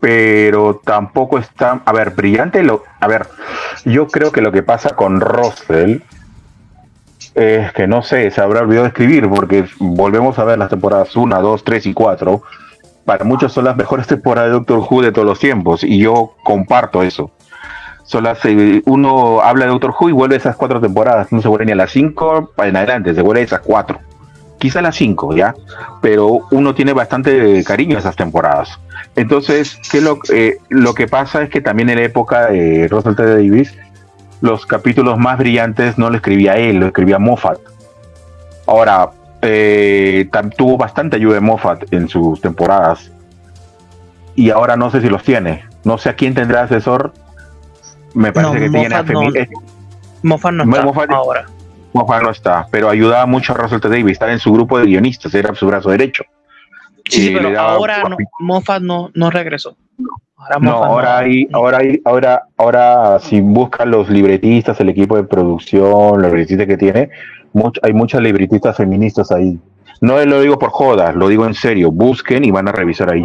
[0.01, 1.83] Pero tampoco está.
[1.85, 2.63] A ver, brillante.
[2.63, 3.29] Lo, a ver,
[3.85, 6.01] yo creo que lo que pasa con Russell
[7.35, 11.15] es que no sé, se habrá olvidado de escribir, porque volvemos a ver las temporadas
[11.17, 12.43] 1, 2, 3 y 4.
[13.05, 16.35] Para muchos son las mejores temporadas de Doctor Who de todos los tiempos, y yo
[16.45, 17.31] comparto eso.
[18.05, 21.49] Son las, eh, uno habla de Doctor Who y vuelve esas cuatro temporadas, no se
[21.49, 24.01] vuelve ni a las 5 en adelante, se vuelve a esas cuatro.
[24.59, 25.55] Quizá las 5, ¿ya?
[26.01, 28.79] Pero uno tiene bastante cariño a esas temporadas.
[29.17, 33.15] Entonces, ¿qué lo, eh, lo que pasa es que también en la época de Russell
[33.15, 33.25] T.
[33.25, 33.75] Davis,
[34.41, 37.59] los capítulos más brillantes no lo escribía él, lo escribía Moffat.
[38.67, 39.11] Ahora,
[39.43, 43.11] eh, tuvo bastante ayuda de Moffat en sus temporadas.
[44.35, 45.65] Y ahora no sé si los tiene.
[45.85, 47.13] No sé a quién tendrá asesor.
[48.15, 49.35] Me parece No, que tiene no.
[49.35, 49.49] Eh,
[50.23, 51.47] Moffat no está Moffat- ahora.
[51.93, 53.89] Moffat no está, pero ayudaba mucho a Russell T.
[53.89, 54.13] Davis.
[54.13, 56.25] Estaba en su grupo de guionistas, era su brazo derecho.
[57.09, 59.77] Sí, sí, pero ahora no, Moffat no, no regresó.
[60.37, 65.25] Ahora No, ahora hay, ahora hay, ahora, ahora si buscan los libretistas, el equipo de
[65.25, 67.11] producción, los libretistas que tiene,
[67.53, 69.59] much- hay muchas libretistas feministas ahí.
[70.01, 71.91] No lo digo por jodas, lo digo en serio.
[71.93, 73.25] Busquen y van a revisar ahí.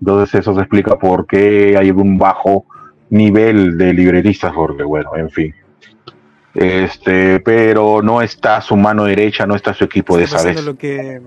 [0.00, 2.64] Entonces eso se explica por qué hay un bajo
[3.10, 5.54] nivel de libretistas, porque bueno, en fin.
[6.54, 10.60] Este, pero no está su mano derecha, no está su equipo de Está esa pasando
[10.60, 10.66] vez.
[10.66, 11.22] lo que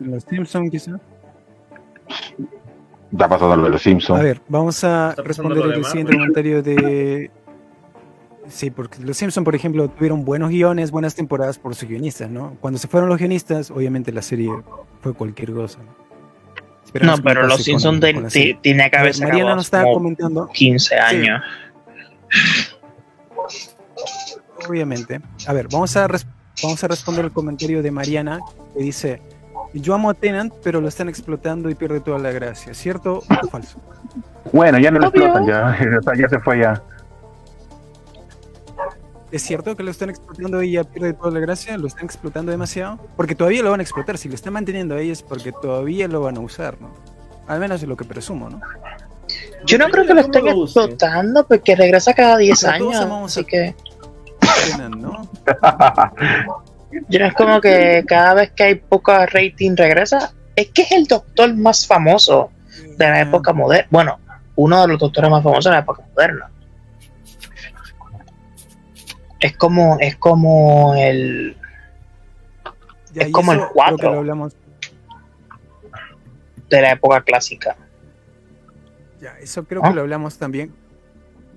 [0.00, 0.98] los Simpson quizá.
[3.12, 4.22] Está pasando lo de los A Simpsons.
[4.22, 7.30] ver, vamos a responder el siguiente comentario de.
[8.48, 12.56] Sí, porque los Simpson, por ejemplo, tuvieron buenos guiones, buenas temporadas por sus guionistas, ¿no?
[12.60, 14.50] Cuando se fueron los guionistas, obviamente la serie
[15.00, 15.78] fue cualquier cosa.
[15.78, 16.09] ¿no?
[16.94, 18.00] No, pero los con- Simpsons
[18.62, 21.40] tiene que haberse Mariana nos estaba como comentando, 15 años.
[24.68, 25.20] obviamente.
[25.46, 26.06] A ver, vamos a,
[26.62, 28.40] vamos a responder el comentario de Mariana
[28.76, 29.22] que dice:
[29.74, 32.74] Yo amo a Tenant, pero lo están explotando y pierde toda la gracia.
[32.74, 33.80] ¿Cierto o falso?
[34.52, 35.22] Bueno, ya no lo Obvio.
[35.26, 36.82] explotan, ya, o sea, ya se fue ya.
[39.32, 41.78] ¿Es cierto que lo están explotando y ya pierde toda la gracia?
[41.78, 42.98] ¿Lo están explotando demasiado?
[43.16, 44.18] Porque todavía lo van a explotar.
[44.18, 46.92] Si lo están manteniendo ahí es porque todavía lo van a usar, ¿no?
[47.46, 48.60] Al menos es lo que presumo, ¿no?
[49.66, 52.96] Yo no creo que lo estén explotando porque regresa cada 10 años.
[52.96, 53.74] Así que.
[54.90, 55.28] ¿no?
[57.08, 60.32] Yo no es como que cada vez que hay poca rating regresa.
[60.56, 62.50] Es que es el doctor más famoso
[62.96, 63.86] de la época moderna.
[63.90, 64.18] Bueno,
[64.56, 66.50] uno de los doctores más famosos de la época moderna.
[69.40, 71.56] Es como, es como el.
[73.14, 74.24] es como el 4
[76.68, 77.76] de la época clásica.
[79.20, 80.72] Ya, eso creo que lo hablamos también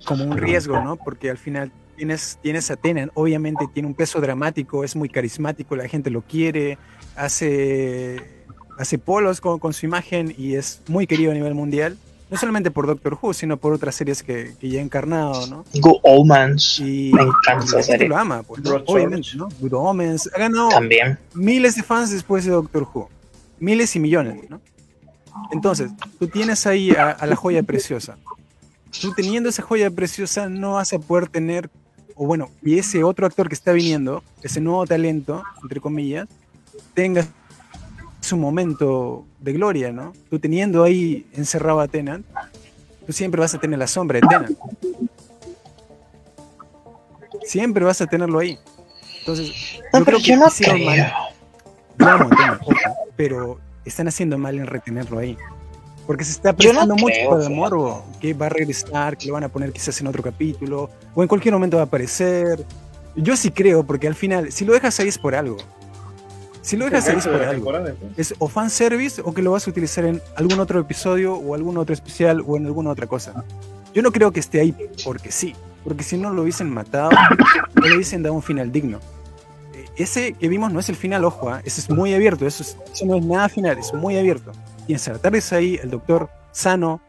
[0.06, 0.98] como un riesgo, ¿no?
[0.98, 5.76] Porque al final tienes, tienes a Tenen, obviamente tiene un peso dramático, es muy carismático,
[5.76, 6.78] la gente lo quiere,
[7.16, 8.46] hace,
[8.78, 11.98] hace polos con, con su imagen y es muy querido a nivel mundial
[12.34, 15.66] no solamente por Doctor Who, sino por otras series que, que ya ha encarnado, ¿no?
[15.76, 16.80] Good Omens.
[16.80, 18.08] Y me encanta esa serie.
[18.08, 19.50] lo ama, pues, obviamente, ¿no?
[19.60, 20.28] Good Omens.
[20.36, 21.20] Ha ganado También.
[21.36, 23.08] miles de fans después de Doctor Who.
[23.60, 24.60] Miles y millones, ¿no?
[25.52, 28.18] Entonces, tú tienes ahí a, la joya preciosa.
[29.00, 31.70] Tú teniendo esa joya preciosa no vas a poder tener,
[32.16, 36.28] o bueno, y ese otro actor que está viniendo, ese nuevo talento, entre comillas,
[36.96, 37.28] tenga
[38.24, 40.14] su momento de gloria, ¿no?
[40.30, 42.26] Tú teniendo ahí encerrado a Tenant,
[43.06, 44.58] tú siempre vas a tener la sombra de Tenant.
[47.44, 48.58] Siempre vas a tenerlo ahí.
[49.20, 49.52] Entonces,
[49.94, 50.48] yo creo que no
[50.86, 51.14] mal.
[53.16, 55.38] pero están haciendo mal en retenerlo ahí.
[56.08, 59.46] Porque se está prestando mucho para el morbo, que va a regresar, que lo van
[59.46, 62.66] a poner quizás en otro capítulo, o en cualquier momento va a aparecer.
[63.16, 65.58] Yo sí creo, porque al final, si lo dejas ahí es por algo.
[66.64, 67.94] Si lo dejas ahí es por algo.
[68.18, 71.78] Es o fanservice o que lo vas a utilizar en algún otro episodio o algún
[71.78, 73.46] otro especial o en alguna otra cosa.
[73.94, 77.12] Yo no creo que esté ahí porque sí, porque si no lo hubiesen matado
[77.78, 79.00] o le hubiesen dado un final digno
[79.96, 81.62] ese que vimos no es el final, ojo, ¿ah?
[81.64, 82.64] ese es muy abierto, eso,
[83.06, 84.52] no es nada final, es muy abierto.
[84.88, 87.02] Y en es ahí, el doctor sano,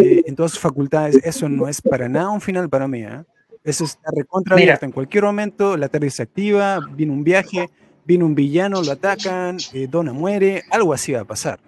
[0.00, 3.02] eh, en todas sus facultades, eso no es para nada un final para mí.
[3.02, 3.22] ¿eh?
[3.62, 4.84] Eso está recontra abierto.
[4.86, 7.68] En cualquier momento la tarde se activa, viene un viaje,
[8.08, 11.60] viene un villano, lo atacan, eh, Donna muere, algo así va a pasar.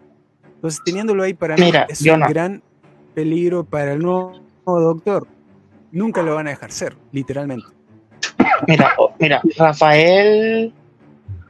[0.54, 2.62] Entonces, teniéndolo ahí para mí es un gran
[3.14, 5.28] peligro para el nuevo doctor.
[5.92, 7.66] Nunca lo van a dejar ser, literalmente.
[8.66, 10.72] Mira, mira, Rafael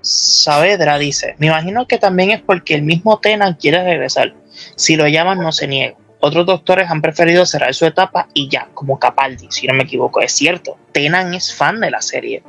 [0.00, 4.34] Saavedra dice, me imagino que también es porque el mismo Tenan quiere regresar.
[4.74, 5.96] Si lo llaman no se niega.
[6.18, 10.20] Otros doctores han preferido cerrar su etapa y ya, como Capaldi, si no me equivoco.
[10.20, 12.42] Es cierto, Tenan es fan de la serie.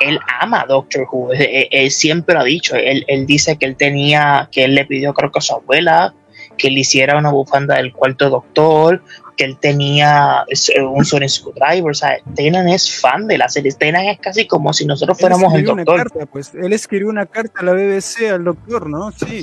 [0.00, 1.30] Él ama a Doctor Who.
[1.32, 2.74] Él, siempre lo ha dicho.
[2.76, 6.14] Él, él, dice que él tenía, que él le pidió creo que a su abuela
[6.56, 9.02] que le hiciera una bufanda del cuarto doctor,
[9.36, 13.72] que él tenía eh, un Sonic Screwdriver, o sea, Tenan es fan de la serie,
[13.72, 16.10] Tenan es casi como si nosotros fuéramos el doctor.
[16.30, 19.12] pues, él escribió una carta a la BBC al doctor, ¿no?
[19.12, 19.42] Sí.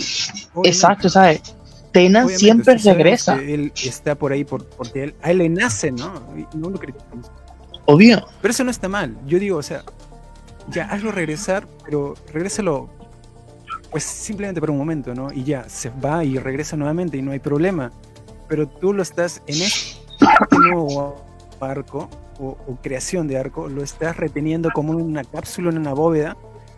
[0.63, 1.41] Exacto, ¿sabes?
[1.91, 3.35] Tenan siempre regresa.
[3.35, 6.11] Él está por ahí por, porque él, a él le nace, ¿no?
[6.55, 7.31] No lo criticamos.
[7.85, 8.25] Obvio.
[8.41, 9.15] Pero eso no está mal.
[9.27, 9.83] Yo digo, o sea,
[10.69, 12.89] ya hazlo regresar, pero regrésalo
[13.91, 15.31] pues simplemente por un momento, ¿no?
[15.31, 17.91] Y ya, se va y regresa nuevamente y no hay problema
[18.53, 19.97] pero tú lo estás en este
[20.57, 21.15] nuevo
[21.59, 22.07] arco
[22.39, 26.37] o, creación de arco, lo estás reteniendo como una cápsula en una bóveda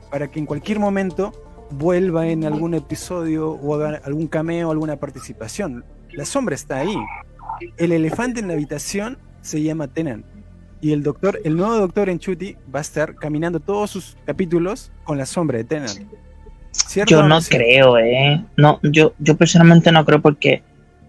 [0.10, 1.34] para que en cualquier momento
[1.72, 5.84] vuelva en algún episodio o haga algún cameo, alguna participación.
[6.12, 6.96] La sombra está ahí.
[7.78, 10.26] El elefante en la habitación se llama Tenant.
[10.86, 14.92] Y el doctor, el nuevo doctor en Chuti va a estar caminando todos sus capítulos
[15.04, 16.00] con la sombra de Tenant.
[17.08, 18.46] Yo no, creo, eh.
[18.56, 20.62] No, yo, yo personalmente no creo porque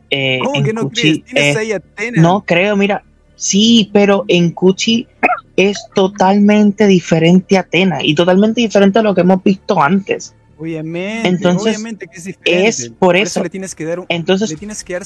[0.08, 1.22] eh, ¿Cómo que no crees?
[1.24, 1.82] ¿Tienes ahí a
[2.14, 3.04] No creo, mira,
[3.34, 5.08] sí, pero en Cuchi
[5.56, 10.34] es totalmente diferente a Atena y totalmente diferente a lo que hemos visto antes.
[10.56, 12.66] Obviamente, entonces, obviamente que es, diferente.
[12.66, 15.02] es por, eso, le tienes que dar un, entonces le tienes que dar,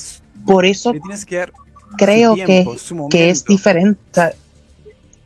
[0.47, 1.52] por eso le tienes que dar
[1.97, 2.64] creo que,
[3.10, 3.98] que es diferente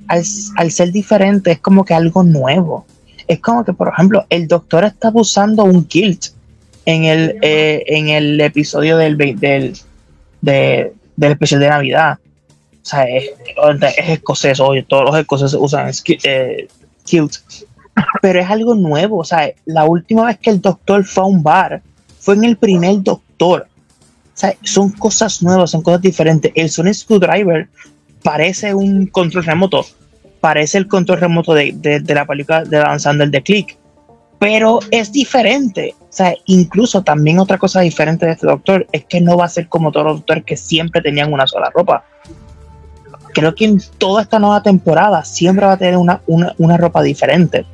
[0.08, 0.22] al,
[0.56, 2.86] al, ser diferente es como que algo nuevo
[3.26, 6.26] es como que por ejemplo el doctor está usando un kilt
[6.86, 9.76] en el, eh, en el episodio del, del,
[10.40, 12.18] del especial de Navidad.
[12.82, 13.30] O sea, es,
[13.96, 15.90] es escocés, oye, todos los escoceses usan
[16.24, 16.68] eh,
[17.04, 17.36] kilt.
[18.20, 19.18] Pero es algo nuevo.
[19.18, 21.82] O sea, la última vez que el doctor fue a un bar
[22.18, 23.66] fue en el primer doctor.
[23.68, 26.52] O sea, son cosas nuevas, son cosas diferentes.
[26.54, 27.68] El Sonic Screwdriver
[28.24, 29.86] parece un control remoto.
[30.40, 33.78] Parece el control remoto de, de, la película de Dan Sandler de Click
[34.44, 35.94] pero es diferente.
[36.00, 39.48] O sea, incluso también otra cosa diferente de este doctor es que no va a
[39.48, 42.04] ser como todos los doctores que siempre tenían una sola ropa.
[43.32, 47.02] creo que en toda esta nueva temporada siempre va a tener una, una, una ropa
[47.02, 47.64] diferente.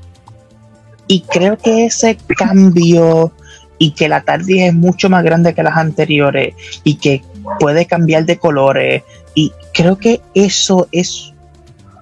[1.09, 3.33] Y creo que ese cambio
[3.77, 6.55] y que la TARDIS es mucho más grande que las anteriores
[6.85, 7.23] y que
[7.59, 9.03] puede cambiar de colores
[9.35, 11.33] y creo que eso es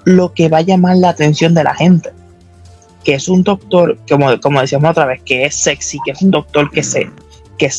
[0.05, 2.11] lo que va a llamar la atención de la gente
[3.05, 6.31] que es un doctor como, como decíamos otra vez que es sexy que es un
[6.31, 7.11] doctor que se
[7.59, 7.71] que,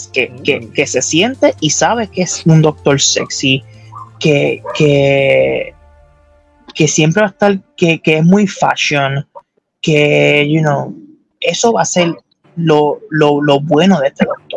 [0.44, 3.64] que, que, se siente y sabe que es un doctor sexy
[4.20, 5.74] que, que,
[6.76, 9.26] que siempre va a estar que, que es muy fashion
[9.82, 10.94] que you know
[11.40, 12.14] eso va a ser
[12.56, 14.49] lo, lo, lo bueno de este doctor.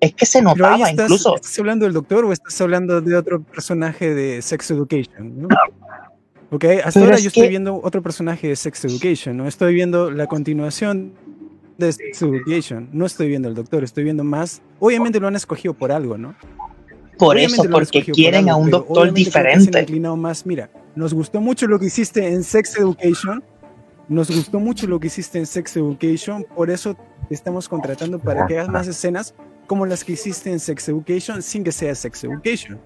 [0.00, 1.34] Es que se Pero ahí notaba estás, incluso.
[1.36, 5.42] ¿Estás hablando del doctor o estás hablando de otro personaje de Sex Education?
[5.42, 5.48] ¿no?
[6.50, 9.46] Ok, hasta Pero ahora es yo estoy que- viendo otro personaje de Sex Education, no
[9.46, 11.12] estoy viendo la continuación
[11.76, 14.62] de Sex Education, no estoy viendo al doctor, estoy viendo más.
[14.78, 16.34] Obviamente lo han escogido por algo, ¿no?
[17.18, 19.80] Por Obviamente eso, porque escogido por quieren a algo, un doctor diferente.
[19.80, 20.46] inclinado más.
[20.46, 23.42] Mira, nos gustó mucho lo que hiciste en Sex Education,
[24.08, 26.96] nos gustó mucho lo que hiciste en Sex Education, por eso
[27.28, 29.34] te estamos contratando para que hagas más escenas
[29.68, 32.80] como las que hiciste en Sex Education sin que sea Sex Education.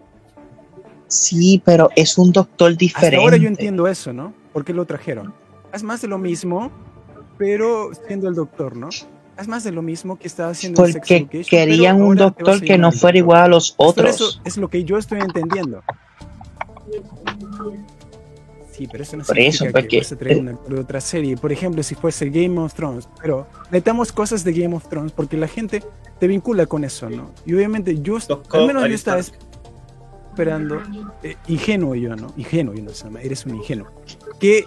[1.07, 3.17] Sí, pero es un doctor diferente.
[3.17, 4.35] Hasta ahora yo entiendo eso, ¿no?
[4.53, 5.33] ¿Por qué lo trajeron?
[5.73, 6.71] Haz más de lo mismo,
[7.39, 8.89] pero siendo el doctor, ¿no?
[9.37, 11.45] Haz más de lo mismo que estaba haciendo en Sex Porque Education.
[11.49, 13.17] querían un doctor que no fuera doctor.
[13.17, 14.11] igual a los otros.
[14.15, 15.83] Eso es lo que yo estoy entendiendo.
[18.83, 20.81] Sí, pero eso no Por significa eso, que porque- vas a traer un actor de
[20.81, 21.37] otra serie.
[21.37, 23.09] Por ejemplo, si fuese Game of Thrones.
[23.21, 25.85] Pero necesitamos cosas de Game of Thrones porque la gente
[26.19, 27.31] te vincula con eso, ¿no?
[27.47, 30.81] Y obviamente yo, Tocó al menos yo estaba esperando,
[31.23, 32.33] eh, ingenuo yo, ¿no?
[32.37, 33.87] Ingenuo, yo no Sama, eres un ingenuo.
[34.41, 34.65] Que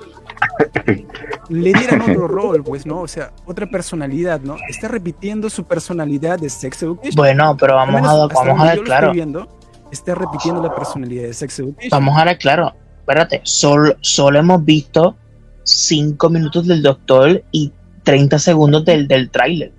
[1.49, 3.01] le dieran otro rol, pues, ¿no?
[3.01, 4.55] O sea, otra personalidad, ¿no?
[4.69, 7.15] Está repitiendo su personalidad de Sex Education.
[7.15, 9.11] Bueno, pero vamos menos a, vamos a lo claro.
[9.11, 9.47] viendo,
[9.91, 11.89] está repitiendo la personalidad de Sex Education.
[11.89, 12.73] Vamos a dar claro.
[13.05, 15.15] Espérate, solo, solo hemos visto
[15.61, 17.71] 5 minutos del doctor y
[18.01, 19.71] 30 segundos del, del tráiler.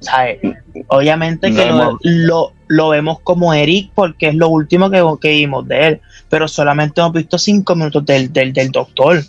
[0.00, 0.40] O sea, eh,
[0.86, 5.02] obviamente No que lo, hemos- lo, lo vemos como Eric porque es lo último que,
[5.20, 9.22] que vimos de él, pero solamente hemos visto 5 minutos del, del, del doctor.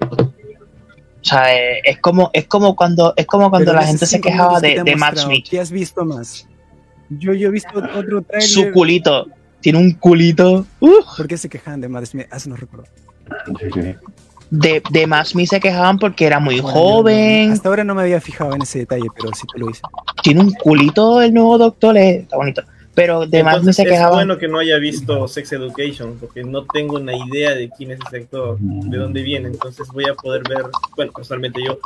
[0.00, 4.06] O sea, eh, es como, es como cuando, es como cuando Pero la en gente
[4.06, 5.46] se quejaba que de, de Smith.
[5.48, 6.46] ¿Qué has visto más?
[7.08, 8.72] Yo, yo he visto otro Su trailer.
[8.72, 9.26] culito.
[9.64, 10.66] Tiene un culito.
[10.80, 10.90] Uh.
[11.16, 12.26] ¿Por qué se quejan de Matt Smith?
[12.30, 12.88] Haznos recordar.
[13.58, 13.94] Sí, sí.
[14.50, 17.50] de, de Matt Smith se quejaban porque era muy Bueno, no- joven.
[17.52, 19.80] hasta ahora no me había fijado en ese detalle, pero sí te lo hice.
[20.22, 22.62] Tiene un culito el nuevo doctor, eh, está bonito.
[22.94, 24.12] Pero de Matt Smith Entonces se es quejaban.
[24.14, 27.98] bueno que no haya visto Sex Education, porque no tengo una idea de quién es
[28.06, 29.48] ese actor, de dónde viene.
[29.48, 31.78] Entonces voy a poder ver, bueno, personalmente yo,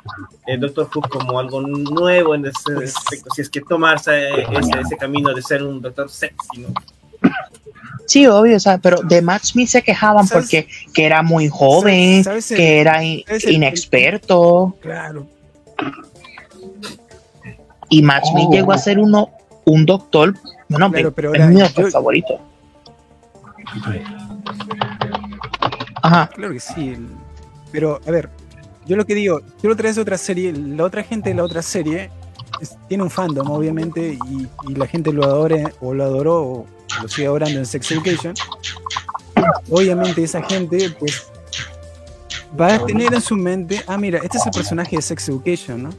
[0.49, 3.31] el Doctor Who como algo nuevo en ese aspecto.
[3.35, 6.69] Si es que tomarse ese, ese camino de ser un doctor sexy, ¿no?
[8.09, 10.45] Sí, obvio, o sea, pero de Matt Smith se quejaban ¿Sabes?
[10.47, 14.75] porque que era muy joven, ¿Sabes- sabes el- que era in- sabes el- inexperto.
[14.81, 15.27] Claro.
[17.91, 18.53] Y Matt Smith Oh.
[18.53, 19.29] llegó a ser uno,
[19.67, 20.35] un doctor.
[20.71, 22.41] Bueno, Claro, pero es mi yo- doctor favorito.
[26.03, 26.31] Ajá.
[26.35, 26.97] Claro que sí.
[27.71, 28.31] Pero, a ver,
[28.87, 31.45] yo lo que digo, tú lo traes de otra serie, la otra gente de la
[31.45, 32.11] otra serie
[32.61, 36.67] es- tiene un fandom, obviamente, y, la gente lo adore o lo adoró o
[37.03, 38.35] lo sigue adorando en Sex Education.
[39.71, 41.27] Obviamente esa gente, pues,
[42.59, 45.83] va a tener en su mente, ah, mira, este es el personaje de Sex Education,
[45.85, 45.91] ¿no?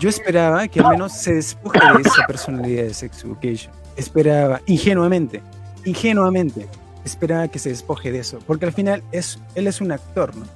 [0.00, 3.72] Yo esperaba que al menos se despoje de esa personalidad de Sex Education.
[3.96, 5.42] Esperaba, ingenuamente,
[5.84, 6.66] ingenuamente,
[7.04, 10.46] esperaba que se despoje de eso, porque al final es, él es un actor, ¿no?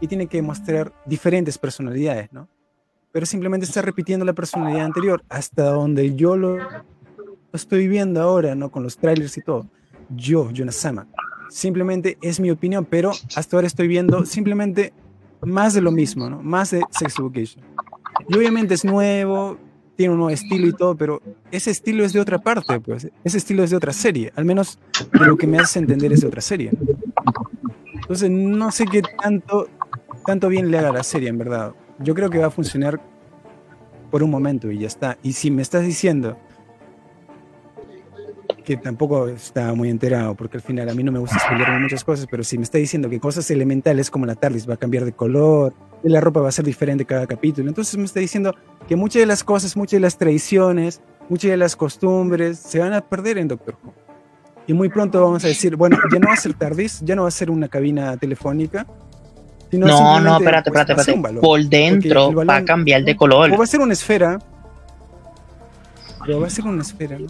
[0.00, 2.48] Y tiene que mostrar diferentes personalidades, ¿no?
[3.12, 6.58] Pero simplemente está repitiendo la personalidad anterior, hasta donde yo lo,
[7.52, 8.70] estoy viendo ahora, ¿no?
[8.70, 9.66] Con los trailers y todo.
[10.10, 11.06] Yo, Jonas Sama.
[11.48, 14.92] Simplemente es mi opinión, pero hasta ahora estoy viendo simplemente
[15.42, 16.42] más de lo mismo, ¿no?
[16.42, 17.64] Más de Sex Education.
[18.28, 19.56] Y obviamente es nuevo,
[19.96, 21.20] tiene un nuevo estilo y todo, pero
[21.50, 23.08] ese estilo es de otra parte, pues.
[23.24, 24.32] Ese estilo es de otra serie.
[24.36, 24.78] Al menos
[25.12, 26.70] de lo que me hace entender es de otra serie.
[27.94, 29.68] Entonces, no sé qué tanto,
[30.26, 31.74] tanto bien le haga la serie, en verdad.
[32.02, 33.00] Yo creo que va a funcionar
[34.10, 35.18] por un momento y ya está.
[35.22, 36.36] Y si me estás diciendo
[38.64, 42.04] que tampoco estaba muy enterado, porque al final a mí no me gusta spoilerme muchas
[42.04, 45.04] cosas, pero si me está diciendo que cosas elementales como la TARDIS va a cambiar
[45.04, 48.54] de color, la ropa va a ser diferente cada capítulo, entonces me está diciendo
[48.86, 52.92] que muchas de las cosas, muchas de las tradiciones, muchas de las costumbres se van
[52.92, 53.92] a perder en Doctor Who.
[54.66, 57.22] Y muy pronto vamos a decir, bueno, ya no va a ser TARDIS, ya no
[57.22, 58.86] va a ser una cabina telefónica.
[59.70, 61.20] Sino No, no, espérate, pues, espérate, espérate.
[61.22, 61.40] balón.
[61.40, 63.50] Por dentro balón- va a cambiar de color.
[63.52, 64.38] O va a ser una esfera.
[66.24, 67.26] Pero va a ser una esfera, ¿no?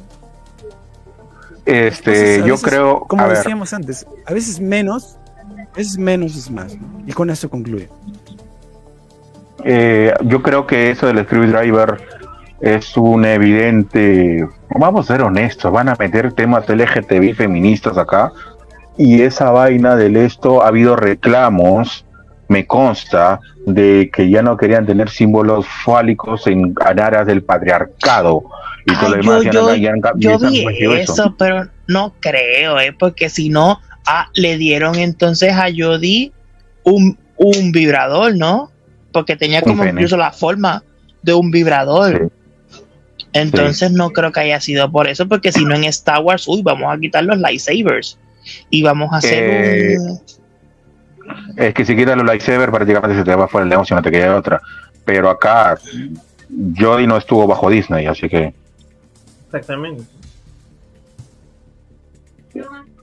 [1.67, 5.17] Este, Entonces, yo veces, creo, Como a ver, decíamos antes, a veces menos,
[5.73, 6.75] a veces menos es más.
[6.77, 7.03] ¿no?
[7.07, 7.89] Y con eso concluye.
[9.65, 12.01] eh, yo creo que eso del screwdriver
[12.61, 18.33] es un evidente, vamos a ser honestos, van a meter temas LGTB feministas acá
[18.97, 22.05] y esa vaina del esto ha habido reclamos,
[22.51, 28.43] me consta, de que ya no querían tener símbolos fálicos en aras del patriarcado
[28.85, 29.45] y todo lo demás.
[29.45, 30.65] yo- ya no- yo- ya Yo ya han vi
[31.03, 32.93] eso, pero no creo, ¿eh?
[32.99, 36.33] Porque si no, ah, le dieron entonces a Jody
[36.83, 38.73] un, un vibrador, ¿no?
[39.13, 40.83] Porque tenía como incluso la forma
[41.23, 42.31] de un vibrador.
[43.33, 46.63] Entonces no creo que haya sido por eso, porque si no en Star Wars, uy,
[46.63, 48.19] vamos a quitar los lightsabers
[48.71, 50.21] y vamos a hacer Eh, un...
[51.57, 54.11] Es que si quitas los lightsaber prácticamente se te va fuera el negocio, no te
[54.11, 54.61] queda otra.
[55.05, 55.79] Pero acá
[56.77, 58.55] Jody no estuvo bajo Disney, así que,
[59.47, 60.05] Exactamente.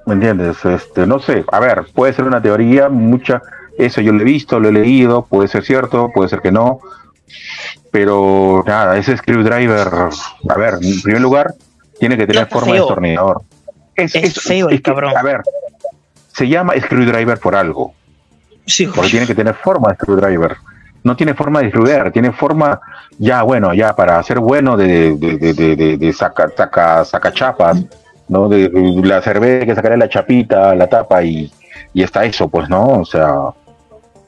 [0.06, 0.64] ¿me entiendes?
[0.64, 3.42] Este, no sé, a ver, puede ser una teoría, mucha,
[3.78, 6.80] eso yo lo he visto, lo he leído, puede ser cierto, puede ser que no,
[7.92, 9.90] pero nada, ese screwdriver,
[10.50, 11.54] a ver, en primer lugar,
[12.00, 13.42] tiene que tener forma de destornillador.
[13.96, 15.14] Es, Es feo el que, cabrón.
[15.18, 15.42] A ver,
[16.34, 17.94] se llama screwdriver por algo.
[18.68, 20.58] Sí, porque tiene que tener forma de screwdriver.
[21.04, 22.80] No tiene forma de screwdriver, tiene forma,
[23.18, 27.86] ya bueno, ya para ser bueno de, de, de, de, de saca, saca, sacachapas,
[28.28, 28.50] ¿no?
[28.50, 31.50] De, de la cerveza que sacaré la chapita, la tapa y,
[31.94, 32.86] y está eso, pues, ¿no?
[32.88, 33.32] O sea,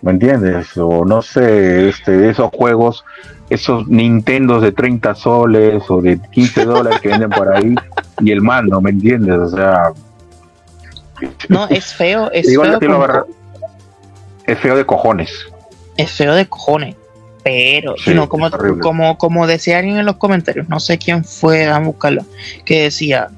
[0.02, 0.78] ¿me entiendes?
[0.78, 3.04] O no sé, este, esos juegos,
[3.50, 7.76] esos Nintendos de 30 soles o de 15 dólares que venden por ahí
[8.22, 9.38] y el mando, ¿me entiendes?
[9.38, 9.92] O sea,
[11.50, 13.28] No, es feo, es Igual feo,
[14.52, 15.32] es feo de cojones.
[15.98, 16.96] es feo de cojones.
[17.44, 18.50] Pero, Sí, no, como,
[18.82, 22.24] como, como decía alguien en los comentarios, no sé quién fue a buscarlo,
[22.66, 23.30] que decía,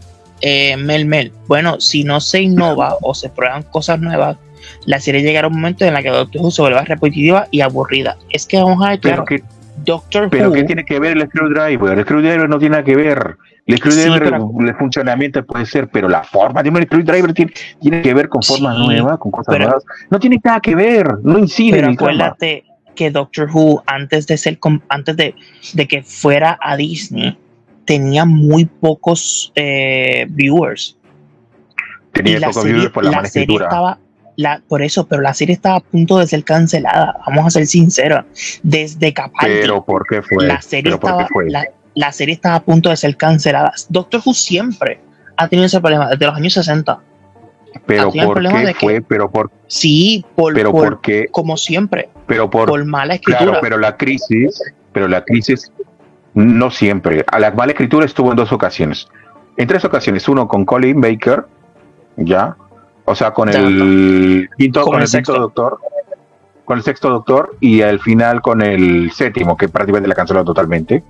[0.42, 4.38] eh, Mel Mel, bueno, si no se innova o se prueban cosas nuevas,
[4.86, 7.62] la serie llegará a un momento en la que Doctor Who se vuelva repetitiva y
[7.62, 8.18] aburrida.
[8.30, 9.44] Es que vamos a ver, Pero claro, que
[9.84, 11.98] Doctor Pero Who, ¿qué tiene que ver el screwdriver?
[11.98, 13.38] El screwdriver no tiene nada que ver.
[13.66, 18.02] El screwdriver, pero- el funcionamiento puede ser, pero la forma de un screwdriver tiene, tiene
[18.02, 19.84] que ver con formas Sí, nuevas, con cosas pero- nuevas.
[20.10, 22.64] No tiene nada que ver, no incide pero en el acuérdate
[22.96, 24.60] que Doctor Who, antes de ser
[24.90, 25.36] antes de,
[25.74, 27.38] de que fuera a Disney,
[27.86, 30.98] tenía muy pocos eh, viewers.
[32.12, 33.98] Tenía pocos viewers por la, la serie estaba
[34.38, 37.18] la, por eso, pero la serie estaba a punto de ser cancelada.
[37.28, 38.26] Vamos a ser sinceros.
[38.64, 40.46] Desde Capaldi, Pero ¿por qué fue?
[40.48, 41.50] la serie pero ¿por estaba, fue?
[41.50, 43.74] la, la serie estaba a punto de ser cancelada.
[43.90, 45.00] Doctor Who siempre
[45.38, 47.00] ha tenido ese problema desde los años 60.
[47.86, 49.02] pero ¿por qué que- fue?
[49.02, 51.28] Pero por, Sí, por, pero por- por qué?
[51.32, 53.46] como siempre, Pero por, por mala escritura.
[53.46, 54.62] claro, pero la crisis,
[54.94, 55.72] pero la crisis
[56.34, 57.24] no siempre.
[57.28, 59.08] A la mala escritura estuvo en dos ocasiones.
[59.58, 61.46] En tres ocasiones, uno con Colin Baker,
[62.18, 62.56] ya,
[63.06, 65.34] o sea, con el quinto, con el sexto.
[65.34, 65.80] doctor,
[66.66, 71.04] con el sexto doctor y al final con el séptimo, que prácticamente la canceló totalmente.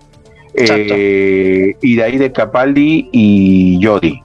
[0.53, 4.21] Eh, y de ahí de Capaldi y Jody.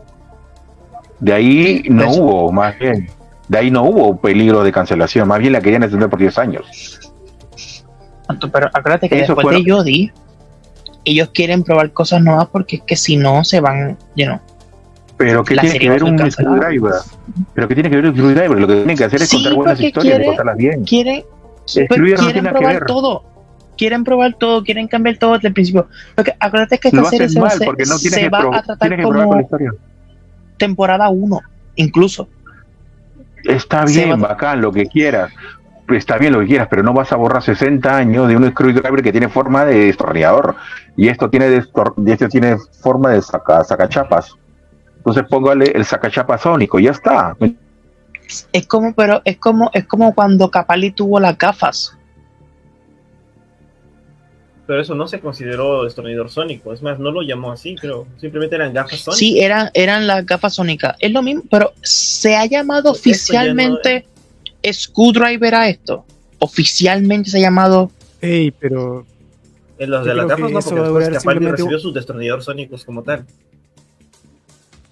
[1.20, 2.22] De ahí no Eso.
[2.22, 3.08] hubo, más bien.
[3.48, 7.00] De ahí no hubo peligro de cancelación, más bien la querían extender por 10 años.
[8.52, 10.12] Pero acuérdate que Eso después fueron- de Jodie,
[11.04, 14.40] ellos quieren probar cosas nuevas porque es que si no se van, you know.
[15.16, 16.92] Pero ¿qué tiene que ver un screwdriver?
[17.54, 18.60] Pero ¿qué tiene que ver un screwdriver?
[18.60, 20.84] Lo que tienen que hacer es Sí, contar buenas historias y contarlas bien.
[20.84, 22.84] quieren, no quieren tiene nada que probar ver.
[22.86, 23.24] todo.
[23.78, 25.88] Quieren probar todo, quieren cambiar todo desde el principio.
[26.14, 28.20] Porque acuérdate que esta Lo serie se, va a mal hacer- porque no tiene se
[28.22, 29.72] que, va pro- a tratar probar con como la historia.
[30.56, 31.40] temporada 1,
[31.76, 32.28] incluso.
[33.44, 35.30] Está bien, bacán, lo que quieras.
[35.88, 39.02] Está bien lo que quieras, pero no vas a borrar 60 años de un screwdriver
[39.02, 40.56] que tiene forma de destornillador.
[40.96, 44.32] Y esto tiene, esto tiene forma de saca, sacachapas.
[45.06, 47.36] Entonces póngale el sacachapas sónico, y ya está.
[48.52, 51.96] Es como, pero es como, es como cuando Capaldi tuvo las gafas.
[54.66, 56.72] Pero eso no se consideró destornillador sónico.
[56.72, 58.08] Es más, no lo llamó así, creo.
[58.16, 59.18] Simplemente eran gafas sónicas.
[59.20, 60.96] Sí, eran, eran las gafas sónicas.
[60.98, 64.06] Es lo mismo, pero se ha llamado Pues ya no oficialmente
[64.72, 66.04] Screwdriver a esto.
[66.40, 67.92] Oficialmente se ha llamado.
[68.20, 69.06] Ey, pero
[69.78, 73.24] En los de las gafas no, porque después Capaldi recibió sus destornilladores sónicos como tal.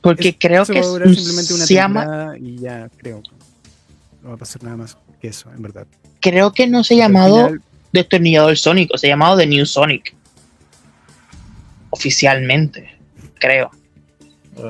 [0.05, 2.89] Porque es- creo eso que va a durar es- simplemente una se llama, y ya
[2.97, 3.23] creo.
[4.23, 5.87] No va a pasar nada más que eso, en verdad.
[6.21, 7.63] creo que no se ha llamado final,
[7.93, 10.15] destornillador sónico, se ha llamado The New Sonic.
[11.91, 12.91] Oficialmente,
[13.39, 13.71] creo.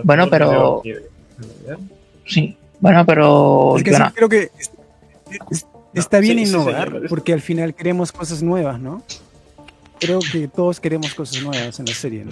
[0.04, 0.82] Bueno, pero-
[2.26, 2.56] Sí.
[2.80, 4.70] Bueno, pero es que yo sí, no- creo que es-
[5.50, 9.02] es- está bien sí, sí, innovar porque al final queremos cosas nuevas, ¿no?
[10.00, 12.30] Creo que todos queremos cosas nuevas en la serie, ¿no?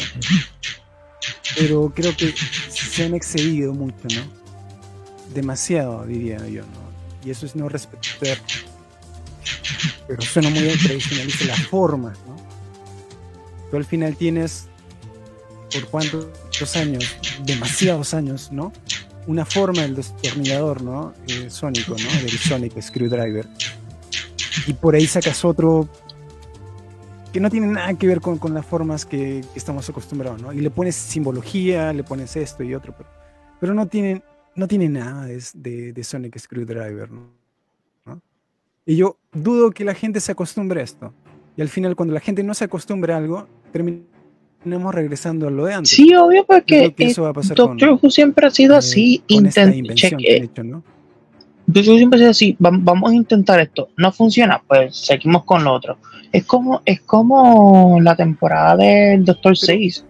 [1.57, 2.35] pero creo que
[2.93, 4.23] se han excedido mucho, ¿no?
[5.35, 6.93] Demasiado, diría yo, ¿no?
[7.25, 8.39] Y eso es no respetar.
[10.07, 12.37] Pero suena muy tradicionalista la forma, ¿no?
[13.71, 14.67] Tú al final tienes,
[15.73, 18.75] por cuántos años, demasiados años, ¿no?
[19.27, 21.15] Una forma del destornillador, ¿no?
[21.29, 22.21] Eh, sónico, ¿no?
[22.21, 23.49] Del Sonic Screwdriver.
[24.67, 25.89] Y por ahí sacas otro
[27.33, 30.53] que no tiene nada que ver con, con las formas que, que, estamos acostumbrados, ¿no?
[30.53, 33.09] Y le pones simbología, le pones esto y otro, pero,
[33.61, 34.23] pero no, tiene,
[34.55, 37.43] no tiene nada de, de, de Sonic Screwdriver, ¿no?
[38.85, 41.15] Y yo dudo que la gente se acostumbre a esto.
[41.57, 45.67] Y al final, cuando la gente no se acostumbra a algo, terminamos regresando a lo
[45.67, 45.91] de antes.
[45.91, 49.23] Sí, obvio, porque eso va a pasar Doctor Who siempre ha sido eh, así.
[49.29, 50.83] Intent check, ¿no?
[51.73, 52.57] Doctor Who siempre sido así.
[52.59, 53.89] Vamos a intentar esto.
[53.97, 55.97] No funciona, pues seguimos con lo otro.
[56.33, 60.05] Es como, es como la temporada del Doctor 6.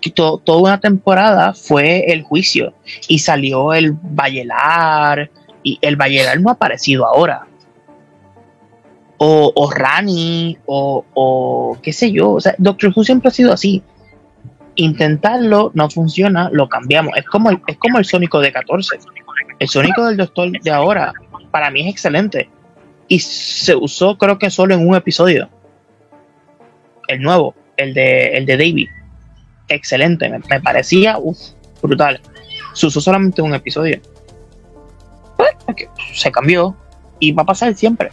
[0.00, 2.72] Que toda una temporada fue el juicio
[3.06, 5.30] y salió el Vallelar
[5.62, 7.46] y el Vallelar no ha aparecido ahora
[9.22, 12.32] o, o Rani, o, o, qué sé yo.
[12.32, 13.82] O sea, Doctor Who siempre ha sido así.
[14.76, 17.14] Intentarlo, no funciona, lo cambiamos.
[17.18, 18.98] Es como el, es como el Sónico de 14.
[19.60, 21.12] El Sónico del Doctor de ahora,
[21.50, 22.48] para mí es excelente.
[23.08, 25.50] Y se usó, creo que solo en un episodio.
[27.08, 28.88] El nuevo, el de, el de David.
[29.68, 31.18] Excelente, me, parecía
[31.82, 32.22] brutal.
[32.72, 34.00] Se usó solamente en un episodio.
[35.36, 35.50] Pues,
[36.14, 36.74] se cambió
[37.18, 38.10] y va a pasar siempre.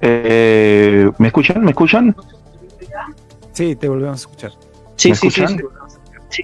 [0.00, 1.62] Eh, ¿Me escuchan?
[1.62, 2.16] ¿Me escuchan?
[3.52, 4.69] Sí, te volvemos a escuchar.
[5.00, 5.46] Sí, sí, sí,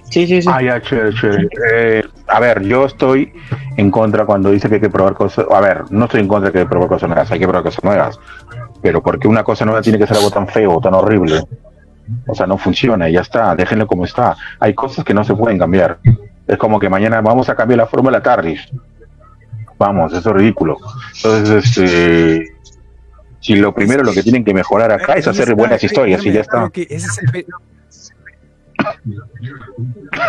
[0.09, 1.47] sí, sí, Ah, ya, chévere, chévere.
[1.71, 3.31] Eh, a ver, yo estoy
[3.77, 5.45] en contra cuando dice que hay que probar cosas.
[5.51, 7.45] A ver, no estoy en contra de que hay que probar cosas nuevas, hay que
[7.45, 8.19] probar cosas nuevas.
[8.81, 11.43] Pero porque una cosa nueva tiene que ser algo tan feo, tan horrible.
[12.25, 14.35] O sea, no funciona y ya está, déjenlo como está.
[14.59, 15.99] Hay cosas que no se pueden cambiar.
[16.47, 18.71] Es como que mañana vamos a cambiar la forma de la TARDIS.
[19.77, 20.77] Vamos, eso es ridículo.
[21.15, 22.57] Entonces, este
[23.39, 26.41] si lo primero lo que tienen que mejorar acá es hacer buenas historias y ya
[26.41, 26.69] está.
[26.73, 27.45] Ese es el,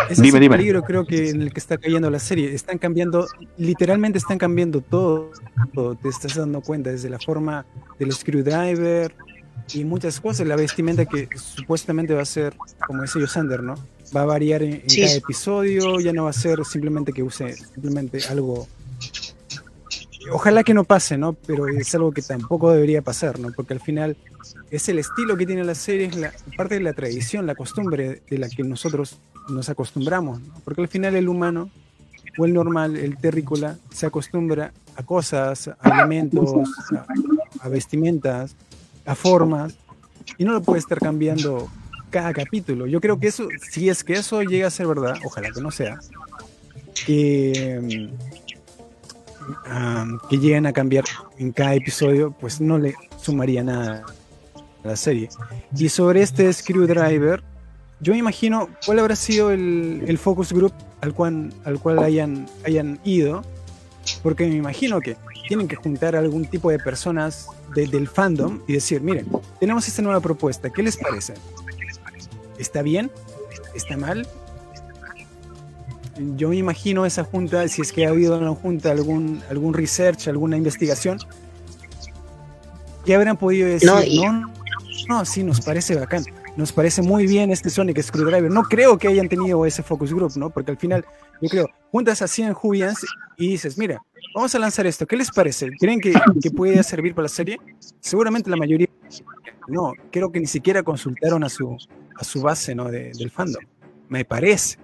[0.09, 2.53] ese dime, es el peligro creo que en el que está cayendo la serie.
[2.53, 3.27] Están cambiando,
[3.57, 5.31] literalmente están cambiando todo.
[6.01, 7.65] Te estás dando cuenta desde la forma
[7.97, 9.13] del screwdriver
[9.73, 10.47] y muchas cosas.
[10.47, 12.55] La vestimenta que supuestamente va a ser,
[12.85, 13.75] como dice Yosander, ¿no?
[14.15, 15.99] Va a variar en, cada episodio.
[15.99, 18.67] Ya no va a ser simplemente que use simplemente algo
[20.31, 21.33] ojalá que no pase, ¿no?
[21.33, 23.51] Pero es algo que tampoco debería pasar, ¿no?
[23.55, 24.17] Porque al final
[24.71, 28.21] es el estilo que tiene la serie, es la parte de la tradición, la costumbre
[28.29, 29.19] de la que nosotros
[29.49, 30.53] nos acostumbramos, ¿no?
[30.63, 31.69] Porque al final el humano
[32.37, 36.53] o el normal, el terrícola, se acostumbra a cosas, a elementos,
[36.95, 37.05] a,
[37.65, 38.55] a vestimentas,
[39.05, 39.75] a formas,
[40.37, 41.69] y no lo puede estar cambiando
[42.09, 42.87] cada capítulo.
[42.87, 45.71] Yo creo que eso, si es que eso llega a ser verdad, ojalá que no
[45.71, 45.99] sea,
[47.05, 48.09] que
[50.29, 51.05] que lleguen a cambiar
[51.37, 54.05] en cada episodio, pues no le sumaría nada
[54.83, 55.29] a la serie.
[55.75, 57.43] Y sobre este Screwdriver,
[57.99, 62.99] yo me imagino cuál habrá sido el, focus group al cual, al cual hayan, hayan
[63.03, 63.43] ido,
[64.23, 65.17] porque me imagino que
[65.47, 69.27] tienen que juntar algún tipo de personas del fandom y decir, miren,
[69.59, 71.33] tenemos esta nueva propuesta, ¿qué les parece?
[72.57, 73.11] ¿Está bien?
[73.73, 74.27] ¿Está mal?
[76.35, 79.73] Yo me imagino esa junta, si es que ha habido en la junta algún, algún
[79.73, 81.17] research, alguna investigación,
[83.05, 83.89] ¿qué habrán podido decir?
[83.89, 84.51] No,
[85.07, 86.23] no, sí, nos parece bacán.
[86.55, 88.51] Nos parece muy bien este Sonic Screwdriver.
[88.51, 90.49] No creo que hayan tenido ese focus group, ¿no?
[90.49, 91.05] Porque al final,
[91.41, 93.05] yo creo, juntas a 100 Jubians
[93.37, 94.01] y dices, mira,
[94.35, 95.07] vamos a lanzar esto.
[95.07, 95.69] ¿Qué les parece?
[95.79, 97.57] ¿Creen que, que puede servir para la serie?
[98.01, 98.87] Seguramente la mayoría
[99.69, 99.93] no.
[100.11, 101.77] Creo que ni siquiera consultaron a su,
[102.15, 102.89] a su base, ¿no?
[102.89, 103.63] del fandom.
[104.09, 104.77] Me parece.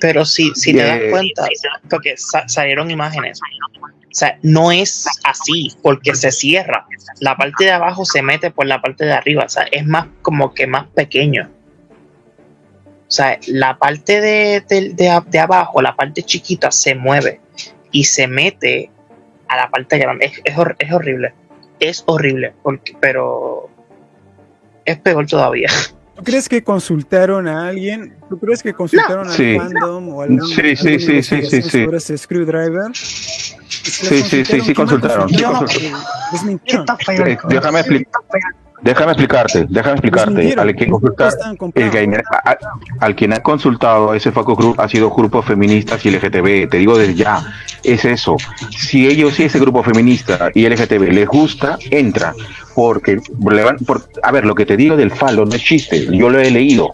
[0.00, 1.46] Pero si, si te das cuenta,
[1.88, 6.86] porque salieron imágenes, o sea, no es así, porque se cierra.
[7.20, 10.06] La parte de abajo se mete por la parte de arriba, o sea, es más
[10.22, 11.50] como que más pequeño.
[13.06, 14.62] O sea, la parte de,
[14.94, 17.40] de, abajo, la parte chiquita, se mueve
[17.92, 18.90] y se mete
[19.48, 20.26] a la parte grande.
[20.26, 20.56] Es, es,
[20.92, 21.34] horrible.
[21.78, 23.70] Es horrible, porque, pero
[24.84, 25.68] es peor todavía.
[26.16, 28.16] ¿Tú crees que consultaron a alguien?
[28.28, 31.84] ¿Tú crees que consultaron al fandom o algún, sí, sí, sí, sí, sí, sí.
[31.84, 32.90] sobre ese screwdriver?
[32.94, 35.28] Sí, sí, sí, sí, consultaron.
[36.32, 36.86] Desmintieron.
[37.48, 38.22] Déjame explicar.
[38.86, 40.54] Déjame explicarte, déjame explicarte.
[40.56, 40.94] Al quien,
[41.74, 42.22] el
[43.00, 46.68] al quien ha consultado ese Faco Group ha sido grupos feministas y LGTB.
[46.70, 47.44] Te digo desde ya,
[47.82, 48.36] es eso.
[48.70, 52.32] Si ellos, si ese grupo feminista y LGTB les gusta, entra.
[52.76, 53.20] Porque,
[53.84, 56.52] por, a ver, lo que te digo del falo no es chiste, yo lo he
[56.52, 56.92] leído.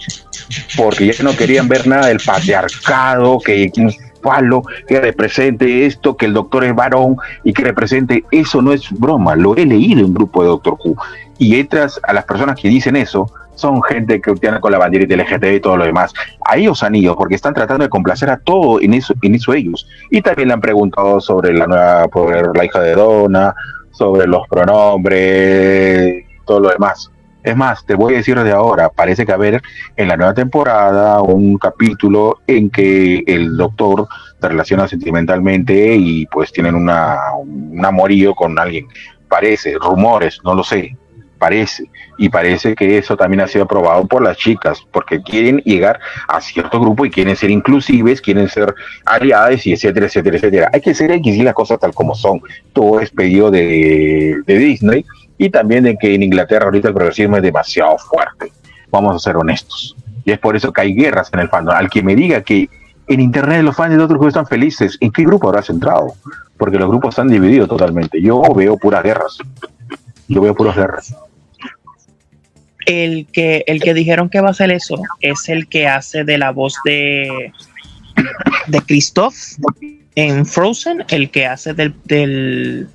[0.79, 3.71] Porque ya no querían ver nada del patriarcado, que
[4.23, 8.91] falo, que represente esto, que el doctor es varón y que represente, eso no es
[8.91, 10.97] broma, lo he leído en un grupo de Doctor Who.
[11.43, 15.05] Y entras a las personas que dicen eso, son gente que tiene con la bandera
[15.05, 16.13] LGTB y todo lo demás.
[16.47, 19.53] A ellos han ido porque están tratando de complacer a todo en eso, en eso
[19.53, 19.89] ellos.
[20.13, 23.57] Y también le han preguntado sobre la nueva, por la hija de Donna,
[23.91, 27.11] sobre los pronombres, todo lo demás.
[27.43, 29.61] Es más, te voy a decir de ahora, parece que haber
[29.97, 34.07] en la nueva temporada un capítulo en que el doctor
[34.41, 38.87] se relaciona sentimentalmente y pues tienen una, un amorío con alguien.
[39.29, 40.97] Parece, rumores, no lo sé,
[41.43, 41.91] parece.
[42.19, 45.99] Y parece que eso también ha sido aprobado por las chicas, porque quieren llegar
[46.29, 48.73] a cierto grupo y quieren ser inclusives, quieren ser
[49.05, 50.71] aliadas y etcétera, etcétera, etcétera.
[50.73, 52.41] Hay que ser, hay que decir las cosas tal como son.
[52.73, 55.05] Todo es pedido de, de Disney
[55.37, 58.53] y también de que en Inglaterra ahorita el progresismo es demasiado fuerte.
[58.93, 59.97] Vamos a ser honestos.
[60.25, 61.75] Y es por eso que hay guerras en el fandom.
[61.75, 62.69] Al que me diga que
[63.09, 66.15] en internet los fans de otros grupos están felices, ¿en qué grupo habrás entrado?
[66.57, 68.23] Porque los grupos están divididos totalmente.
[68.23, 69.39] Yo veo puras guerras.
[70.29, 71.17] Yo veo puras guerras.
[72.87, 76.39] El que, el que dijeron que va a hacer eso es el que hace de
[76.39, 77.53] la voz de,
[78.67, 79.35] de Christoph
[80.15, 82.89] en Frozen, el que hace del, del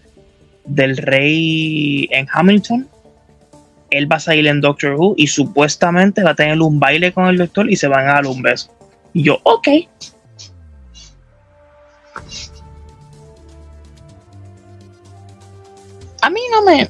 [0.67, 2.87] del rey en Hamilton,
[3.89, 7.27] él va a salir en Doctor Who y supuestamente va a tener un baile con
[7.27, 8.69] el doctor y se van a dar un beso.
[9.13, 9.67] Y yo, ok.
[16.21, 16.89] A mí no me.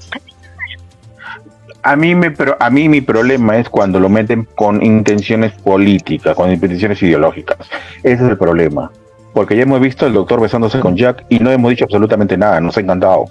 [1.88, 6.35] A mí, me, pero a mí mi problema es cuando lo meten con intenciones políticas,
[6.35, 7.59] con intenciones ideológicas.
[8.03, 8.91] Ese es el problema.
[9.34, 12.59] Porque ya hemos visto al doctor besándose con Jack y no hemos dicho absolutamente nada,
[12.59, 13.27] nos ha encantado.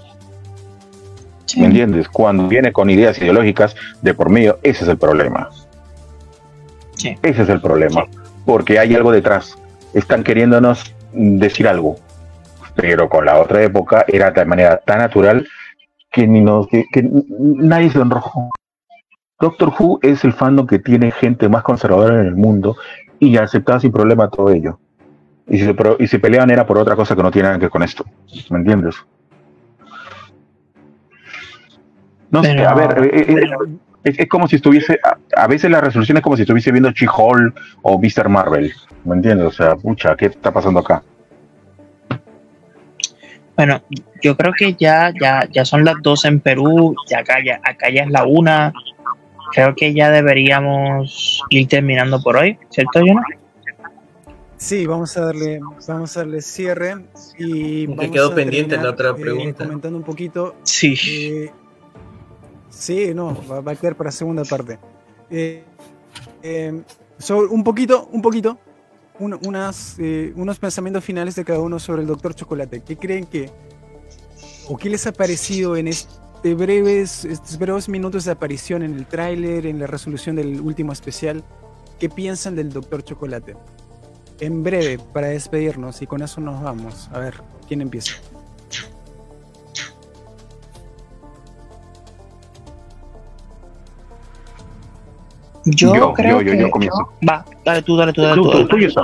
[1.55, 2.09] ¿Me entiendes?
[2.09, 5.51] Cuando viene con ideas ideológicas de por medio, ese es el problema.
[7.21, 8.05] Ese es el problema.
[8.43, 9.55] Porque hay algo detrás.
[9.93, 11.97] Están queriéndonos decir algo.
[12.73, 15.47] Pero con la otra época era de manera tan natural
[16.11, 18.49] que, ni nos, que, nadie se enrojó.
[19.39, 22.75] Doctor Who es el fandom que tiene gente más conservadora en el mundo
[23.19, 24.79] y aceptaba sin problema todo ello.
[25.47, 27.65] Y si, se, y si peleaban era por otra cosa que no tiene nada que
[27.65, 28.03] ver con esto.
[28.49, 28.95] ¿Me entiendes?
[32.29, 34.99] No sé, a ver, eh, eh, es, como si estuviese,
[35.35, 38.27] a, veces la resolución es como si estuviese viendo She-Hulk o Mr.
[38.27, 38.73] Marvel,
[39.05, 39.47] ¿me entiendes?
[39.47, 41.03] O sea, pucha, ¿qué está pasando acá?
[43.57, 43.81] Bueno,
[44.21, 47.89] yo creo que ya, ya, ya son las dos en Perú, ya acá, ya acá
[47.89, 48.71] ya es la una.
[49.51, 53.23] Creo que ya deberíamos ir terminando por hoy, ¿cierto, Jonah?
[54.57, 57.05] Sí, vamos a darle, vamos a darle cierre
[57.37, 59.65] y me quedó pendiente la otra eh, pregunta.
[59.65, 60.55] comentando un poquito.
[60.63, 61.49] Sí.
[62.69, 64.77] Sí, no, va, a quedar para segunda parte.
[65.31, 65.63] Eh,
[66.43, 66.81] eh,
[67.49, 68.59] un poquito, un poquito,
[69.19, 72.81] unas, eh, unos pensamientos finales de cada uno sobre el Doctor Chocolate.
[72.81, 73.49] ¿Qué creen que,
[74.67, 79.05] o qué les ha parecido en este breves, estos breves minutos de aparición en el
[79.05, 81.43] tráiler, en la resolución del último especial?
[81.99, 83.55] ¿Qué piensan del Doctor Chocolate?
[84.39, 87.09] En breve, para despedirnos y con eso nos vamos.
[87.11, 88.13] A ver, ¿quién empieza?
[95.69, 97.09] Yo, creo yo, yo, comienzo.
[97.27, 98.49] Va, dale tú, dale tú, dale tú.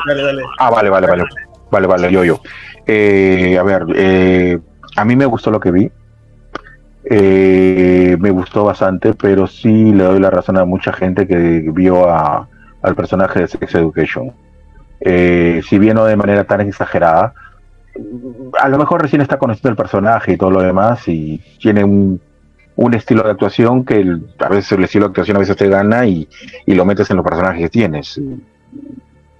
[0.05, 0.43] dale, dale.
[0.59, 1.23] Ah, vale, vale, vale.
[1.69, 2.39] Vale, vale, yo, yo.
[2.85, 4.59] Eh, a ver, eh,
[4.95, 5.91] a mí me gustó lo que vi.
[7.05, 12.09] Eh, me gustó bastante, pero sí le doy la razón a mucha gente que vio
[12.09, 12.47] a,
[12.81, 14.31] al personaje de Sex Education.
[15.01, 17.33] si bien no de manera tan exagerada,
[18.59, 22.21] a lo mejor recién está conociendo el personaje y todo lo demás y tiene un
[22.75, 26.05] un estilo de actuación que a veces el estilo de actuación a veces te gana
[26.05, 26.27] y,
[26.65, 28.19] lo metes en los personajes que tienes.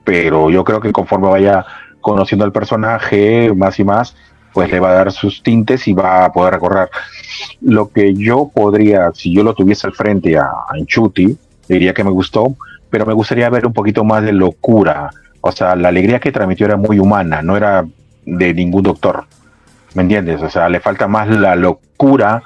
[0.04, 1.66] Pero yo creo que conforme vaya
[2.02, 4.16] conociendo al personaje más y más,
[4.54, 6.90] pues le va a dar sus tintes y va a poder recorrer.
[7.62, 11.36] Lo que yo podría, si yo lo tuviese al frente a, a Enchuti,
[11.68, 12.56] diría que me gustó,
[12.90, 15.10] pero me gustaría ver un poquito más de locura.
[15.42, 17.86] O sea, la alegría que transmitió era muy humana, no era
[18.26, 19.26] de ningún doctor.
[19.96, 20.42] ¿Me entiendes?
[20.42, 22.44] O sea, le falta más la locura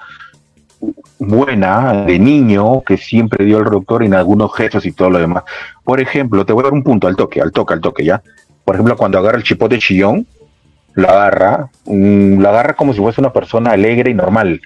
[1.19, 5.43] buena de niño que siempre dio el doctor en algunos gestos y todo lo demás.
[5.83, 8.21] Por ejemplo, te voy a dar un punto al toque, al toque, al toque, ¿ya?
[8.63, 10.27] Por ejemplo, cuando agarra el chipote chillón,
[10.93, 14.61] lo agarra, mm, lo agarra como si fuese una persona alegre y normal,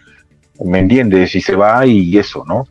[0.63, 1.35] ¿me entiendes?
[1.35, 2.67] Y se va y eso, ¿no?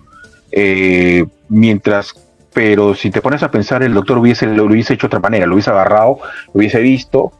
[0.52, 2.14] Eh, mientras,
[2.52, 5.54] pero si te pones a pensar, el doctor hubiese, lo hubiese hecho otra manera, lo
[5.54, 6.18] hubiese agarrado,
[6.52, 7.32] lo hubiese visto,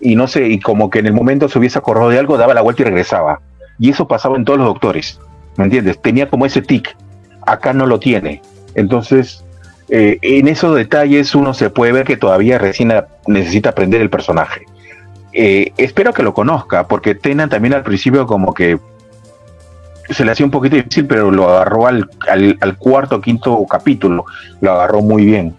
[0.00, 2.54] y no sé, y como que en el momento se hubiese acordado de algo, daba
[2.54, 3.40] la vuelta y regresaba.
[3.78, 5.18] Y eso pasaba en todos los doctores,
[5.56, 6.00] ¿me entiendes?
[6.00, 6.96] Tenía como ese tic,
[7.46, 8.42] acá no lo tiene.
[8.74, 9.44] Entonces,
[9.88, 12.92] eh, en esos detalles uno se puede ver que todavía recién
[13.26, 14.64] necesita aprender el personaje.
[15.32, 18.78] Eh, espero que lo conozca, porque Tenan también al principio como que
[20.10, 22.08] se le hacía un poquito difícil, pero lo agarró al,
[22.78, 24.26] cuarto o quinto capítulo,
[24.60, 25.54] lo agarró muy bien,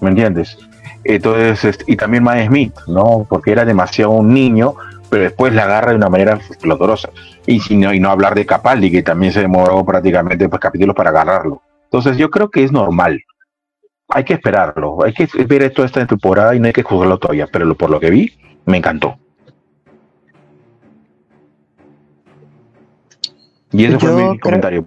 [0.00, 0.58] ¿me entiendes?
[1.04, 3.26] Entonces, y también Matt Smith, ¿no?
[3.28, 4.74] Porque era demasiado un niño,
[5.10, 7.10] pero después la agarra de una manera flotorosa.
[7.46, 10.96] Y, si no, y no hablar de Capaldi, que también se demoró prácticamente pues, capítulos
[10.96, 11.62] para agarrarlo.
[11.84, 13.22] Entonces, yo creo que es normal.
[14.08, 17.48] Hay que esperarlo, hay que ver esto esta temporada y no hay que juzgarlo todavía,
[17.50, 18.32] pero por lo que vi,
[18.66, 19.18] me encantó.
[23.72, 24.86] Y ese fue mi comentario.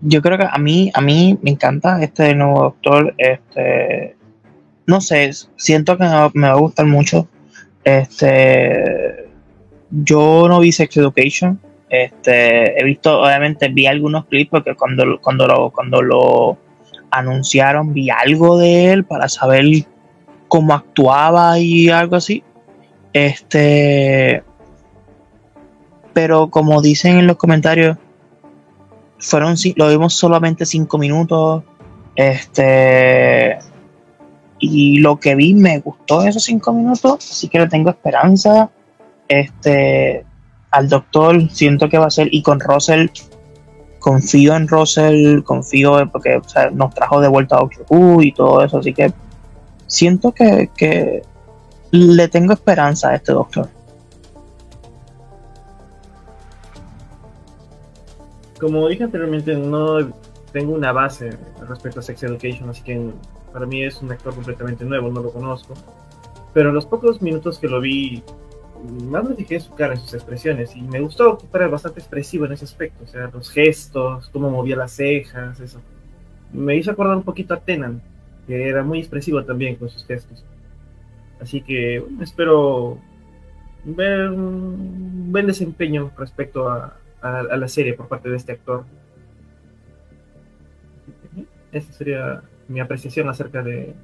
[0.00, 3.14] Yo, creo que a mí, a mí me encanta este nuevo doctor.
[3.18, 4.16] Este,
[4.86, 6.04] no sé, siento que
[6.34, 7.28] me va a gustar mucho.
[7.84, 9.28] Este,
[9.90, 11.60] yo no vi Sex Education.
[11.88, 16.58] Este, he visto, obviamente, vi algunos clips porque cuando, cuando lo, cuando lo
[17.10, 19.64] anunciaron vi algo de él para saber
[20.48, 22.44] cómo actuaba y algo así.
[23.12, 24.42] Este,
[26.12, 27.96] pero como dicen en los comentarios,
[29.18, 31.64] fueron lo vimos solamente cinco minutos.
[32.16, 33.58] Este,
[34.60, 38.70] y lo que vi me gustó esos cinco minutos, así que le tengo esperanza.
[39.26, 40.24] Este,
[40.70, 43.08] al doctor siento que va a ser, y con Russell,
[43.98, 46.40] confío en Russell, confío en, porque
[46.72, 49.12] nos trajo de vuelta a Doctor y todo eso, así que
[49.86, 51.22] siento que,
[51.92, 53.68] le tengo esperanza a este doctor.
[58.60, 59.98] Como dije anteriormente, no
[60.52, 61.36] tengo una base
[61.68, 63.10] respecto a Sex Education, así que
[63.52, 65.74] para mí es un actor completamente nuevo, no lo conozco.
[66.52, 68.22] Pero en los pocos minutos que lo vi,
[69.04, 72.00] más me fijé en su cara, en sus expresiones, y me gustó que fuera bastante
[72.00, 75.80] expresivo en ese aspecto, o sea, los gestos, cómo movía las cejas, eso.
[76.52, 78.02] Me hizo acordar un poquito a Tenan,
[78.46, 80.44] que era muy expresivo también con sus gestos.
[81.40, 82.98] Así que espero
[83.84, 88.84] ver un buen desempeño respecto a, la serie por parte de este actor.
[91.70, 93.94] Esta sería mi apreciación acerca de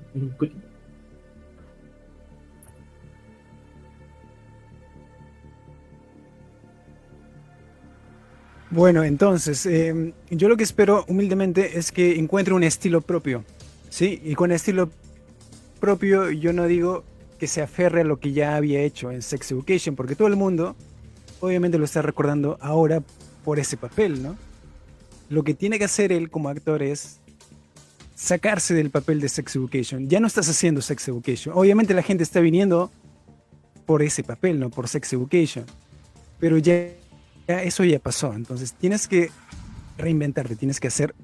[8.70, 13.44] Bueno, entonces, em, yo lo que espero humildemente es que encuentre un estilo propio.
[13.88, 14.90] Sí, y con estilo
[15.78, 17.04] propio yo no digo
[17.38, 20.36] que se aferre a lo que ya había hecho en Sex Education, porque todo el
[20.36, 20.74] mundo
[21.40, 23.00] obviamente lo está recordando ahora
[23.44, 24.36] por ese papel, ¿no?
[25.28, 27.20] Lo que tiene que hacer él como actor es
[28.16, 30.08] sacarse del papel de Sex Education.
[30.08, 31.54] Ya no estás haciendo Sex Education.
[31.56, 32.90] Obviamente la gente está viniendo
[33.84, 35.64] por ese papel, no por Sex Education.
[36.40, 36.88] Pero ya,
[37.46, 38.32] eso ya pasó.
[38.32, 39.30] Entonces tienes que
[39.98, 41.14] reinventarte, tienes que hacer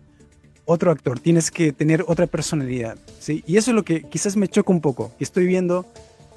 [0.64, 3.43] otro actor, tienes que tener otra personalidad, ¿sí?
[3.47, 5.85] Y eso es lo que quizás me choca un poco, estoy viendo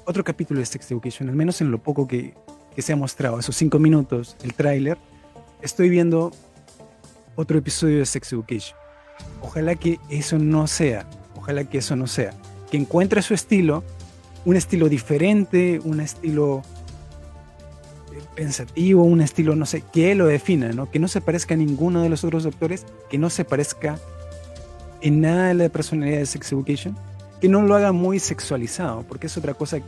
[0.04, 2.34] otro capítulo de Sex Education, al menos en lo poco que,
[2.74, 4.98] que se ha mostrado, esos cinco minutos, el tráiler,
[5.62, 6.32] estoy viendo
[7.36, 8.76] otro episodio de Sex Education.
[9.40, 11.06] Ojalá que eso no sea,
[11.36, 12.32] ojalá que eso no sea,
[12.70, 13.84] que encuentre su estilo,
[14.44, 16.62] un estilo diferente, un estilo
[18.34, 20.90] pensativo, un estilo, no sé, que lo defina, ¿no?
[20.90, 23.98] Que no se parezca a ninguno de los otros doctores, que no se parezca
[25.00, 26.96] en nada de la personalidad de Sex Education,
[27.40, 29.78] que no lo haga muy sexualizado, porque es otra cosa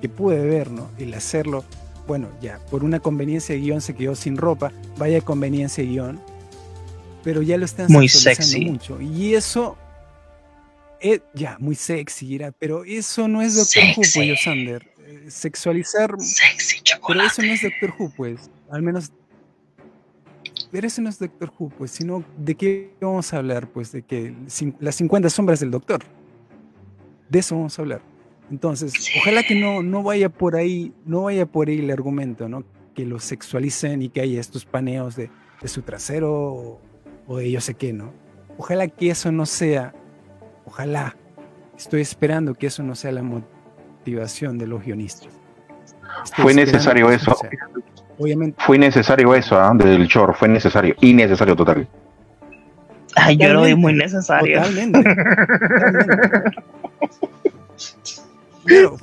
[0.00, 0.88] que pude ver, ¿no?
[0.98, 1.64] El hacerlo,
[2.06, 6.20] bueno, ya, por una conveniencia de guion se quedó sin ropa, vaya conveniencia de guion,
[7.24, 9.00] pero ya lo están muy sexy mucho.
[9.00, 9.76] Y eso,
[11.00, 14.86] es, ya, muy sexy, era, pero eso no es Doctor Who, pues, Sander.
[15.06, 16.14] Eh, sexualizar.
[16.20, 18.50] Sexy Pero eso no es Doctor Who, pues.
[18.70, 19.10] Al menos
[20.74, 24.02] pero eso no es Doctor Who, pues, sino de qué vamos a hablar, pues, de
[24.02, 24.34] que
[24.80, 26.02] las 50 sombras del Doctor.
[27.28, 28.02] De eso vamos a hablar.
[28.50, 32.64] Entonces, ojalá que no, no vaya por ahí, no vaya por ahí el argumento, ¿no?
[32.92, 35.30] Que lo sexualicen y que haya estos paneos de,
[35.64, 36.80] su trasero
[37.26, 38.12] o, de yo sé qué, ¿no?
[38.56, 39.94] Ojalá que eso no sea,
[40.64, 41.16] ojalá,
[41.76, 45.32] estoy esperando que eso no sea la motivación de los guionistas.
[46.36, 47.36] Fue necesario eso.
[48.18, 48.62] Obviamente.
[48.64, 49.70] Fue necesario eso, ¿eh?
[49.76, 51.88] del short, fue necesario, innecesario total.
[53.16, 54.58] Ay, yo lo vi muy necesario.
[54.58, 55.02] Totalmente.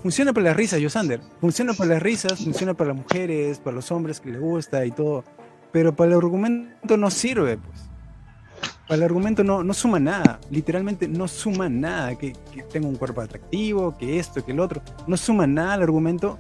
[0.02, 1.22] funciona para las risas, Yosander.
[1.40, 4.92] Funciona para las risas, funciona para las mujeres, para los hombres que les gusta y
[4.92, 5.24] todo.
[5.72, 7.91] Pero para el argumento no sirve, pues.
[8.92, 12.98] Para el argumento no, no suma nada, literalmente no suma nada, que, que tenga un
[12.98, 16.38] cuerpo atractivo, que esto, que el otro, no suma nada al argumento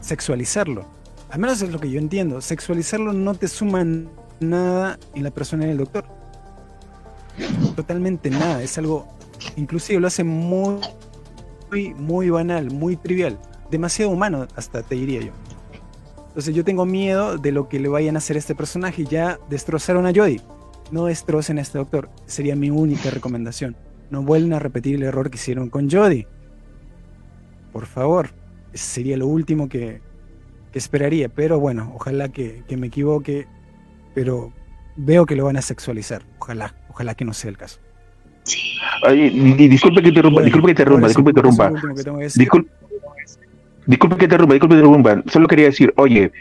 [0.00, 0.84] sexualizarlo.
[1.30, 3.86] Al menos es lo que yo entiendo, sexualizarlo no te suma
[4.40, 6.04] nada en la persona del doctor.
[7.76, 9.06] Totalmente nada, es algo,
[9.54, 10.80] inclusive lo hace muy,
[11.70, 13.38] muy, muy banal, muy trivial,
[13.70, 15.32] demasiado humano hasta te diría yo.
[16.26, 19.04] Entonces yo tengo miedo de lo que le vayan a hacer a este personaje.
[19.04, 20.42] Ya destrozaron a Jodie.
[20.90, 22.08] No destrocen a este doctor.
[22.26, 23.76] Sería mi única recomendación.
[24.10, 26.26] No vuelven a repetir el error que hicieron con Jodie.
[27.72, 28.30] Por favor.
[28.72, 30.00] Ese sería lo último que,
[30.72, 31.28] que esperaría.
[31.28, 33.46] Pero bueno, ojalá que, que, me equivoque.
[34.14, 34.52] Pero
[34.96, 36.24] veo que lo van a sexualizar.
[36.38, 37.80] Ojalá, ojalá que no sea el caso.
[39.02, 39.30] Ay,
[39.68, 41.70] disculpe que interrumpa, bueno, disculpe que interrumpa, disculpe que interrumpa.
[42.34, 42.70] Disculpe,
[43.86, 45.22] disculpe que interrumpa, disculpe que interrumpa.
[45.30, 46.32] Solo quería decir, oye,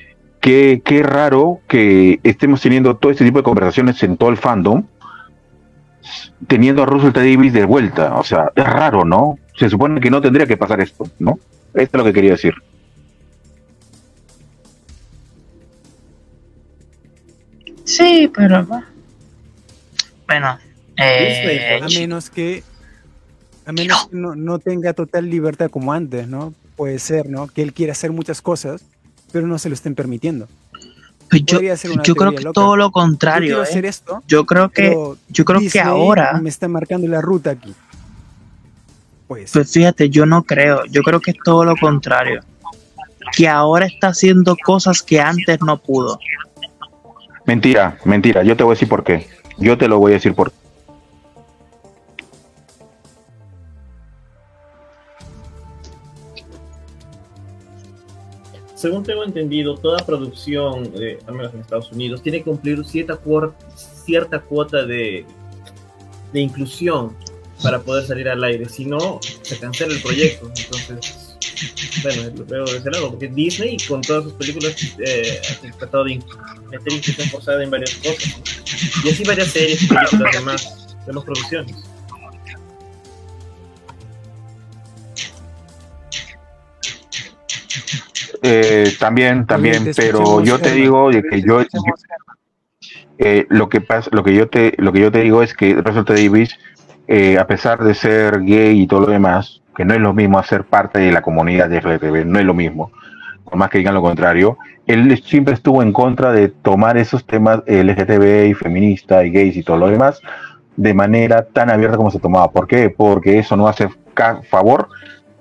[0.45, 4.85] qué, qué raro que estemos teniendo todo este tipo de conversaciones en todo el fandom,
[6.45, 7.19] teniendo a Russell T.
[7.19, 8.15] Davis de vuelta.
[8.15, 9.39] O sea, es raro, ¿no?
[9.57, 11.39] Se supone que no tendría que pasar esto, ¿no?
[11.73, 12.53] Esto es lo que quería decir.
[17.84, 18.67] Sí, pero
[20.27, 20.59] bueno,
[20.97, 22.63] eh, a menos que
[23.65, 26.53] a menos que no, no tenga total libertad como antes, ¿no?
[26.76, 27.47] puede ser, ¿no?
[27.47, 28.84] Que él quiera hacer muchas cosas,
[29.36, 30.48] pero no se lo estén permitiendo.
[31.30, 33.56] Pues yo, yo creo que todo lo contrario.
[33.56, 33.64] Yo, ¿eh?
[33.64, 34.95] hacer esto, yo creo que,
[35.28, 37.76] yo creo que ahora me está marcando la ruta aquí.
[39.28, 39.52] Pues.
[39.52, 40.86] pues fíjate, yo no creo.
[40.86, 42.44] Yo creo que es todo lo contrario.
[43.36, 46.18] Que ahora está haciendo cosas que antes no pudo.
[47.45, 48.41] Mentira, mentira.
[48.41, 49.28] Yo te voy a decir por qué.
[49.57, 50.65] Yo te lo voy a decir por qué.
[58.86, 63.20] Según tengo entendido, toda producción, eh, al menos en Estados Unidos, tiene que cumplir cierta,
[64.06, 65.26] cierta cuota de,
[66.32, 67.18] de inclusión
[67.64, 68.70] para poder salir al aire.
[68.70, 70.52] Si no, se cancela el proyecto.
[70.56, 71.36] Entonces,
[72.03, 76.03] bueno, lo veo de ese lado, porque Disney con todas sus películas eh, ha tratado
[76.03, 76.22] de
[76.70, 78.40] meter inclusión forzada en varias cosas.
[79.03, 81.76] Y así varias series películas demás, demás producciones.
[88.47, 91.61] Eh, también, también, pero yo te digo que yo,
[93.17, 95.73] eh, lo que pasa, lo que yo te, lo que yo te digo es que
[95.73, 96.55] Russell Davis,
[97.07, 100.38] eh, a pesar de ser gay y todo lo demás, que no es lo mismo
[100.38, 102.91] hacer parte de la comunidad de LGTB, no es lo mismo,
[103.43, 107.63] por más que digan lo contrario, él siempre estuvo en contra de tomar esos temas
[107.65, 110.22] LGTB y feminista y gays y todo lo demás
[110.76, 112.51] de manera tan abierta como se tomaba.
[112.51, 112.91] ¿Por qué?
[112.91, 113.89] Porque eso no hace
[114.49, 114.89] favor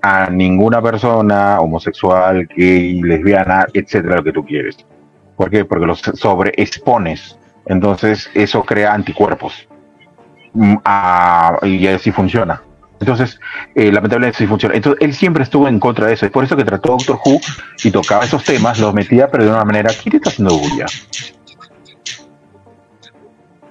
[0.05, 4.77] a ninguna persona homosexual, gay, lesbiana, etcétera, lo que tú quieres.
[5.35, 5.65] ¿Por qué?
[5.65, 7.39] Porque los sobreexpones.
[7.65, 9.67] Entonces, eso crea anticuerpos.
[10.53, 10.75] Mm,
[11.63, 12.61] y así funciona.
[12.99, 13.39] Entonces,
[13.73, 14.75] eh, lamentablemente sí funciona.
[14.75, 16.27] Entonces, él siempre estuvo en contra de eso.
[16.27, 17.39] Es por eso que trató Doctor Who
[17.83, 20.85] y tocaba esos temas, los metía, pero de una manera, ¿quién está haciendo bulla?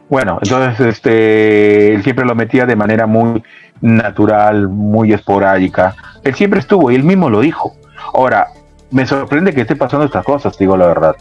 [0.08, 3.40] Bueno, entonces este, él siempre lo metía de manera muy
[3.80, 5.94] natural, muy esporádica.
[6.22, 7.74] Él siempre estuvo y él mismo lo dijo.
[8.12, 8.48] Ahora,
[8.90, 11.16] me sorprende que esté pasando estas cosas, digo la verdad.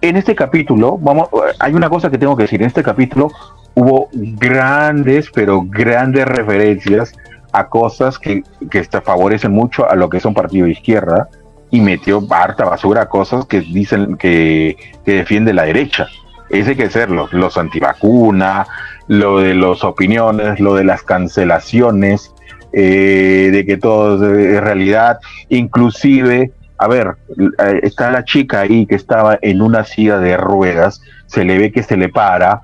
[0.00, 1.28] En este capítulo, vamos,
[1.58, 2.60] hay una cosa que tengo que decir.
[2.62, 3.30] En este capítulo
[3.74, 7.14] hubo grandes, pero grandes referencias
[7.52, 11.28] a cosas que, que favorecen mucho a lo que es un partido de izquierda
[11.70, 16.06] y metió harta basura a cosas que dicen que, que defiende la derecha.
[16.50, 18.68] Ese hay que serlo, los antivacunas,
[19.06, 22.32] lo de las opiniones, lo de las cancelaciones,
[22.72, 25.18] eh, de que todo es realidad,
[25.48, 27.16] inclusive, a ver,
[27.58, 31.72] eh, está la chica ahí que estaba en una silla de ruedas, se le ve
[31.72, 32.60] que se le para,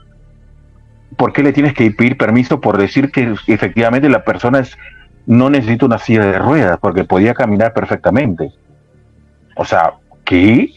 [1.17, 4.77] ¿por qué le tienes que pedir permiso por decir que efectivamente la persona es,
[5.27, 8.53] no necesita una silla de ruedas, porque podía caminar perfectamente?
[9.57, 9.95] O sea,
[10.25, 10.71] ¿qué?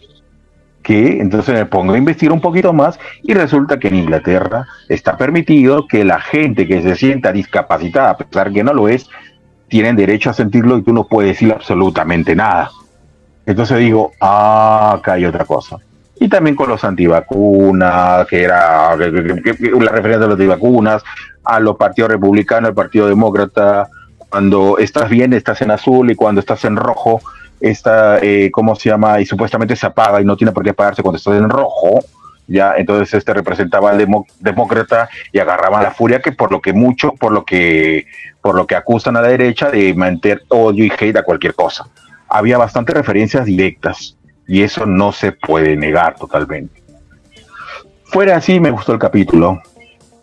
[0.88, 5.18] Que entonces me pongo a investigar un poquito más y resulta que en Inglaterra está
[5.18, 9.10] permitido que la gente que se sienta discapacitada, a pesar que no lo es,
[9.68, 12.72] tienen derecho a sentirlo y tú no puedes decir absolutamente nada.
[13.46, 15.76] Entonces digo, ah, acá hay otra cosa.
[16.22, 21.04] Y también con los antivacunas, que era la referencia a los antivacunas,
[21.44, 23.90] a los partidos republicanos, al Partido Demócrata,
[24.30, 27.20] cuando estás bien estás en azul y cuando estás en rojo
[27.60, 29.20] esta, eh, ¿cómo se llama?
[29.20, 32.00] Y supuestamente se apaga y no tiene por qué apagarse cuando está en rojo,
[32.48, 34.08] ya, entonces este representaba al
[34.40, 38.06] demócrata y agarraba la furia que por lo que mucho, por lo que,
[38.42, 41.90] por lo que acusan a la derecha de mantener odio y hate a cualquier cosa.
[42.30, 44.18] Había bastantes referencias directas
[44.48, 46.82] y eso no se puede negar totalmente.
[48.06, 49.62] Fuera así, me gustó el capítulo.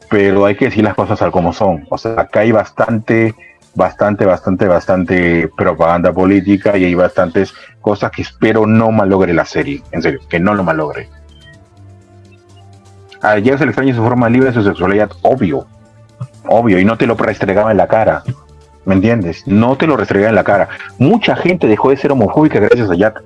[0.08, 1.86] pero hay que decir las cosas al como son.
[1.90, 3.34] O sea, acá hay bastante,
[3.74, 9.82] bastante, bastante, bastante propaganda política y hay bastantes cosas que espero no malogre la serie.
[9.92, 11.08] En serio, que no lo malogre.
[13.22, 15.66] A Jack se le extraña su forma libre de su sexualidad, obvio.
[16.46, 18.22] Obvio, y no te lo restregaba en la cara.
[18.84, 19.46] ¿Me entiendes?
[19.46, 20.68] No te lo restregaba en la cara.
[20.98, 23.22] Mucha gente dejó de ser homofóbica gracias a Jack.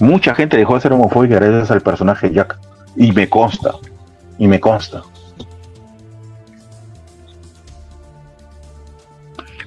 [0.00, 2.58] Mucha gente dejó de ser homofóbica gracias al personaje Jack.
[2.96, 3.72] Y me consta.
[4.38, 5.02] Y me consta.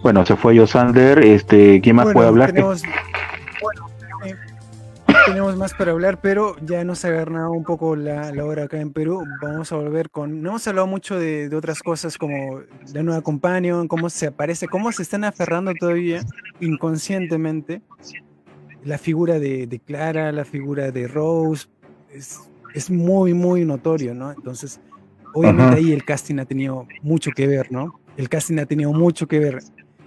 [0.02, 1.20] Bueno, se fue Yosander.
[1.20, 2.52] Este, ¿quién más Bueno, puede hablar?
[2.52, 2.84] Tenemos,
[3.62, 3.88] bueno,
[4.26, 4.36] eh,
[5.26, 8.80] tenemos más para hablar, pero ya nos ha ganado un poco la, la hora acá
[8.80, 9.24] en Perú.
[9.42, 10.42] Vamos a volver con.
[10.42, 12.62] No hemos hablado mucho de, de otras cosas como
[12.94, 16.22] la nueva companion, cómo se aparece, cómo se están aferrando todavía
[16.60, 17.82] inconscientemente
[18.86, 21.68] la figura de, de Clara, la figura de Rose.
[22.14, 22.40] Es,
[22.74, 24.32] es muy, muy notorio, ¿no?
[24.32, 24.80] Entonces,
[25.34, 25.76] obviamente Ajá.
[25.76, 28.00] ahí el casting ha tenido mucho que ver, ¿no?
[28.16, 29.60] El casting ha tenido mucho que ver.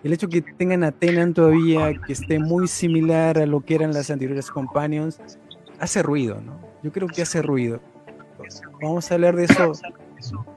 [0.02, 3.92] El hecho que tengan a Tenan todavía, que esté muy similar a lo que eran
[3.92, 5.20] las anteriores Companions,
[5.78, 6.60] hace ruido, ¿no?
[6.82, 7.80] Yo creo que hace ruido.
[8.80, 9.72] Vamos a hablar de eso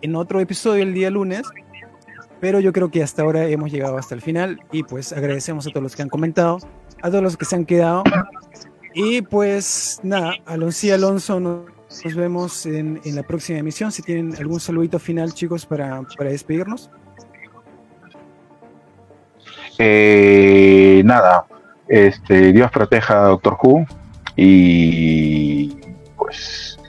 [0.02, 1.44] en otro episodio el día lunes,
[2.40, 5.70] pero yo creo que hasta ahora hemos llegado hasta el final y pues agradecemos a
[5.70, 6.58] todos los que han comentado,
[7.02, 8.04] a todos los que se han quedado
[8.98, 13.92] y pues nada, Alonso y Alonso nos, vemos en, en la próxima emisión.
[13.92, 16.90] Si tienen algún saludito final, chicos, para, para despedirnos.
[19.78, 21.46] Eh, nada,
[21.88, 23.86] este, Dios proteja a Doctor Who
[24.36, 25.70] y
[26.18, 26.80] pues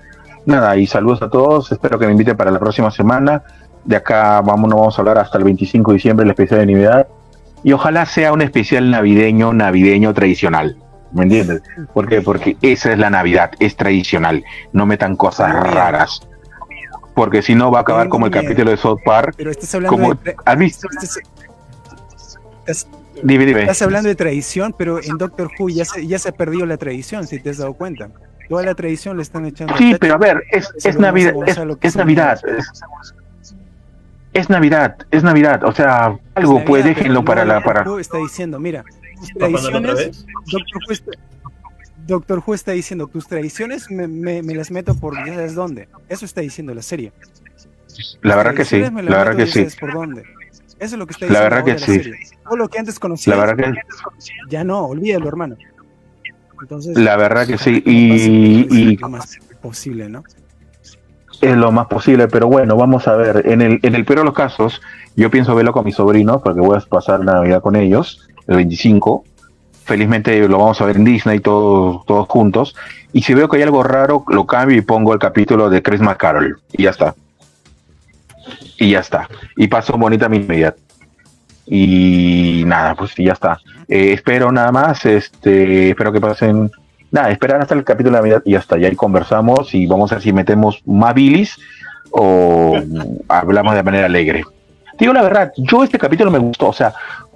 [0.44, 3.42] nada, y saludos a todos, espero que me inviten para la próxima semana.
[3.84, 6.66] De acá vamos, no vamos a hablar hasta el 25 de diciembre, el especial de
[6.72, 7.06] Navidad.
[7.62, 10.76] Y ojalá sea un especial navideño, navideño tradicional.
[11.12, 11.62] ¿Me entiendes?
[11.94, 12.20] ¿Por qué?
[12.20, 14.44] Porque esa es la Navidad, es tradicional.
[14.72, 16.20] No metan cosas raras.
[17.14, 19.34] Porque si no va a acabar como el capítulo de South Park.
[19.36, 20.36] Pero estás hablando Como, de...
[20.44, 20.88] ¿Has visto?
[20.90, 21.18] estás-
[22.66, 22.86] estás-
[23.22, 23.60] Dime, dime.
[23.62, 26.76] Estás hablando de tradición, pero en Doctor Who ya se, ya se ha perdido la
[26.76, 28.10] tradición, si te has dado cuenta.
[28.48, 29.74] Toda la tradición le están echando.
[29.78, 30.68] Sí, pero a ver, es,
[30.98, 31.32] Navidad,
[31.80, 32.66] es, Navidad, es,
[34.34, 37.98] es Navidad, es Navidad, o sea, algo Navidad, pues déjenlo para la Doctor para Who
[38.00, 38.84] está diciendo, mira,
[39.18, 40.26] tus ¿Papándolo otra tradiciones?
[40.52, 41.10] Doctor Who, está,
[42.06, 45.88] Doctor Who está diciendo, tus tradiciones me, me- me las meto por ya sabes dónde.
[46.10, 47.12] Eso está diciendo la serie.
[48.20, 50.22] la verdad que sí, la verdad que sí, sabes por dónde.
[50.78, 51.92] Eso es lo que está La diciendo verdad que la sí.
[52.02, 52.14] serie.
[52.44, 53.80] Todo lo que antes conocía, la verdad que
[54.50, 55.56] ya no, olvídalo, hermano.
[56.60, 60.22] Entonces, la verdad que sí y, y lo más posible, ¿no?
[61.42, 64.24] es lo más posible, pero bueno, vamos a ver, en el en el peor de
[64.24, 64.80] los casos,
[65.16, 68.56] yo pienso verlo con mis sobrinos porque voy a pasar la Navidad con ellos el
[68.56, 69.24] 25.
[69.84, 72.74] Felizmente lo vamos a ver en Disney todos todos juntos
[73.12, 76.16] y si veo que hay algo raro lo cambio y pongo el capítulo de Christmas
[76.16, 77.14] Carol y ya está.
[78.78, 79.28] Y ya está.
[79.56, 80.76] Y paso bonita mi Navidad.
[81.66, 83.58] Y nada, pues ya está.
[83.88, 86.70] Eh, espero nada más, este, espero que pasen,
[87.10, 88.52] nada, esperar hasta el capítulo de Navidad y.
[88.52, 91.58] Y ahí conversamos y vamos a ver si metemos más bilis
[92.10, 92.76] o
[93.28, 94.44] hablamos de manera alegre.
[94.98, 96.94] Digo la verdad, yo este capítulo me gustó, o sea,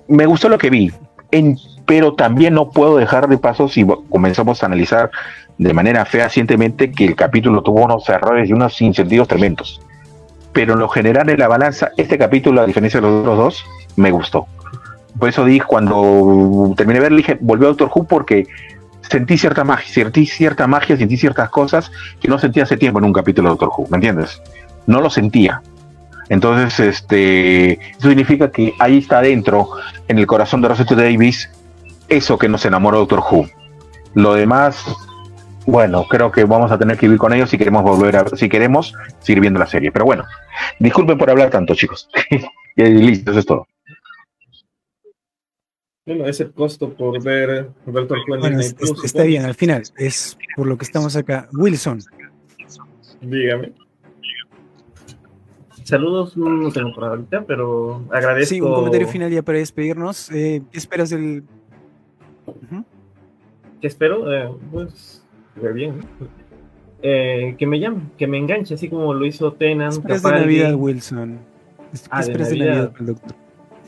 [0.08, 0.90] me gustó lo que vi,
[1.30, 5.10] en, pero también no puedo dejar de paso si comenzamos a analizar
[5.58, 9.80] de manera fehacientemente que el capítulo tuvo unos errores y unos sinsentidos tremendos
[10.52, 13.64] pero en lo general en la balanza, este capítulo, a diferencia de los otros dos,
[13.96, 14.46] me gustó.
[15.18, 18.46] Por eso dije, cuando terminé de ver, dije, volvió a Doctor Who porque
[19.02, 21.90] sentí cierta magia, sentí cierta magia, sentí ciertas cosas
[22.20, 24.40] que no sentía hace tiempo en un capítulo de Doctor Who, ¿me entiendes?
[24.86, 25.62] No lo sentía.
[26.28, 29.68] Entonces, este, eso significa que ahí está dentro,
[30.06, 31.50] en el corazón de Rosetta Davis,
[32.08, 33.48] eso que nos enamoró de Doctor Who.
[34.14, 34.84] Lo demás,
[35.70, 38.48] bueno, creo que vamos a tener que vivir con ellos si queremos volver a, si
[38.48, 39.90] queremos seguir viendo la serie.
[39.92, 40.24] Pero bueno,
[40.78, 42.08] disculpen por hablar tanto, chicos.
[42.76, 43.66] y listo, eso es todo.
[46.06, 49.26] Bueno, es el costo por ver Bueno, es- Plus, es- está supongo.
[49.26, 51.48] bien, al final, es por lo que estamos acá.
[51.52, 52.00] Wilson,
[53.20, 53.72] Dígame.
[55.84, 58.48] Saludos, no tengo por ahorita, pero agradezco.
[58.54, 60.30] sí, un comentario final ya para despedirnos.
[60.30, 61.42] Eh, ¿Qué esperas del...?
[63.80, 64.32] ¿Qué espero?
[64.32, 65.19] Eh, pues,
[65.74, 66.00] bien.
[67.02, 70.30] Eh, que me llame, que me enganche, así como lo hizo ¿Qué Tenan, esperas de.
[70.32, 71.38] Navidad, Wilson?
[71.92, 72.66] ¿Qué Ah, de Navidad.
[72.66, 73.34] Navidad del doctor?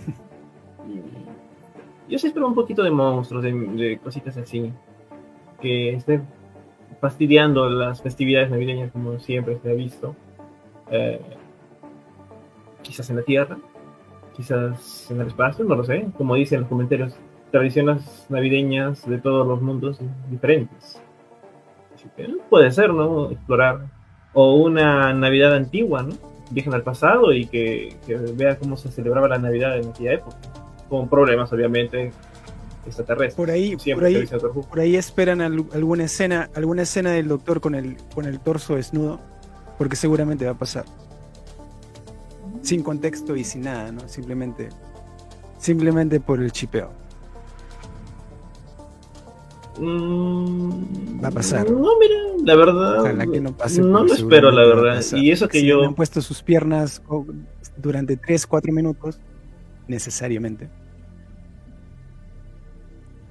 [2.08, 4.72] Yo sí espero un poquito de monstruos, de, de cositas así.
[5.60, 6.22] Que estén
[7.00, 10.14] fastidiando las festividades navideñas como siempre se ha visto.
[10.90, 11.20] Eh,
[12.82, 13.58] quizás en la Tierra,
[14.34, 16.06] quizás en el espacio, no lo sé.
[16.16, 17.14] Como dicen los comentarios,
[17.50, 21.01] tradiciones navideñas de todos los mundos diferentes.
[22.16, 23.30] Que puede ser, ¿no?
[23.30, 23.86] Explorar.
[24.34, 26.14] O una Navidad antigua, ¿no?
[26.50, 30.36] viajen al pasado y que, que vea cómo se celebraba la Navidad en aquella época.
[30.88, 32.12] Con problemas, obviamente,
[32.86, 33.34] extraterrestres.
[33.34, 34.26] Por ahí, por ahí,
[34.68, 38.76] por ahí esperan al- alguna escena, alguna escena del doctor con el, con el torso
[38.76, 39.18] desnudo,
[39.78, 40.84] porque seguramente va a pasar.
[42.60, 44.06] Sin contexto y sin nada, ¿no?
[44.08, 44.68] Simplemente,
[45.58, 46.90] simplemente por el chipeo.
[49.80, 51.70] Mm, Va a pasar.
[51.70, 53.00] No, mira, la verdad.
[53.00, 53.80] Ojalá que no pase.
[53.80, 55.00] no lo espero, la verdad.
[55.14, 55.82] Y eso que Si yo.
[55.84, 57.26] han puesto sus piernas o-
[57.76, 59.18] durante 3, 4 minutos,
[59.88, 60.68] necesariamente.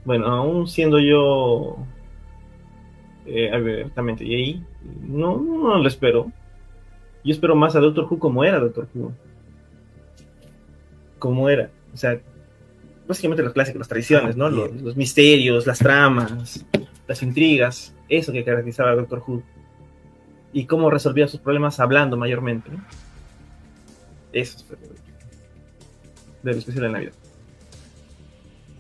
[0.04, 1.78] Bueno, aún siendo yo
[3.28, 4.66] eh, abiertamente gay,
[5.08, 6.32] no, no lo espero.
[7.24, 9.12] Yo espero más a Doctor Who como era Doctor Who.
[11.20, 11.70] Como era.
[11.94, 12.20] O sea,
[13.12, 14.50] básicamente los clásicos, las tradiciones, ¿no?
[14.50, 16.66] Los, los misterios, las tramas,
[17.08, 19.44] las intrigas, eso que caracterizaba a Doctor Who.
[20.54, 22.70] Y cómo resolvía sus problemas hablando mayormente.
[22.72, 22.84] ¿no?
[24.34, 24.82] Eso espero.
[26.44, 27.14] Del especial de Navidad.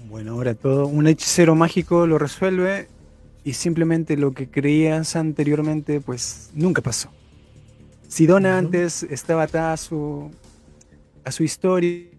[0.09, 2.89] Bueno, ahora todo, un hechicero mágico lo resuelve
[3.43, 7.09] y simplemente lo que creías anteriormente, pues nunca pasó.
[8.07, 10.29] Si Donna antes estaba atada a su,
[11.23, 12.10] a su historia,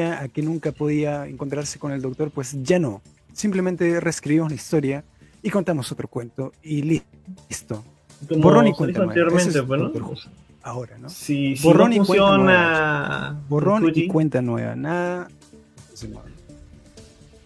[0.00, 3.02] a que nunca podía encontrarse con el doctor, pues ya no.
[3.32, 5.04] Simplemente reescribimos la historia
[5.42, 7.02] y contamos otro cuento y li-
[7.48, 7.84] listo.
[8.28, 9.12] Como Borrón y cuenta nueva.
[9.12, 10.14] anteriormente, Ese es bueno, Doctor Who.
[10.62, 11.08] Ahora, ¿no?
[11.10, 15.28] Si, si Borrón no y cuenta funciona Borrón y cuenta nueva, nada.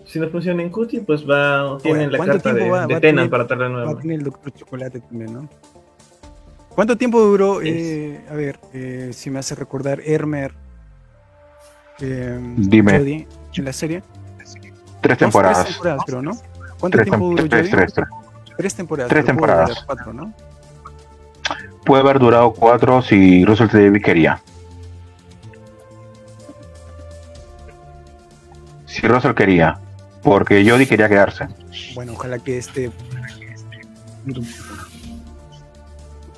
[0.07, 3.01] si no funciona en Qt, pues va, tienen la ¿cuánto carta de, va- de va
[3.01, 4.01] Tenan tener- para traerla Va a nueva.
[4.01, 5.49] tener el doctor Chocolate también, ¿no?
[6.71, 10.55] ¿Cuánto tiempo duró, eh, a ver, eh, si me hace recordar, Hermer,
[12.01, 12.99] eh, Dime.
[12.99, 14.03] Jodie, en la serie?
[14.37, 15.67] Tres Dos, Tres temporadas.
[15.67, 16.33] temporadas, creo, ¿no?
[16.79, 18.07] ¿Cuánto Tres, tiempo duró tres, tres, tres.
[18.57, 19.11] Tres temporadas.
[19.11, 19.83] Tres temporadas.
[19.87, 20.33] Cuatro, ¿no?
[21.85, 23.83] Puede haber durado cuatro si Russell T.
[23.85, 24.43] Davies quería.
[28.87, 29.79] Si Russell quería.
[30.23, 31.47] Porque Jodie quería quedarse.
[31.95, 32.91] Bueno, ojalá que este...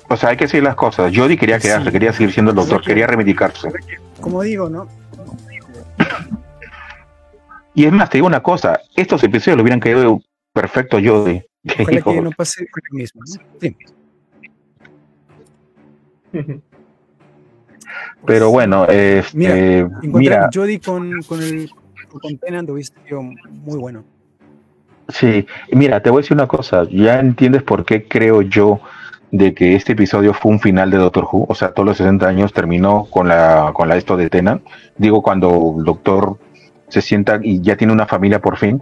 [0.07, 1.11] O sea, hay que decir las cosas.
[1.15, 1.67] Jodie quería Sí.
[1.67, 3.69] quedarse, quería seguir siendo el doctor, quería reivindicarse.
[4.19, 4.87] Como digo, ¿no?
[7.73, 10.21] Y es más, te digo una cosa, estos episodios le hubieran caído
[10.53, 11.47] perfecto a Jodie.
[11.79, 13.43] Ojalá que no pase lo mismo, ¿no?
[13.59, 13.77] Sí.
[18.25, 21.69] Pero bueno, este, Mira, mira, Encontrar Jodie con, con el
[22.09, 24.03] con Tennant hubiese sido muy bueno.
[25.09, 28.81] sí, mira, te voy a decir una cosa, ya entiendes por qué creo yo
[29.31, 32.27] de que este episodio fue un final de Doctor Who, o sea, todos los 60
[32.27, 34.61] años terminó con la con la esto de Tennant.
[34.97, 36.37] Digo, cuando el doctor
[36.91, 38.81] se sienta y ya tiene una familia por fin,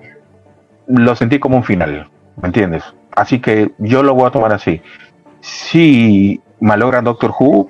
[0.87, 2.09] lo sentí como un final,
[2.41, 2.83] ¿me entiendes?
[3.15, 4.81] Así que yo lo voy a tomar así.
[5.41, 7.69] Si malogran Doctor Who,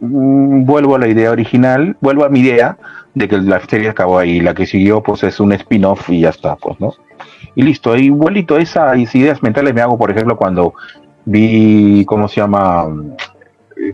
[0.00, 2.76] mm, vuelvo a la idea original, vuelvo a mi idea
[3.14, 6.30] de que la serie acabó ahí, la que siguió pues es un spin-off y ya
[6.30, 6.92] está, pues, ¿no?
[7.54, 10.74] Y listo, igualito esas ideas mentales me hago, por ejemplo, cuando
[11.24, 12.86] vi, ¿cómo se llama?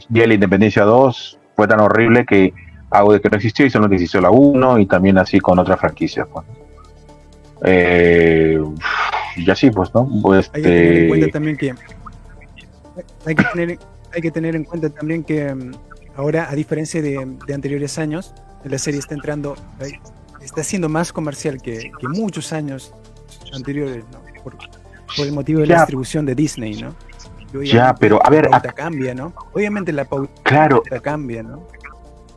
[0.09, 2.52] Vi la Independencia 2, fue tan horrible que
[2.93, 5.59] hago de que no existió y solo que existió la 1 y también así con
[5.59, 6.47] otras franquicias, pues.
[7.64, 8.60] Eh,
[9.36, 10.09] y así, pues, ¿no?
[10.20, 11.74] Pues, Hay que tener en cuenta este, también que
[13.24, 13.78] hay que tener,
[14.14, 15.73] hay que tener en cuenta también que mm,
[16.16, 19.93] ahora, a diferencia de, de anteriores años, la serie está entrando, eh,
[20.43, 22.94] está siendo más comercial que, que muchos años
[23.55, 24.20] anteriores, ¿no?
[24.43, 24.56] Por,
[25.16, 26.94] por el motivo de la distribución de Disney, ¿no?
[27.62, 29.35] Ya, pero, a ver, la pauta cambia, ¿no?
[29.52, 31.66] Obviamente la pauta claro, cambia, ¿no?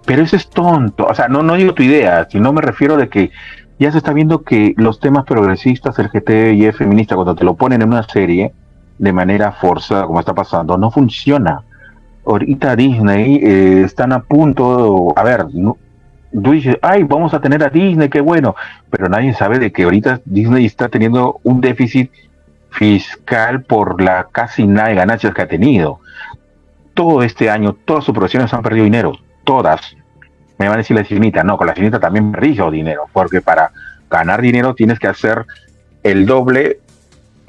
[0.06, 1.06] Pero eso es tonto.
[1.08, 3.32] O sea, no, digo tu idea, sino me refiero de que
[3.80, 7.44] ya se está viendo que los temas progresistas, el GT y el feminista, cuando te
[7.44, 8.54] lo ponen en una serie
[8.98, 11.62] de manera forzada, como está pasando, no funciona.
[12.26, 15.78] Ahorita Disney eh, están a punto, a ver, no-
[16.32, 18.56] tú dices, ay, vamos a tener a Disney, qué bueno,
[18.90, 22.12] pero nadie sabe de que ahorita Disney está teniendo un déficit
[22.72, 26.00] fiscal por la casi nada de ganancias que ha tenido.
[26.94, 29.14] Todo este año, todas sus producciones han perdido dinero,
[29.46, 29.96] todas.
[30.58, 33.72] Me van a decir la sirenita, no, con la sirenita también perdió dinero, porque para
[34.10, 35.46] ganar dinero tienes que hacer
[36.04, 36.80] el doble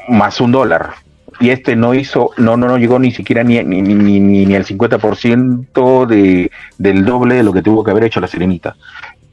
[0.09, 0.91] más un dólar.
[1.39, 4.55] Y este no hizo, no, no, no llegó ni siquiera ni, ni, ni, ni, ni
[4.55, 8.77] al 50% de, del doble de lo que tuvo que haber hecho la sirenita.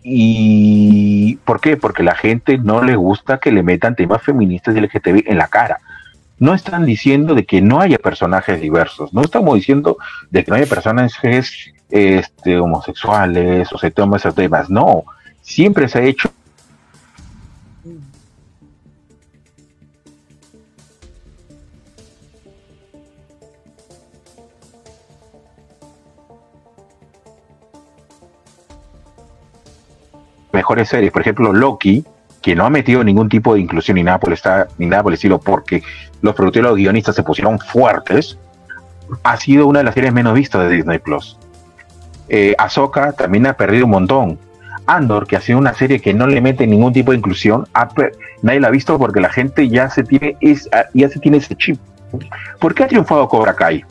[0.04, 1.78] ¿Y por qué?
[1.78, 5.48] Porque la gente no le gusta que le metan temas feministas y LGTB en la
[5.48, 5.80] cara.
[6.40, 9.98] No están diciendo de que no haya personajes diversos, no estamos diciendo
[10.30, 15.04] de que no haya personajes este, homosexuales o se toman esos temas, no,
[15.42, 16.32] siempre se ha hecho
[30.52, 31.12] mejores series.
[31.12, 32.04] Por ejemplo, Loki,
[32.42, 34.34] que no ha metido ningún tipo de inclusión ni nada por,
[34.80, 35.84] ni nada por el estilo, porque
[36.24, 38.40] los productores los guionistas se pusieron fuertes,
[39.22, 41.38] ha sido una de las series menos vistas de Disney Plus.
[42.36, 44.40] Eh, Ahsoka también ha perdido un montón.
[44.88, 47.68] Andor, que ha sido una serie que no le mete ningún tipo de inclusión,
[48.42, 51.56] nadie la ha visto porque la gente ya se tiene, es, ya se tiene ese
[51.56, 51.80] chip.
[52.60, 53.86] ¿Por qué ha triunfado Cobra Kai?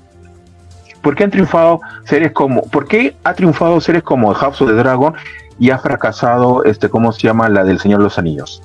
[1.02, 4.74] ¿Por qué han triunfado series como, por qué ha triunfado series como House of the
[4.74, 5.14] Dragon
[5.60, 7.48] y ha fracasado, este, ¿cómo se llama?
[7.48, 8.60] La del Señor de los Anillos.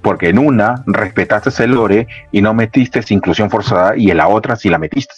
[0.00, 4.56] Porque en una respetaste ese lore y no metiste inclusión forzada y en la otra
[4.56, 5.14] sí la metiste.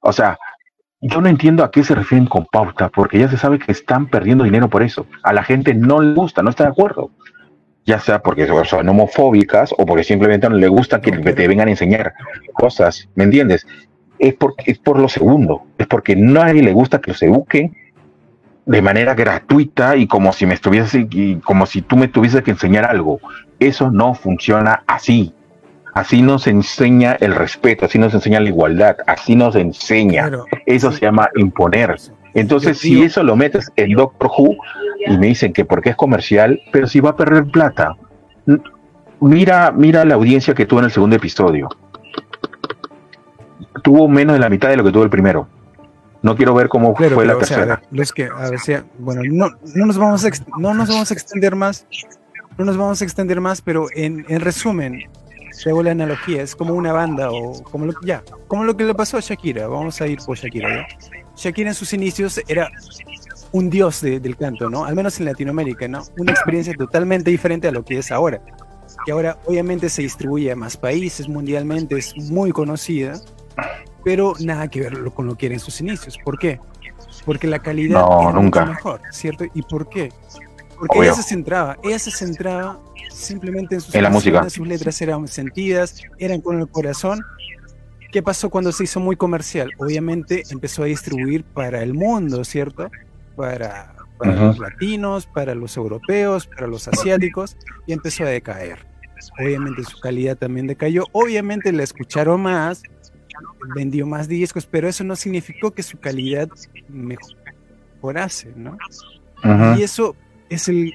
[0.00, 0.38] O sea,
[1.02, 4.06] yo no entiendo a qué se refieren con pauta, porque ya se sabe que están
[4.06, 5.06] perdiendo dinero por eso.
[5.24, 7.10] A la gente no le gusta, no está de acuerdo.
[7.84, 11.72] Ya sea porque son homofóbicas o porque simplemente no le gusta que te vengan a
[11.72, 12.14] enseñar
[12.52, 13.66] cosas, ¿me entiendes?
[14.20, 17.76] Es por, es por lo segundo, es porque nadie le gusta que los eduquen
[18.64, 21.08] de manera gratuita y como si me estuviese,
[21.42, 23.18] como si tú me tuvieses que enseñar algo.
[23.58, 25.34] Eso no funciona así.
[25.94, 30.30] Así nos enseña el respeto, así nos enseña la igualdad, así nos enseña.
[30.64, 31.96] eso se llama imponer.
[32.34, 34.56] Entonces, si eso lo metes en Doctor Who
[35.06, 37.96] y me dicen que porque es comercial, pero si va a perder plata.
[39.20, 41.68] Mira, mira la audiencia que tuvo en el segundo episodio.
[43.84, 45.46] Tuvo menos de la mitad de lo que tuvo el primero.
[46.22, 47.82] No quiero ver cómo fue la tercera.
[48.12, 48.30] que,
[48.98, 51.86] bueno, no, no, nos vamos a no nos vamos a extender más,
[52.56, 55.04] no nos vamos a extender más, pero en, en resumen,
[55.66, 58.94] hago la analogía, es como una banda o como lo, ya, como lo que le
[58.94, 60.86] pasó a Shakira, vamos a ir por Shakira,
[61.36, 62.70] Shakira en sus inicios era
[63.52, 64.84] un dios del canto, ¿no?
[64.84, 66.02] Al menos en Latinoamérica, ¿no?
[66.18, 68.40] Una experiencia totalmente diferente a lo que es ahora.
[69.04, 73.20] Que ahora obviamente se distribuye a más países mundialmente, es muy conocida,
[74.04, 76.18] pero nada que ver con lo que era en sus inicios.
[76.24, 76.60] ¿Por qué?
[77.26, 78.64] Porque la calidad no, nunca.
[78.64, 79.44] mejor, ¿cierto?
[79.54, 80.10] ¿Y por qué?
[80.82, 84.50] Porque ella se centraba, ella se centraba simplemente en sus, la música.
[84.50, 87.20] sus letras eran sentidas, eran con el corazón.
[88.10, 89.70] ¿Qué pasó cuando se hizo muy comercial?
[89.78, 92.90] Obviamente empezó a distribuir para el mundo, ¿cierto?
[93.36, 93.94] Para,
[94.24, 98.84] los latinos, para los europeos, para los asiáticos, y empezó a decaer.
[99.38, 101.04] Obviamente su calidad también decayó.
[101.12, 102.82] Obviamente la escucharon más,
[103.76, 106.48] vendió más discos, pero eso no significó que su calidad
[106.88, 108.76] mejorase, ¿no?
[109.76, 110.16] Y eso
[110.54, 110.94] es el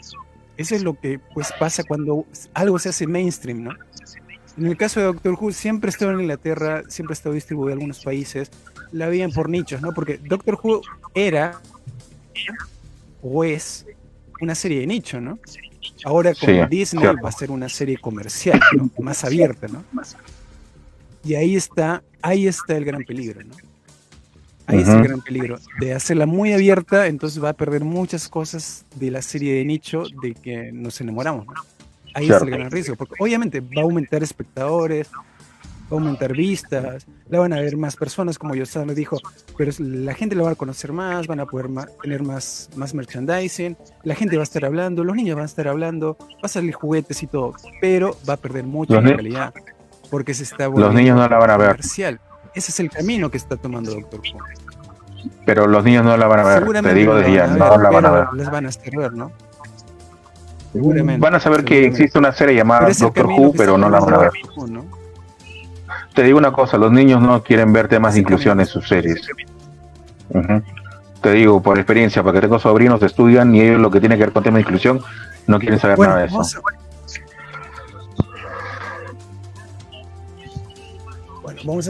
[0.57, 3.71] eso es lo que pues pasa cuando algo se hace mainstream, ¿no?
[4.57, 7.73] En el caso de Doctor Who siempre estado en Inglaterra, siempre ha estado distribuido en
[7.73, 8.49] algunos países,
[8.91, 9.93] la veían por nichos, ¿no?
[9.93, 10.81] Porque Doctor Who
[11.13, 11.61] era
[13.21, 13.85] o es
[14.41, 15.37] una serie de nicho, ¿no?
[16.03, 18.59] Ahora como Disney va a ser una serie comercial,
[18.99, 19.83] más abierta, ¿no?
[21.23, 23.53] Y ahí está, ahí está el gran peligro, ¿no?
[24.67, 25.57] Ahí está el gran peligro.
[25.79, 30.03] De hacerla muy abierta, entonces va a perder muchas cosas de la serie de nicho
[30.21, 31.47] de que nos enamoramos.
[31.47, 31.53] ¿no?
[32.13, 35.21] Ahí está el gran riesgo, porque obviamente va a aumentar espectadores, va
[35.91, 39.19] a aumentar vistas, la van a ver más personas, como Yosano dijo,
[39.57, 41.67] pero la gente la va a conocer más, van a poder
[42.01, 45.67] tener más, más merchandising, la gente va a estar hablando, los niños van a estar
[45.67, 49.53] hablando, va a salir juguetes y todo, pero va a perder mucho en calidad,
[50.09, 51.69] porque se está Los niños no la van a ver.
[51.69, 52.19] Comercial.
[52.57, 54.39] Ese es el camino que está tomando Doctor Who.
[55.45, 58.05] Pero los niños no la van a ver, te digo de día, no la van
[58.07, 58.27] a ver.
[58.33, 59.31] Les van a ver, ¿no?
[60.73, 61.21] Seguramente.
[61.21, 64.17] Van a saber que existe una serie llamada Doctor Who, pero no la van a
[64.17, 64.31] ver.
[66.15, 69.21] Te digo una cosa, los niños no quieren ver temas de inclusión en sus series.
[71.21, 74.23] Te digo por experiencia, porque tengo sobrinos que estudian y ellos lo que tiene que
[74.23, 74.99] ver con temas de inclusión
[75.45, 76.33] no quieren saber nada de eso.
[76.33, 76.86] vamos a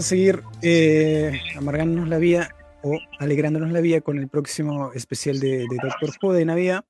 [0.02, 2.50] seguir eh, amargándonos la vida
[2.84, 6.86] o alegrándonos la vida con el próximo especial de, Doctor Who de Navidad.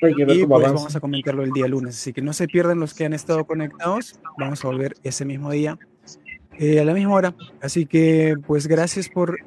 [0.00, 3.04] y pues vamos a comentarlo el día lunes, así que no se pierdan los que
[3.04, 4.18] han estado conectados.
[4.38, 5.78] Vamos a volver ese mismo día
[6.58, 7.34] eh, a la misma hora.
[7.60, 9.38] Así que pues gracias por,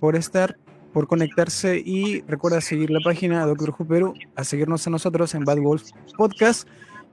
[0.00, 0.56] por estar,
[0.92, 5.44] por conectarse y recuerda seguir la página Doctor Who Perú, a seguirnos a nosotros en
[5.44, 6.68] Bad Wolf Podcast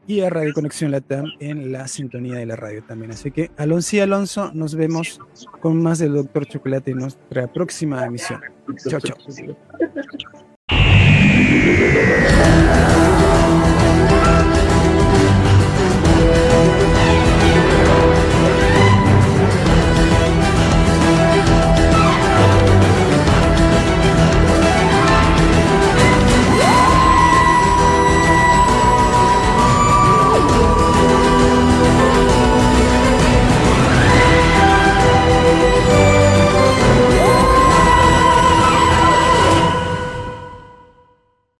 [0.08, 3.12] y a Radio Conexión Latam en la sintonía de la radio también.
[3.12, 5.20] Así que Alonso y Alonso, nos vemos
[5.62, 8.42] con más del Doctor Chocolate en nuestra próxima emisión.
[8.88, 9.18] Chao, chao.